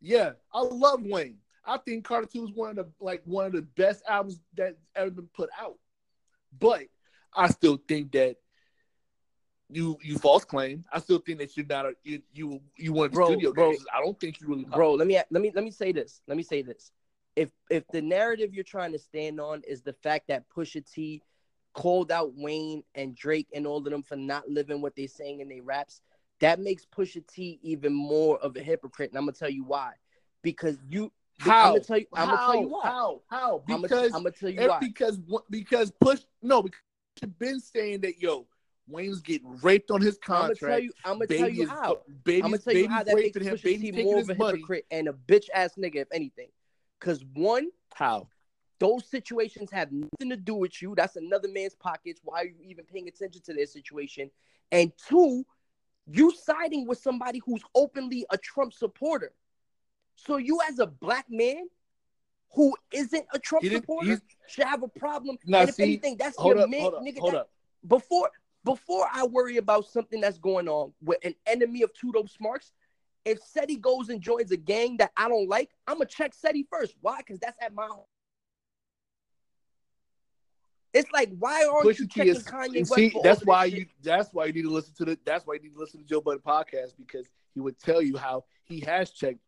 [0.00, 1.38] Yeah, I love Wayne.
[1.64, 4.76] I think Carter Two is one of the like one of the best albums that
[4.96, 5.76] ever been put out.
[6.58, 6.84] But
[7.34, 8.36] I still think that
[9.72, 10.84] you you false claim.
[10.92, 13.70] I still think that you're not a you you you the Bro, studio bro.
[13.70, 13.84] guys.
[13.94, 16.36] I don't think you really bro let me let me let me say this let
[16.36, 16.92] me say this
[17.36, 21.22] if if the narrative you're trying to stand on is the fact that pusha t
[21.72, 25.40] called out wayne and drake and all of them for not living what they're saying
[25.40, 26.00] in their raps
[26.40, 29.92] that makes pusha t even more of a hypocrite and i'm gonna tell you why
[30.42, 31.66] because you How?
[31.66, 32.68] i'm gonna tell you i'm gonna tell you How?
[32.68, 33.20] why How?
[33.28, 33.62] How?
[33.70, 35.18] I'm Because gonna, I'm gonna tell you why because
[35.48, 36.80] because push no because
[37.22, 38.46] you've been saying that yo
[38.90, 40.60] Wayne's getting raped on his I'm gonna contract.
[40.72, 40.92] tell you.
[41.04, 42.00] I'm gonna tell you is- how.
[42.24, 43.42] Baby's, I'm gonna tell you how that makes him.
[43.44, 44.58] Pusha Baby's T more of a money.
[44.58, 46.48] hypocrite and a bitch ass nigga, if anything.
[46.98, 48.28] Because one, How?
[48.78, 50.94] those situations have nothing to do with you.
[50.94, 52.20] That's another man's pockets.
[52.24, 54.30] Why are you even paying attention to their situation?
[54.72, 55.44] And two,
[56.06, 59.32] you siding with somebody who's openly a Trump supporter.
[60.16, 61.68] So you, as a black man
[62.52, 65.38] who isn't a Trump supporter, should have a problem.
[65.46, 67.18] Now, and if see, anything, that's your up, man, hold up, nigga.
[67.18, 67.50] hold that- up.
[67.86, 68.30] before
[68.64, 72.72] before I worry about something that's going on with an enemy of two dope smarts,
[73.24, 76.66] if Seti goes and joins a gang that I don't like, I'm gonna check Seti
[76.70, 76.94] first.
[77.00, 77.18] Why?
[77.18, 78.04] Because that's at my home.
[80.92, 82.94] It's like, why aren't you Pusha checking is Kanye West?
[82.94, 83.88] see, that's why you shit?
[84.02, 86.06] that's why you need to listen to the that's why you need to listen to
[86.06, 89.38] Joe Budden podcast because he would tell you how he has checked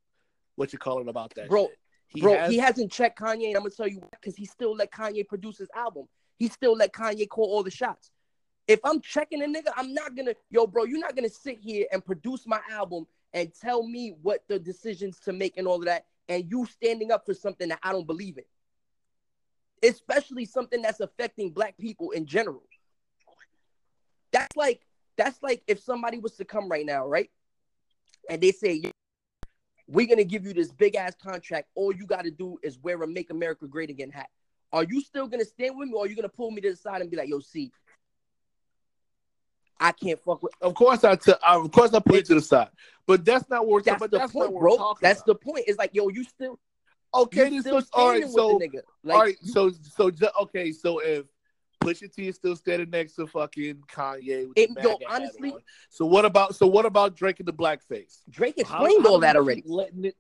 [0.56, 1.78] what you call it about that Bro, shit.
[2.08, 4.74] He Bro, has, he hasn't checked Kanye, and I'm gonna tell you because he still
[4.74, 6.06] let Kanye produce his album.
[6.38, 8.10] He still let Kanye call all the shots.
[8.68, 11.86] If I'm checking a nigga, I'm not gonna, yo, bro, you're not gonna sit here
[11.92, 15.86] and produce my album and tell me what the decisions to make and all of
[15.86, 18.44] that, and you standing up for something that I don't believe in.
[19.88, 22.62] Especially something that's affecting black people in general.
[24.30, 24.80] That's like
[25.16, 27.30] that's like if somebody was to come right now, right?
[28.30, 28.82] And they say,
[29.88, 31.68] we're gonna give you this big ass contract.
[31.74, 34.30] All you gotta do is wear a "Make America Great Again" hat.
[34.72, 36.76] Are you still gonna stand with me, or are you gonna pull me to the
[36.76, 37.72] side and be like, "Yo, see,
[39.82, 42.34] I can't fuck with." of course I t- I- of course I put it to
[42.34, 42.68] the side.
[43.06, 44.94] But that's not what we're That's but the that's point, bro.
[45.00, 45.26] That's about.
[45.26, 45.64] the point.
[45.66, 46.58] It's like, yo, you still,
[47.12, 48.18] okay, you this still is all right.
[48.22, 48.80] standing So the nigga.
[49.02, 51.26] Like, all right, so so ju- okay, so if
[51.82, 56.06] Pusha T is still standing next to fucking Kanye, with It- yo, honestly- on, so
[56.06, 58.20] what about so what about Drake and the blackface?
[58.30, 59.62] Drake explained how all do that already.
[59.62, 60.16] keep Letting it,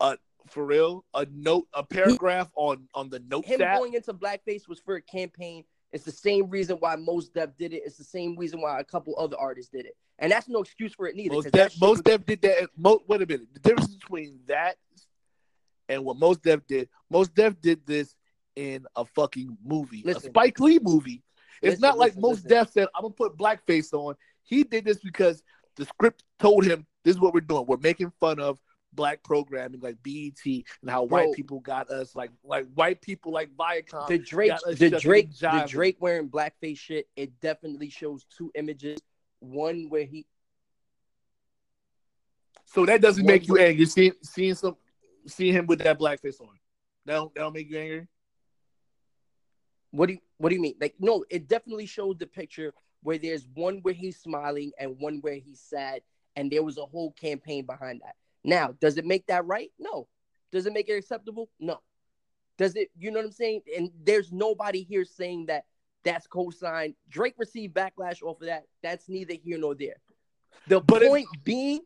[0.00, 0.16] uh,
[0.48, 3.78] for real, a note, a paragraph on on the note Him app.
[3.78, 5.64] going into blackface was for a campaign.
[5.92, 7.82] It's the same reason why Mos Def did it.
[7.84, 10.94] It's the same reason why a couple other artists did it, and that's no excuse
[10.94, 11.34] for it neither.
[11.34, 12.68] Mos Def, Mos Def did that.
[12.76, 13.48] Mo, wait a minute.
[13.52, 14.76] The difference between that
[15.88, 16.88] and what Mos Def did.
[17.10, 18.14] Mos Def did this
[18.54, 20.28] in a fucking movie, Listen.
[20.28, 21.22] a Spike Lee movie.
[21.62, 22.48] It's Listen, not like listen, Most.
[22.48, 25.42] Def said, "I'm gonna put blackface on." He did this because
[25.76, 27.66] the script told him, "This is what we're doing.
[27.66, 28.60] We're making fun of."
[28.92, 31.26] Black programming like BET and how Bro.
[31.26, 35.64] white people got us like like white people like Viacom the Drake, the Drake, the.
[35.68, 37.08] Drake wearing blackface shit.
[37.16, 38.98] It definitely shows two images.
[39.38, 40.26] One where he,
[42.66, 43.86] So that doesn't make you angry.
[43.86, 44.76] Seeing seeing some
[45.26, 46.48] seeing him with that blackface on.
[47.06, 48.08] That don't, that don't make you angry.
[49.90, 50.74] what do you, what do you mean?
[50.80, 52.72] Like, no, it definitely showed the picture
[53.02, 56.02] where there's one where he's smiling and one where he's sad,
[56.36, 58.16] and there was a whole campaign behind that.
[58.44, 59.70] Now, does it make that right?
[59.78, 60.08] No.
[60.52, 61.50] Does it make it acceptable?
[61.58, 61.80] No.
[62.58, 62.90] Does it?
[62.98, 63.62] You know what I'm saying?
[63.76, 65.64] And there's nobody here saying that
[66.04, 66.94] that's co-signed.
[67.08, 68.64] Drake received backlash off of that.
[68.82, 69.96] That's neither here nor there.
[70.66, 71.80] The But point being,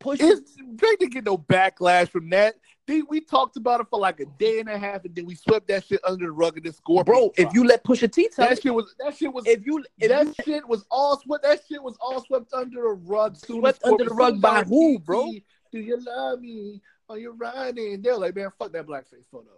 [0.00, 2.56] push It's Drake didn't get no backlash from that.
[2.86, 5.34] They, we talked about it for like a day and a half, and then we
[5.36, 7.04] swept that shit under the rug and then Scorpion.
[7.04, 7.32] bro.
[7.36, 9.84] If you let Pusha T tell that it, shit was that shit was if you
[9.98, 11.44] if that you shit was all swept.
[11.44, 13.36] That shit was all swept under the rug.
[13.36, 15.32] Soon Swept under the rug by who, bro?
[15.72, 16.80] Do you love me?
[17.08, 18.02] Are you riding?
[18.02, 19.48] They're like, man, fuck that blackface photo.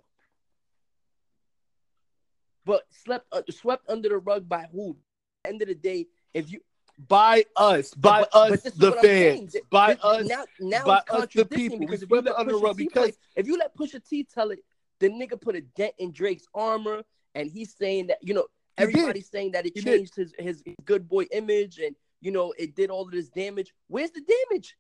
[2.65, 4.97] but slept uh, swept under the rug by who?
[5.45, 6.61] End of the day, if you
[7.09, 9.39] By us, by But- us, but the what I'm saying.
[9.41, 10.27] fans, by this- us.
[10.27, 11.79] now, now by us, the people.
[11.79, 13.77] because We if you swept under Pusha the rug T because- play, if you let
[13.77, 14.61] Pusha T tell it,
[15.01, 17.03] the nigga put a dent in Drake's armor,
[17.35, 18.47] and he's saying that you know
[18.79, 22.75] everybody's saying that it He changed his his good boy image, and you know it
[22.77, 23.75] did all of this damage.
[23.89, 24.77] Where's the damage?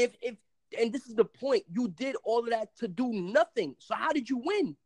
[0.00, 0.36] If if
[0.78, 3.74] and this is the point, you did all of that to do nothing.
[3.78, 4.76] So how did you win?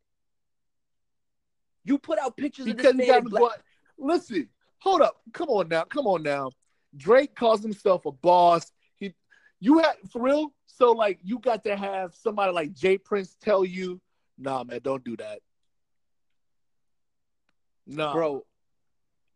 [1.85, 3.61] You put out pictures because of this man got in the black.
[3.97, 6.51] Listen, hold up, come on now, come on now.
[6.97, 8.73] Drake calls himself a boss.
[8.97, 9.15] He,
[9.61, 10.53] you had for real.
[10.66, 14.01] So like, you got to have somebody like Jay Prince tell you,
[14.36, 15.41] "Nah, man, don't do that."
[17.86, 18.47] No, bro.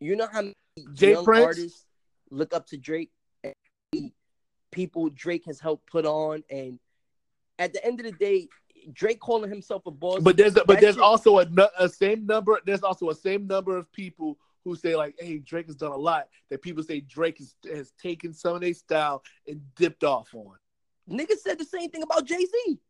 [0.00, 0.54] You know how many
[0.94, 1.44] Jay young Prince?
[1.44, 1.86] artists
[2.30, 3.10] look up to Drake,
[3.44, 3.54] and
[4.70, 6.78] people Drake has helped put on, and
[7.58, 8.48] at the end of the day,
[8.92, 10.20] Drake calling himself a boss.
[10.20, 11.46] But there's a, but there's shit- also a,
[11.78, 12.60] a same number.
[12.64, 15.96] There's also a same number of people who say like, "Hey, Drake has done a
[15.96, 20.34] lot." That people say Drake has, has taken some of their style and dipped off
[20.34, 20.56] on.
[21.10, 22.80] niggas said the same thing about Jay Z.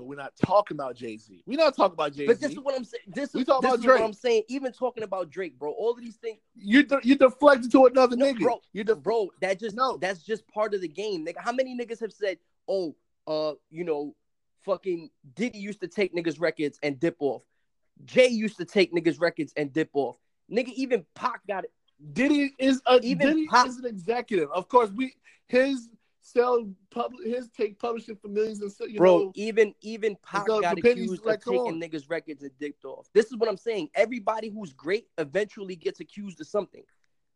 [0.00, 1.42] But we're not talking about Jay Z.
[1.44, 2.26] We're not talking about Jay Z.
[2.28, 3.02] But this is what I'm saying.
[3.08, 4.44] This is, this is what I'm saying.
[4.48, 5.72] Even talking about Drake, bro.
[5.72, 8.40] All of these things, You de- you deflected to another No, nigga.
[8.40, 8.60] bro.
[8.72, 9.28] You def- bro.
[9.42, 9.98] That just No.
[9.98, 11.36] that's just part of the game, nigga.
[11.36, 12.96] How many niggas have said, "Oh,
[13.26, 14.16] uh, you know,
[14.64, 17.42] fucking Diddy used to take niggas records and dip off."
[18.06, 20.16] Jay used to take niggas records and dip off.
[20.50, 21.72] Nigga, even Pac got it.
[22.14, 24.50] Diddy is a Even Diddy Pop- is an executive.
[24.52, 25.12] Of course, we
[25.48, 25.90] his
[26.20, 29.32] sell pub his take publishing for millions and so you Bro, know.
[29.34, 31.80] even even Pac so got accused like, of taking on.
[31.80, 33.08] niggas records and dipped off.
[33.14, 33.88] This is what I'm saying.
[33.94, 36.82] Everybody who's great eventually gets accused of something.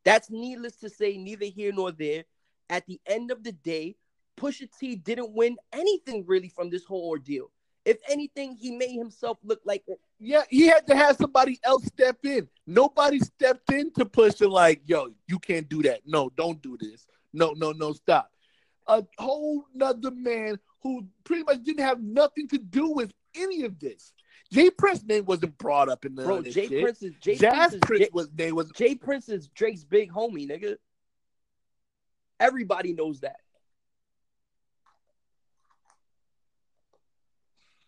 [0.04, 2.24] That's needless to say, neither here nor there.
[2.68, 3.96] At the end of the day,
[4.36, 7.50] Pusha T didn't win anything really from this whole ordeal.
[7.84, 9.84] If anything, he made himself look like
[10.18, 12.48] Yeah, he had to have somebody else step in.
[12.66, 16.00] Nobody stepped in to push it like, yo, you can't do that.
[16.06, 17.06] No, don't do this.
[17.34, 18.30] No, no, no, stop.
[18.86, 23.78] A whole nother man who pretty much didn't have nothing to do with any of
[23.78, 24.12] this.
[24.52, 26.42] Jay Prince's name wasn't brought up in the bro.
[26.42, 30.12] Jay Prince is Jay Jas Prince Prince Jay, was was Jay Prince is Drake's big
[30.12, 30.76] homie, nigga.
[32.38, 33.40] Everybody knows that.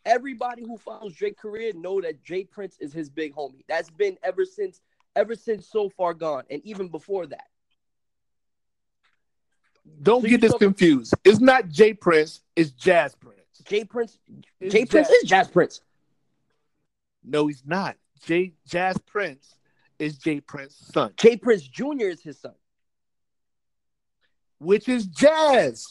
[0.05, 3.64] Everybody who follows Drake's career know that Jay Prince is his big homie.
[3.68, 4.81] That's been ever since
[5.14, 7.48] ever since so far gone, and even before that.
[10.03, 11.15] Don't So get this confused.
[11.25, 13.41] It's not Jay Prince, it's Jas Prince.
[13.65, 14.19] Jay Prince,
[14.61, 15.17] It's Jay Prince Jazz.
[15.23, 15.81] is Jas Prince.
[17.25, 17.97] No, he's not.
[18.25, 19.57] Jay Jas Prince
[19.99, 22.07] is Jay Prince's son, Jay Prince Jr.
[22.09, 22.55] is his son,
[24.59, 25.87] which is Jazz.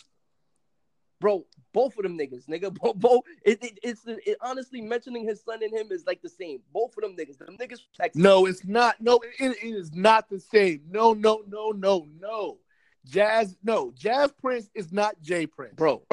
[1.20, 1.46] bro.
[1.74, 2.74] Both of them niggas, nigga.
[2.82, 6.22] Both, both it, it, it's the, it, honestly mentioning his son and him is like
[6.22, 6.60] the same.
[6.72, 8.22] Both of them niggas, them niggas from Texas.
[8.22, 8.96] No, it's not.
[9.02, 10.84] No, it, it is not the same.
[10.90, 12.60] No, no, no, no, no.
[13.06, 13.92] Jazz, no.
[13.96, 15.76] Jas Prince is not Jay Prince.
[15.76, 16.04] bro,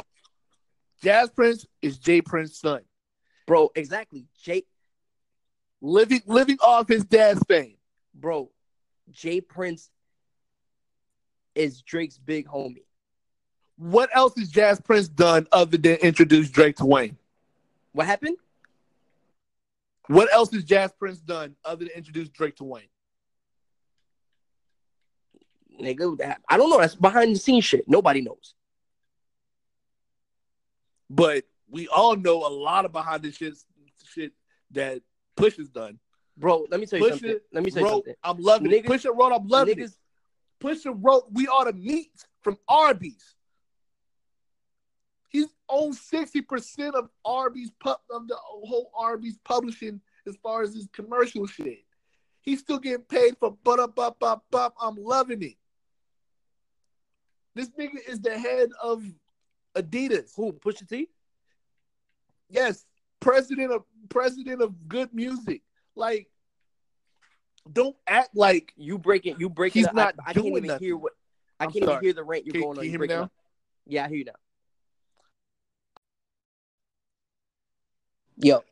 [1.03, 2.83] Jas Prince is Jay Prince's son.
[3.47, 3.71] bro.
[3.75, 4.65] Exactly, Jay.
[5.81, 7.77] Living living off his dad's fame.
[8.15, 8.51] bro,
[9.11, 9.91] Jay Prince
[11.55, 12.85] is Drake's big homie.
[13.77, 17.17] What else has Jas Prince done other than introduce Drake to Wayne?
[17.93, 18.37] What happened?
[20.07, 22.85] What else has Jas Prince done other than introduce Drake to Wayne?
[25.83, 26.79] Nigga, that, I don't know.
[26.79, 27.89] That's behind the scenes shit.
[27.89, 28.55] Nobody knows.
[31.11, 33.55] But we all know a lot of behind the shit
[34.05, 34.33] shit
[34.71, 35.03] that
[35.37, 35.99] Push has done.
[36.37, 37.31] Bro, let me tell you Push something.
[37.31, 38.15] it, Let me tell you wrote, something.
[38.23, 38.87] I'm loving it.
[38.87, 39.91] Push it wrote, I'm loving it.
[40.61, 43.35] Push Pusha wrote, "We ought to meet" from Arby's.
[45.29, 50.75] He's owns sixty percent of Arby's pub of the whole Arby's publishing as far as
[50.75, 51.85] his commercial shit.
[52.43, 54.75] He's still getting paid for but up up up up.
[54.81, 55.57] I'm loving it.
[57.55, 59.05] This nigga is the head of
[59.77, 60.35] Adidas.
[60.37, 60.53] who?
[60.53, 61.09] Pusha T?
[62.49, 62.85] Yes,
[63.21, 65.11] president of president of G.O.O.D.
[65.13, 65.63] Music.
[65.95, 66.29] Like,
[67.71, 69.37] don't act like You breaking?
[69.39, 69.81] You breaking?
[69.81, 70.87] He's it- not I, I can't even nothing.
[70.87, 71.13] hear what.
[71.61, 72.85] I I'm can't even hear the rant you're Can- going can on.
[72.85, 73.23] you You hear me now?
[73.25, 73.33] up.
[73.87, 74.33] Yeah, I hear you now.
[78.39, 78.65] Yo,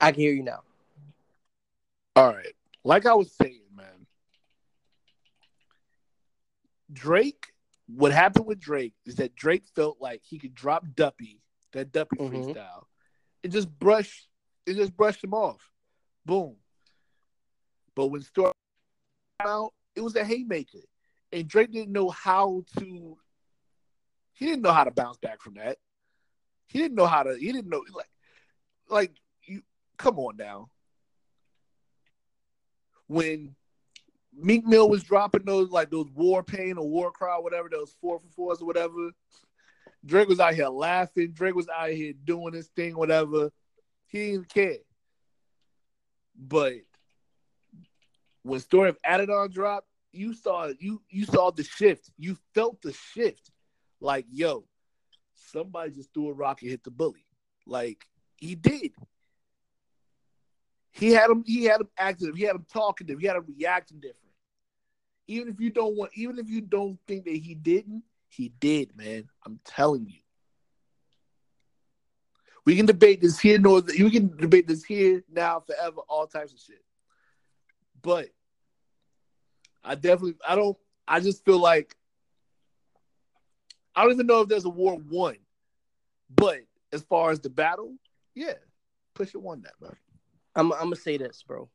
[0.00, 0.60] I can hear you now.
[2.16, 2.52] All right.
[2.84, 3.86] Like I was saying, man.
[6.98, 7.52] Drake,
[7.86, 11.40] what happened with Drake is that Drake felt like he could drop Duppy,
[11.72, 12.30] that Duppy Mhm.
[12.30, 12.86] freestyle,
[13.42, 14.28] and just brush
[14.66, 15.72] and just brush him off.
[16.24, 16.56] Boom.
[17.94, 18.52] But when Storm
[19.40, 20.82] came out, it was a haymaker.
[21.32, 23.18] And Drake didn't know how to
[24.34, 25.78] he didn't know how to bounce back from that.
[26.68, 28.10] He didn't know how to he didn't know like
[28.88, 29.62] like you
[29.96, 30.70] come on now
[33.06, 33.56] when
[34.40, 38.18] Meek Mill was dropping those like those war pain or war cry, whatever those four
[38.20, 39.10] for fours or whatever.
[40.04, 41.32] Drake was out here laughing.
[41.32, 43.50] Drake was out here doing his thing, whatever.
[44.06, 44.78] He didn't care.
[46.36, 46.74] But
[48.42, 52.10] when Story of Adidon dropped, you saw you you saw the shift.
[52.16, 53.50] You felt the shift.
[54.00, 54.64] Like, yo,
[55.34, 57.26] somebody just threw a rock and hit the bully.
[57.66, 58.04] Like
[58.36, 58.92] he did.
[60.92, 61.42] He had him.
[61.44, 62.36] He had him active.
[62.36, 63.18] He had him talking him.
[63.18, 64.27] He had him reacting different.
[65.28, 68.96] Even if you don't want, even if you don't think that he didn't, he did,
[68.96, 69.28] man.
[69.46, 70.20] I'm telling you.
[72.64, 76.52] We can debate this here, nor we can debate this here, now, forever, all types
[76.52, 76.82] of shit.
[78.02, 78.28] But
[79.82, 80.76] I definitely, I don't,
[81.06, 81.96] I just feel like
[83.94, 85.36] I don't even know if there's a war won.
[86.34, 86.60] But
[86.92, 87.94] as far as the battle,
[88.34, 88.54] yeah,
[89.14, 89.96] push it won that, man.
[90.54, 91.68] I'm, I'm gonna say this, bro.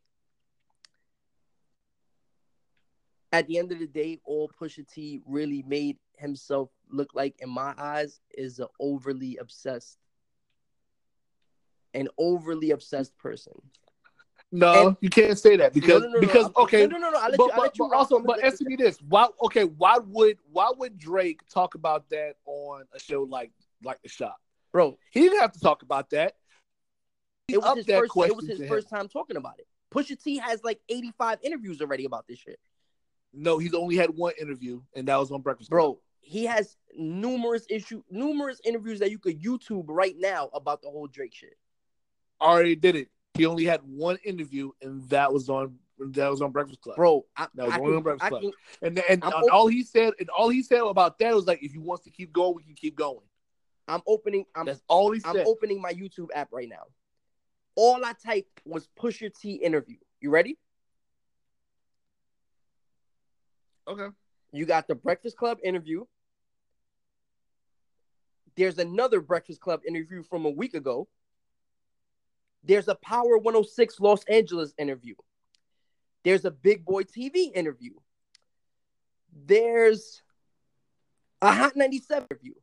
[3.33, 7.49] At the end of the day, all Pusha T really made himself look like, in
[7.49, 9.97] my eyes, is an overly obsessed,
[11.95, 13.53] an overly obsessed person.
[14.51, 17.09] No, And- you can't say that because No, no, no, because okay, no, no, no,
[17.09, 17.17] no.
[17.19, 17.49] I'll let but, you.
[17.53, 19.27] I'll but- let you but also, but answer me this: why?
[19.45, 23.51] Okay, why would why would Drake talk about that on a show like
[23.83, 24.39] like the shop?
[24.71, 24.95] bro.
[25.11, 26.35] He didn't have to talk about that.
[27.47, 28.15] He It was his first.
[28.15, 28.69] It was his to him.
[28.69, 29.67] first time talking about it.
[29.91, 32.59] Pusha T has like 85 interviews already about this shit,
[33.33, 35.77] No, he's only had one interview, and that was on Breakfast Club.
[35.77, 35.99] bro.
[36.19, 41.07] He has numerous issue, numerous interviews that you could YouTube right now about the whole
[41.07, 41.57] Drake shit.
[42.39, 43.09] Already did it.
[43.33, 46.95] He only had one interview, and that was on that was on Breakfast Club.
[46.95, 48.41] Bro, I, That was I can- the Breakfast I Club.
[48.41, 48.51] can-
[48.81, 51.71] And and, and all he said and all he said about that was like, if
[51.71, 53.25] he wants to keep going, we can keep going.
[53.87, 54.45] I'm opening.
[54.55, 55.35] I'm That's all he said.
[55.37, 56.83] I'm opening my YouTube app right now.
[57.75, 59.97] All I typed was Pusha T interview.
[60.21, 60.57] You ready?
[63.87, 64.07] Okay.
[64.51, 66.05] You got the Breakfast Club interview.
[68.55, 71.07] There's another Breakfast Club interview from a week ago.
[72.63, 75.15] There's a Power 106 Los Angeles interview.
[76.23, 77.93] There's a Big Boy TV interview.
[79.45, 80.21] There's
[81.41, 82.53] a Hot 97 interview.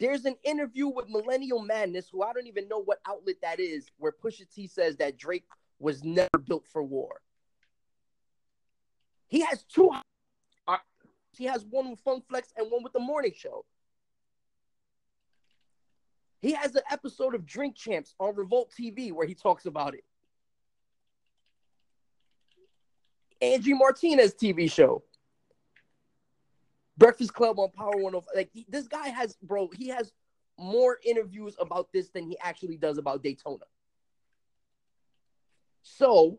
[0.00, 3.86] There's an interview with Millennial Madness, who I don't even know what outlet that is,
[3.98, 5.44] where Pusha T says that Drake
[5.78, 7.20] was never built for war.
[9.30, 9.90] He has two
[11.36, 13.64] he has one with Funk Flex and one with the morning show.
[16.40, 20.04] He has an episode of Drink Champs on Revolt TV where he talks about it.
[23.40, 25.02] Angie Martinez TV show.
[26.98, 28.34] Breakfast Club on Power 105.
[28.34, 30.12] Like he- this guy has, bro, he has
[30.58, 33.64] more interviews about this than he actually does about Daytona.
[35.82, 36.38] So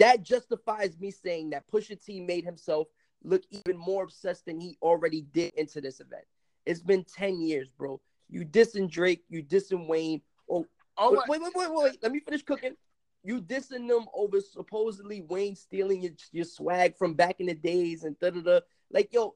[0.00, 2.88] that justifies me saying that Pusha T made himself
[3.22, 6.24] look even more obsessed than he already did into this event.
[6.66, 8.00] It's been 10 years, bro.
[8.28, 10.22] You dissing Drake, you dissing Wayne.
[10.50, 10.66] Oh,
[11.02, 12.02] Oh, wait, wait, wait, wait, wait.
[12.02, 12.76] Let me finish cooking.
[13.22, 18.04] You dissing them over supposedly Wayne stealing your, your swag from back in the days
[18.04, 18.60] and da da da.
[18.90, 19.34] Like, yo,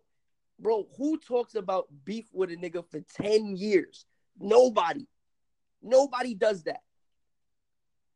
[0.59, 4.05] bro, who talks about beef with a nigga for 10 years?
[4.39, 5.07] Nobody.
[5.83, 6.81] Nobody does that.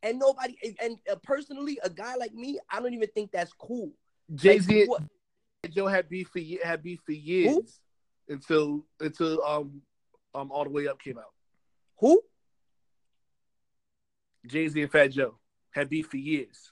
[0.03, 3.91] And nobody, and uh, personally, a guy like me, I don't even think that's cool.
[4.35, 5.03] Jay Z Like, what-
[5.71, 7.81] Joe had beef for had beef for years
[8.29, 9.83] until until um
[10.35, 11.33] um all the way up came out.
[11.99, 12.23] Who?
[14.47, 15.37] Jay Z and Fat Joe
[15.71, 16.71] had beef for years.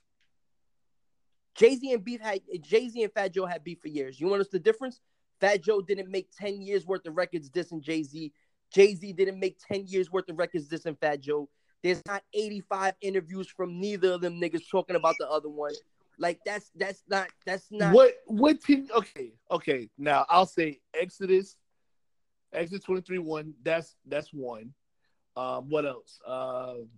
[1.56, 4.20] Jay Z and Beef had Jay Z and Fat Joe had beef for years.
[4.20, 5.00] You want us the difference?
[5.40, 8.32] Fat Joe didn't make 10 years worth of records dissing Jay Z.
[8.72, 11.48] Jay Z didn't make 10 years worth of records dissing Fat Joe.
[11.86, 15.70] There's not 85 interviews from neither of them niggas talking about the other one.
[16.18, 18.88] Like that's that's not that's not What what team?
[18.92, 19.88] Okay, okay.
[19.96, 21.54] Now I'll say Exodus,
[22.52, 23.54] Exodus twenty three one.
[23.62, 24.72] That's that's one.
[25.36, 26.18] Um, what else?
[26.26, 26.88] Um,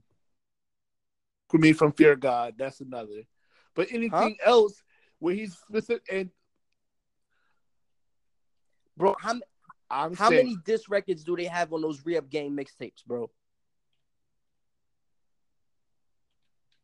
[1.50, 2.54] for me from Fear of God.
[2.56, 3.24] That's another.
[3.74, 4.82] But anything else
[5.18, 6.30] where he's specific and
[8.96, 9.16] bro.
[9.20, 9.34] How,
[9.90, 13.30] I'm how saying, many disc records do they have on those Re-Up Gang mixtapes, bro?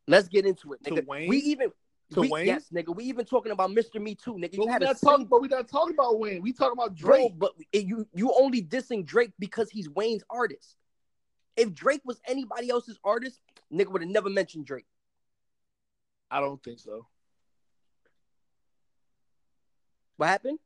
[0.07, 1.05] Let's get into it, To nigga.
[1.07, 1.29] Wayne?
[1.29, 1.71] We even
[2.13, 2.45] To we, Wayne?
[2.45, 2.95] yes, nigga.
[2.95, 3.99] We even talking about Mr.
[4.01, 4.41] Me Too, nigga.
[4.41, 6.41] But You we had a not sing- talking, but we not talking about Wayne.
[6.41, 7.31] We talking about Bro, Drake.
[7.39, 10.75] but it- you you only dissing Drake because he's Wayne's artist.
[11.57, 13.39] If Drake was anybody else's artist,
[13.73, 14.85] nigga would have never mentioned Drake.
[16.29, 17.07] I don't think so.
[20.17, 20.59] What happened?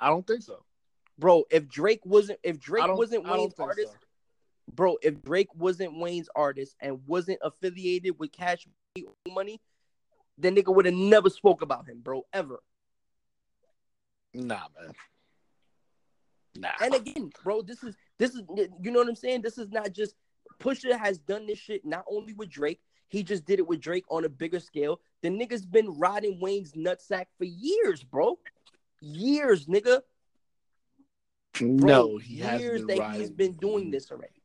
[0.00, 0.64] I don't think so.
[1.18, 3.98] Bro, if Drake wasn't if Drake wasn't Wayne's artist, so.
[4.72, 8.66] Bro, if Drake wasn't Wayne's artist and wasn't affiliated with Cash
[9.32, 9.60] Money,
[10.38, 12.60] then nigga would have never spoke about him, bro, ever.
[14.32, 14.92] Nah, man.
[16.56, 16.68] Nah.
[16.80, 18.42] And again, bro, this is this is
[18.82, 19.42] you know what I'm saying?
[19.42, 20.14] This is not just
[20.60, 24.04] Pusha has done this shit not only with Drake, he just did it with Drake
[24.08, 25.00] on a bigger scale.
[25.22, 28.38] The nigga's been riding Wayne's nutsack for years, bro.
[29.00, 30.02] Years, nigga.
[31.58, 33.20] Bro, no, he has years been that riding.
[33.20, 34.42] he's been doing this already.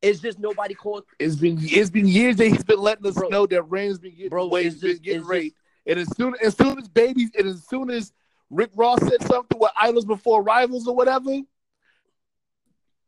[0.00, 3.28] It's just nobody called It's been it's been years that he's been letting us Bro.
[3.28, 5.56] know that Rain's been getting Bro, he's been getting raped.
[5.86, 8.12] And as soon as soon as babies and as soon as
[8.50, 11.40] Rick Ross said something with idols before rivals or whatever,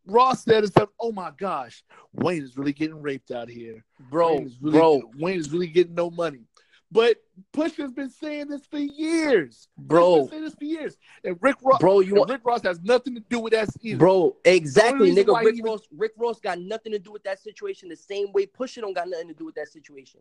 [0.07, 3.85] Ross said and said, "Oh my gosh, Wayne is really getting raped out here.
[4.11, 6.47] bro, Wayne really, bro, Wayne is really getting no money."
[6.93, 7.19] But
[7.53, 9.69] Push has been saying this for years.
[9.77, 10.97] He's bro, been saying this for years.
[11.25, 13.99] And Rick Ross, bro, you want Rick Ross has nothing to do with that either.
[13.99, 15.41] Bro, exactly, nigga.
[15.43, 17.89] Rick even- Ross, Rick Ross got nothing to do with that situation.
[17.89, 20.21] The same way Pusha don't got nothing to do with that situation.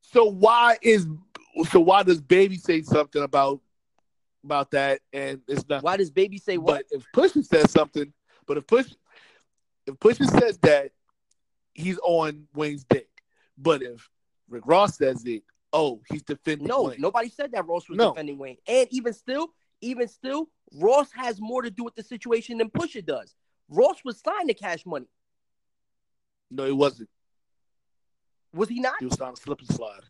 [0.00, 1.06] So why is
[1.70, 3.60] so why does Baby say something about
[4.44, 5.82] about that and it's not?
[5.82, 6.84] Why does Baby say what?
[6.90, 8.12] But if Push says something,
[8.46, 8.92] but if Push
[9.86, 10.92] if Push says that,
[11.72, 13.08] he's on Wayne's dick.
[13.56, 14.08] But if
[14.48, 15.42] Rick Ross says it,
[15.72, 17.00] oh, he's defending no, Wayne.
[17.00, 18.10] nobody said that Ross was No.
[18.10, 18.56] defending Wayne.
[18.66, 19.48] And even still,
[19.80, 23.34] even still, Ross has more to do with the situation than Pusha does.
[23.68, 25.06] Ross was signed to Cash Money.
[26.50, 27.08] No, he wasn't.
[28.54, 28.94] Was he not?
[28.98, 30.00] He was signed to slip and slide.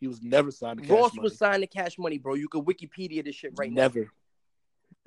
[0.00, 1.24] He was never signed to Cash Ross Money.
[1.24, 2.34] was signed to Cash Money, bro.
[2.34, 3.82] You could Wikipedia this shit right now.
[3.82, 4.08] never,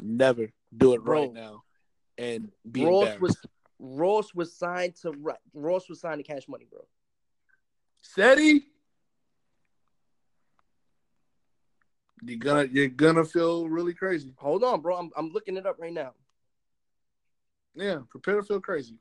[0.01, 1.21] never do it Bro.
[1.21, 1.63] right now,
[2.17, 2.85] and be.
[2.85, 3.37] Ross was
[3.79, 5.13] Ross was signed to
[5.53, 6.85] Ross was signed to Cash Money, bro.
[8.01, 8.63] Said he?
[12.23, 14.33] You're gonna you're gonna feel really crazy.
[14.37, 14.95] Hold on, bro.
[14.95, 16.13] I'm I'm looking it up right now.
[17.73, 18.95] Yeah, prepare to feel crazy.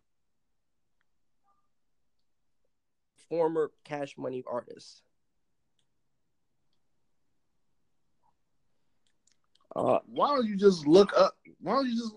[3.28, 5.02] Former Cash Money artist.
[9.76, 11.34] Uh, Why don't you just look up?
[11.60, 12.14] Why don't you just?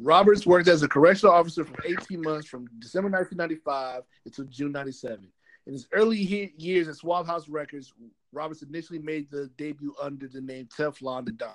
[0.00, 5.26] Roberts worked as a correctional officer for 18 months from December 1995 until June 97.
[5.66, 6.18] In his early
[6.56, 7.92] years at Suave House Records,
[8.32, 11.50] Roberts initially made the debut under the name Teflon the Don.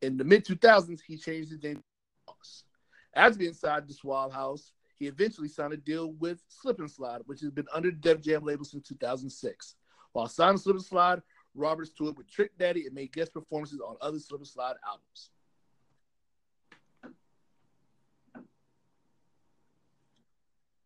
[0.00, 1.82] In the mid 2000s, he changed his name.
[3.14, 7.22] After being signed to Swab House, he eventually signed a deal with Slip and Slide,
[7.26, 9.74] which has been under the Def Jam label since 2006.
[10.12, 11.20] While signing Slip and Slide,
[11.56, 15.30] Roberts toured with Trick Daddy and made guest performances on other Slip and Slide albums.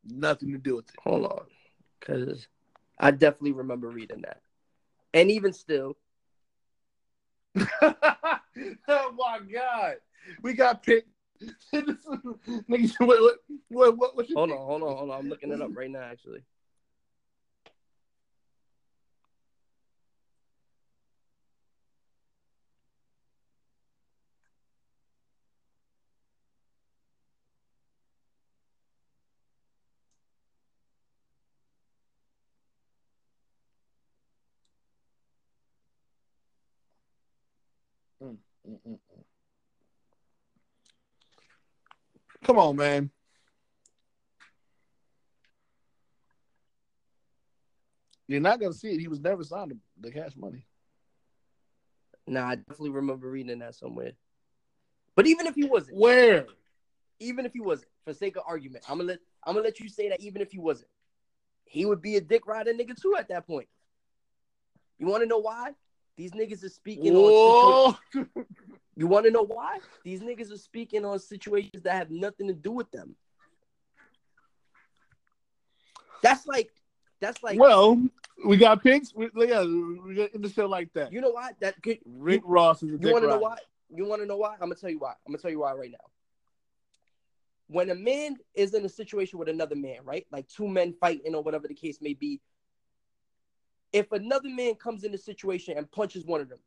[0.06, 0.94] Nothing to do with it.
[1.02, 1.44] hold on,
[1.98, 2.46] because
[2.98, 4.40] I definitely remember reading that.
[5.12, 5.96] And even still,
[7.82, 9.96] oh my god,
[10.42, 11.08] we got picked.
[12.58, 15.18] What, what, what, what, hold on, hold on, hold on.
[15.18, 16.44] I'm looking it up right now, actually.
[42.44, 43.10] Come on, man.
[48.26, 49.00] You're not gonna see it.
[49.00, 50.66] He was never signed to the cash money.
[52.26, 54.12] Nah, I definitely remember reading that somewhere.
[55.14, 56.46] But even if he wasn't, Where?
[57.20, 59.88] even if he wasn't, for sake of argument, I'm gonna let I'm gonna let you
[59.88, 60.88] say that even if he wasn't,
[61.66, 63.68] he would be a dick rider nigga too at that point.
[64.98, 65.72] You want to know why?
[66.16, 67.32] These niggas are speaking on.
[67.32, 68.46] situa-
[68.96, 69.78] you want to know why?
[70.04, 73.16] These niggas are speaking on situations that have nothing to do with them.
[76.22, 76.70] That's like,
[77.20, 78.00] that's like, well,
[78.46, 79.14] we got picks.
[79.14, 81.12] We, yeah, we got in the show like that.
[81.12, 81.50] you know why?
[81.60, 83.56] That could, Rick Ross is a You want to know why?
[83.90, 84.54] You want to know why?
[84.54, 85.10] I'm gonna tell you why.
[85.26, 85.98] I'm gonna tell you why right now.
[87.66, 90.26] When a man is in a situation with another man, right?
[90.30, 92.40] Like two men fighting or whatever the case may be.
[93.94, 96.58] If another man comes in the situation and punches one of them,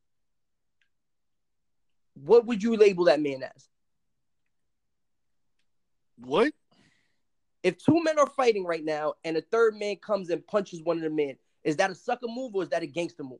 [2.14, 3.68] what would you label that man as?
[6.20, 6.54] What?
[7.64, 10.96] If two men are fighting right now and a third man comes and punches one
[10.96, 11.36] of the men,
[11.66, 13.40] is that a sucker move or is that a gangster move?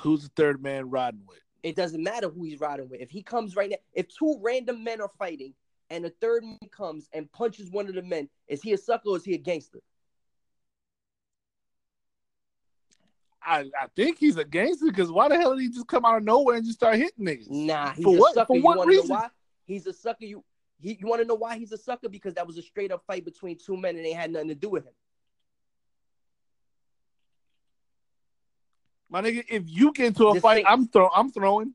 [0.00, 1.42] Who's the third man riding with?
[1.62, 3.02] It doesn't matter who he's riding with.
[3.02, 5.52] If he comes right now, if two random men are fighting
[5.90, 9.10] and a third man comes and punches one of the men, is he a sucker
[9.10, 9.80] or is he a gangster?
[13.42, 16.16] I, I think he's a gangster because why the hell did he just come out
[16.18, 17.48] of nowhere and just start hitting niggas?
[17.50, 18.46] Nah, he's For a what- sucker.
[18.46, 19.08] for you what to know reason?
[19.08, 19.28] why?
[19.64, 20.24] He's a sucker.
[20.24, 20.44] You
[20.80, 22.08] he, you want to know why he's a sucker?
[22.08, 24.54] Because that was a straight up fight between two men and they had nothing to
[24.54, 24.92] do with him.
[29.10, 31.74] My nigga, if you get into a This fight, thing- I'm throw I'm throwing.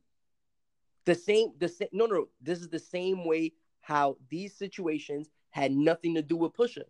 [1.05, 1.89] The same, the same.
[1.91, 6.53] No, no, this is the same way how these situations had nothing to do with
[6.53, 6.83] Pusha,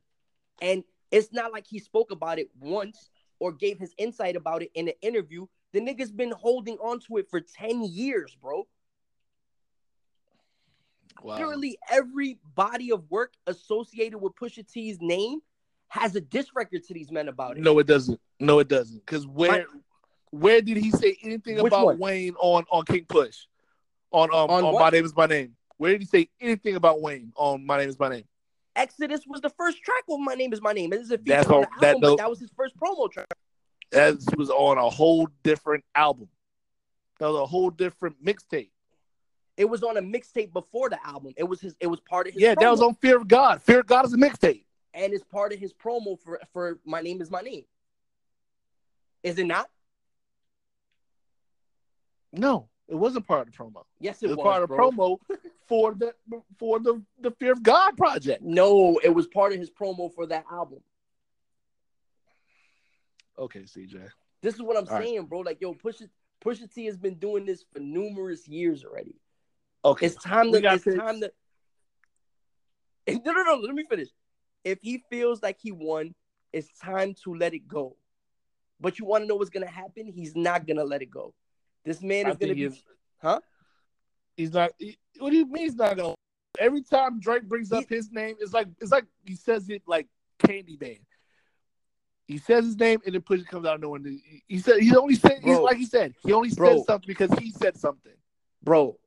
[0.61, 3.09] and it's not like he spoke about it once
[3.43, 5.45] or gave his insight about it in an interview.
[5.73, 8.65] The nigga's been holding on to it for ten years, bro.
[11.21, 11.35] Wow.
[11.35, 15.41] Literally every body of work associated with Pusha T's name
[15.89, 17.63] has a diss record to these men about it.
[17.63, 18.17] No, it doesn't.
[18.39, 19.05] No, it doesn't.
[19.05, 19.65] Because where
[20.31, 21.99] where did he say anything about one?
[21.99, 23.39] Wayne on on King Push?
[24.11, 24.73] On um On on.
[24.75, 25.53] My Name Is My Name.
[25.75, 28.23] Where did he say anything about Wayne on My Name Is My Name?
[28.75, 30.89] Exodus was the first track with My Name Is My Name.
[30.89, 33.11] This is a feature That's on the album, that but that was his first promo
[33.11, 33.27] track.
[33.91, 36.27] That was on a whole different album.
[37.19, 38.71] That was a whole different mixtape.
[39.55, 41.33] It was on a mixtape before the album.
[41.37, 41.75] It was his.
[41.79, 42.41] It was part of his.
[42.41, 43.61] Yeah, that was on Fear of God.
[43.61, 44.65] Fear of God is a mixtape.
[44.95, 47.63] and it's part of his promo for for my name is my name.
[49.21, 49.69] Is it not?
[52.31, 53.83] No, it wasn't part of the promo.
[53.99, 55.17] Yes, It it, was was, part of the promo
[55.67, 56.13] for the
[56.57, 58.43] for the the Fear of God project.
[58.43, 60.79] No, it was part of his promo for that album.
[63.37, 64.09] Okay, CJ.
[64.41, 65.03] This is what I'm All right.
[65.03, 65.39] saying, bro.
[65.39, 66.09] Like, yo, Pusha
[66.43, 69.15] Pusha T has been doing this for numerous years already.
[69.85, 70.05] Okay.
[70.05, 70.57] It's time to.
[70.57, 70.97] It's picks.
[70.97, 71.31] time to.
[73.25, 73.55] No, no, no.
[73.55, 74.09] Let me finish.
[74.63, 76.15] If he feels like he won,
[76.53, 77.97] it's time to let it go.
[78.79, 80.07] But you want to know what's gonna happen?
[80.07, 81.33] He's not gonna let it go.
[81.83, 82.83] This man is gonna think be.
[83.21, 83.39] Huh?
[84.37, 84.71] He's not.
[84.77, 86.15] He, what do you mean he's not gonna?
[86.59, 90.07] Every time Drake brings up his name, it's like it's like he says it like
[90.39, 90.99] Candyman.
[92.25, 93.99] He says his name and then Pusha comes out nowhere.
[94.03, 96.77] He, he said he only said he's like he said he only Bro.
[96.77, 98.13] said something because he said something.
[98.63, 98.97] bro,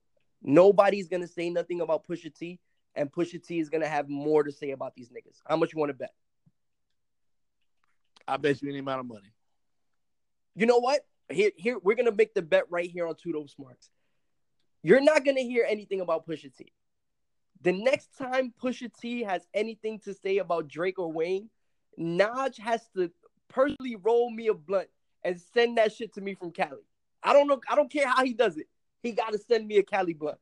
[0.43, 2.59] nobody's gonna say nothing about Pusha T,
[2.95, 5.41] and Pusha T is gonna have more to say about these niggas.
[5.47, 6.13] How much you want to bet?
[8.29, 9.33] I bet you any amount of money.
[10.55, 11.01] You know what?
[11.31, 13.91] Here, here, we're gonna make the bet right here on Two Dope Smarts.
[14.83, 16.73] You're not gonna hear anything about Pusha T.
[17.63, 21.51] The next time Pusha T has anything to say about Drake or Wayne,
[21.99, 23.11] Naj has to
[23.49, 24.89] personally roll me a blunt
[25.25, 26.85] and send that shit to me from Cali.
[27.23, 27.61] I don't know.
[27.69, 28.69] I don't care how he does it.
[29.03, 30.39] He got to send me a Cali blunt.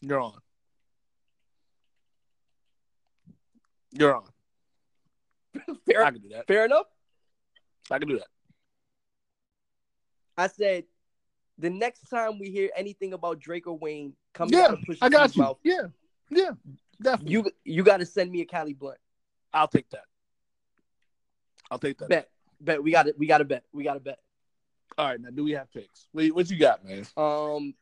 [0.00, 0.38] You're on.
[3.92, 4.28] You're on.
[5.86, 6.46] Fair, I can do that.
[6.46, 6.86] fair enough.
[7.90, 8.26] I can do that.
[10.36, 10.84] I said,
[11.58, 14.98] the next time we hear anything about Drake or Wayne coming Yeah, out of Pusha
[15.02, 15.42] I got you.
[15.42, 15.86] mouth, Yeah,
[16.30, 16.50] yeah,
[17.00, 17.32] definitely.
[17.32, 18.98] you you got to send me a Cali blunt.
[19.54, 20.04] I'll take that.
[21.70, 22.08] I'll take that.
[22.08, 22.28] Bet,
[22.60, 22.82] bet.
[22.82, 23.18] We got it.
[23.18, 23.64] We got to bet.
[23.72, 24.18] We got to bet.
[24.98, 26.08] All right, now do we have picks?
[26.12, 27.06] Wait, what you got, man?
[27.16, 27.74] Um,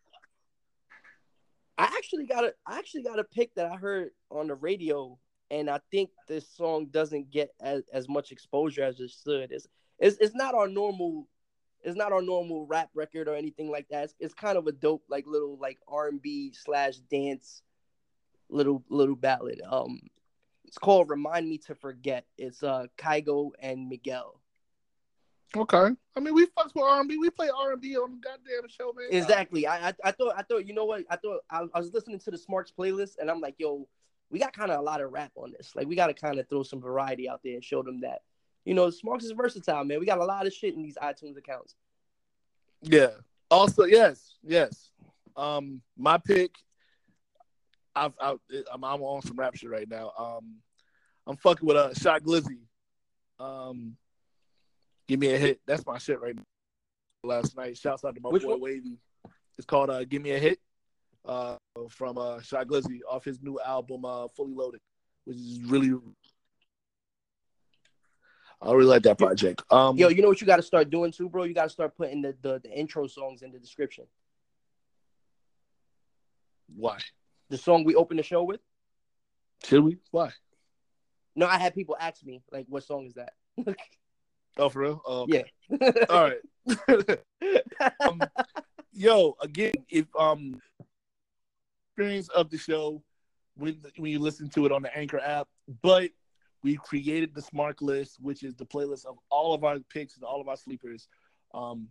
[1.76, 5.18] I actually got a I actually got a pick that I heard on the radio,
[5.50, 9.50] and I think this song doesn't get as, as much exposure as it should.
[9.52, 9.66] It's,
[9.98, 11.28] it's it's not our normal,
[11.84, 14.04] it's not our normal rap record or anything like that.
[14.04, 17.62] It's, it's kind of a dope like little like R and B slash dance,
[18.48, 19.60] little little ballad.
[19.68, 20.00] Um,
[20.64, 24.40] it's called "Remind Me to Forget." It's uh Kygo and Miguel.
[25.56, 25.90] Okay.
[26.16, 27.16] I mean, we fucks with R and B.
[27.16, 29.06] We play R and B on the goddamn show, man.
[29.10, 29.66] Exactly.
[29.66, 32.18] I, I I thought I thought you know what I thought I, I was listening
[32.20, 33.86] to the Smarts playlist and I'm like, yo,
[34.30, 35.72] we got kind of a lot of rap on this.
[35.76, 38.22] Like we got to kind of throw some variety out there and show them that,
[38.64, 40.00] you know, Smarks is versatile, man.
[40.00, 41.74] We got a lot of shit in these iTunes accounts.
[42.82, 43.10] Yeah.
[43.50, 44.90] Also, yes, yes.
[45.36, 46.54] Um, my pick.
[47.96, 48.38] I've, I've
[48.72, 50.12] I'm, I'm on some rap shit right now.
[50.18, 50.56] Um,
[51.26, 52.58] I'm fucking with a uh, Shy Glizzy.
[53.38, 53.96] Um,
[55.06, 55.60] give me a hit.
[55.66, 56.42] That's my shit right now.
[57.22, 58.60] Last night, shouts out to my Which boy one?
[58.60, 58.98] Wavy.
[59.56, 60.58] It's called uh, "Give Me a Hit."
[61.24, 61.56] Uh,
[61.88, 64.80] from uh, Shy Glizzy off his new album, uh, Fully Loaded,
[65.24, 65.94] which is really.
[68.64, 69.62] I really like that project.
[69.70, 71.44] Um, Yo, you know what you got to start doing too, bro?
[71.44, 74.04] You got to start putting the, the the intro songs in the description.
[76.74, 76.98] why
[77.50, 78.60] The song we opened the show with.
[79.64, 79.98] should we?
[80.10, 80.30] Why?
[81.36, 83.32] No, I had people ask me like, what song is that?
[84.56, 85.02] Oh, for real?
[85.04, 85.44] Oh, okay.
[85.68, 85.90] yeah.
[86.08, 87.18] All right.
[88.00, 88.22] um,
[88.92, 90.60] yo, again, if um
[91.88, 93.02] experience of the show
[93.56, 95.48] when when you listen to it on the Anchor app,
[95.82, 96.10] but
[96.64, 100.24] we created the Smart List, which is the playlist of all of our picks and
[100.24, 101.06] all of our sleepers.
[101.52, 101.88] Um,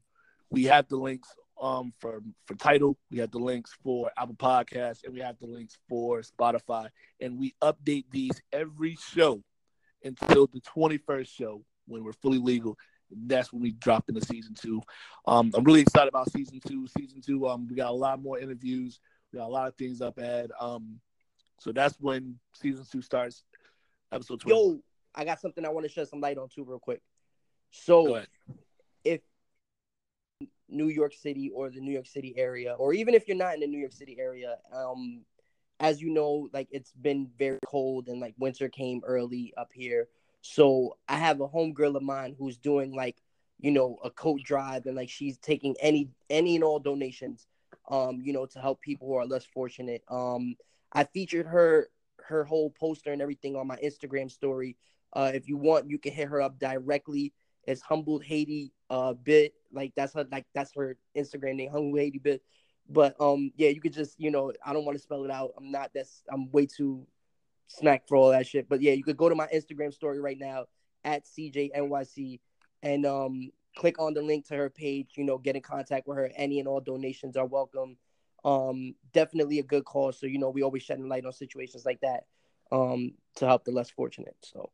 [0.49, 1.29] we have the links
[1.61, 5.47] um for for Tidal, we have the links for Apple Podcasts, and we have the
[5.47, 6.89] links for Spotify,
[7.21, 9.41] and we update these every show
[10.03, 12.75] until the twenty first show when we're fully legal
[13.25, 14.81] that's when we dropped into season two.
[15.27, 16.87] Um, I'm really excited about season two.
[16.97, 18.99] Season two, um, we got a lot more interviews.
[19.31, 20.51] We got a lot of things up ahead.
[20.59, 20.99] Um,
[21.59, 23.43] so that's when season two starts.
[24.13, 24.55] Episode 20.
[24.55, 24.79] Yo,
[25.15, 27.01] I got something I want to shed some light on too, real quick.
[27.71, 28.23] So,
[29.03, 29.21] if
[30.69, 33.61] New York City or the New York City area, or even if you're not in
[33.61, 35.23] the New York City area, um,
[35.79, 40.07] as you know, like it's been very cold and like winter came early up here.
[40.41, 43.17] So I have a homegirl of mine who's doing like,
[43.59, 47.47] you know, a coat drive and like she's taking any any and all donations,
[47.89, 50.03] um, you know, to help people who are less fortunate.
[50.09, 50.55] Um,
[50.91, 51.89] I featured her
[52.27, 54.77] her whole poster and everything on my Instagram story.
[55.13, 57.33] Uh, if you want, you can hit her up directly.
[57.65, 62.19] It's humbled Haiti uh bit like that's her like that's her Instagram name humbled Haiti
[62.19, 62.41] bit.
[62.89, 65.51] But um yeah, you could just you know I don't want to spell it out.
[65.57, 67.07] I'm not that's I'm way too
[67.67, 68.67] smack for all that shit.
[68.67, 70.65] But yeah, you could go to my Instagram story right now
[71.03, 72.39] at CJNYC
[72.81, 75.11] and um click on the link to her page.
[75.15, 76.29] You know, get in contact with her.
[76.35, 77.97] Any and all donations are welcome.
[78.43, 80.19] Um, definitely a good cause.
[80.19, 82.25] So you know, we always shedding light on situations like that
[82.71, 84.35] um to help the less fortunate.
[84.41, 84.69] So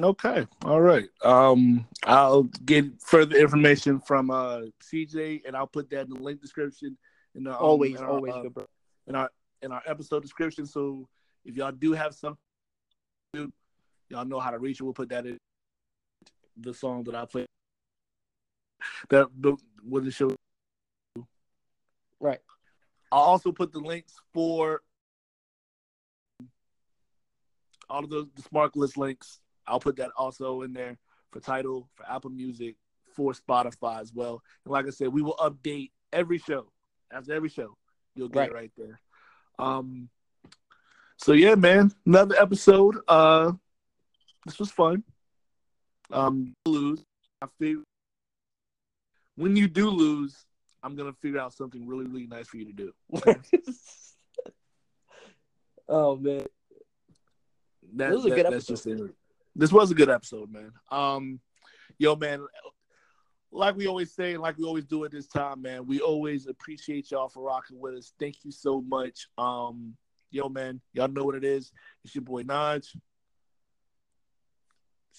[0.00, 0.46] Okay.
[0.64, 1.08] All right.
[1.24, 6.40] Um, I'll get further information from uh CJ, and I'll put that in the link
[6.40, 6.96] description.
[7.34, 8.64] In the, um, always, in our, always uh, good, bro.
[9.06, 9.30] in our
[9.62, 10.66] in our episode description.
[10.66, 11.08] So
[11.44, 12.38] if y'all do have something,
[14.10, 14.82] Y'all know how to reach it.
[14.82, 15.38] We'll put that in
[16.56, 17.46] the song that I play.
[19.10, 19.56] That the
[19.86, 20.34] with the show.
[22.20, 22.40] Right.
[23.12, 24.82] I'll also put the links for
[27.88, 29.40] all of the, the smart list links.
[29.66, 30.98] I'll put that also in there
[31.30, 32.76] for Tidal, for Apple Music,
[33.14, 34.42] for Spotify as well.
[34.64, 36.70] And like I said, we will update every show.
[37.10, 37.76] After every show,
[38.14, 38.50] you'll get Right.
[38.50, 39.00] it right there.
[39.58, 40.08] Um
[41.16, 42.98] so yeah, man, another episode.
[43.08, 43.52] Uh
[44.44, 45.02] this was fun.
[46.10, 47.02] Um lose.
[47.42, 47.82] I feel
[49.36, 50.44] when you do lose,
[50.82, 52.92] I'm gonna figure out something really, really nice for you to do.
[55.88, 56.44] oh man.
[57.94, 59.14] That, This was a good that's just it.
[59.56, 60.72] This was a good episode, man.
[60.90, 61.40] Um,
[61.98, 62.46] yo, man,
[63.50, 65.86] like we always say, like we always do at this time, man.
[65.86, 68.12] We always appreciate y'all for rocking with us.
[68.20, 69.26] Thank you so much.
[69.38, 69.96] Um,
[70.30, 71.72] yo, man, y'all know what it is.
[72.04, 72.86] It's your boy Naj.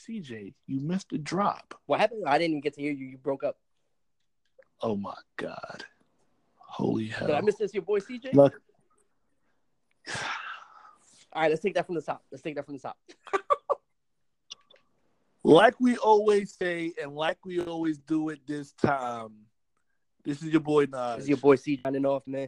[0.07, 1.77] CJ, you missed a drop.
[1.85, 2.23] What happened?
[2.25, 3.07] I didn't even get to hear you.
[3.07, 3.57] You broke up.
[4.81, 5.83] Oh my god.
[6.57, 7.27] Holy hell.
[7.27, 7.73] Did I miss this?
[7.73, 8.33] Your boy CJ.
[8.33, 8.53] Look,
[11.33, 12.23] All right, let's take that from the top.
[12.31, 12.97] Let's take that from the top.
[15.43, 19.31] like we always say, and like we always do at this time,
[20.23, 21.15] this is your boy Naj.
[21.15, 22.47] This is your boy CJ signing off, man.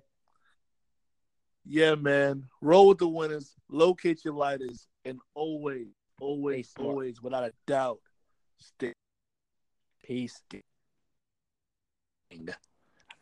[1.64, 2.46] Yeah, man.
[2.60, 5.88] Roll with the winners, locate your lighters, and always,
[6.20, 8.00] always, always, without a doubt,
[8.58, 8.94] stay.
[10.04, 10.42] Peace.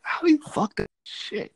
[0.02, 1.52] How do you fuck that shit?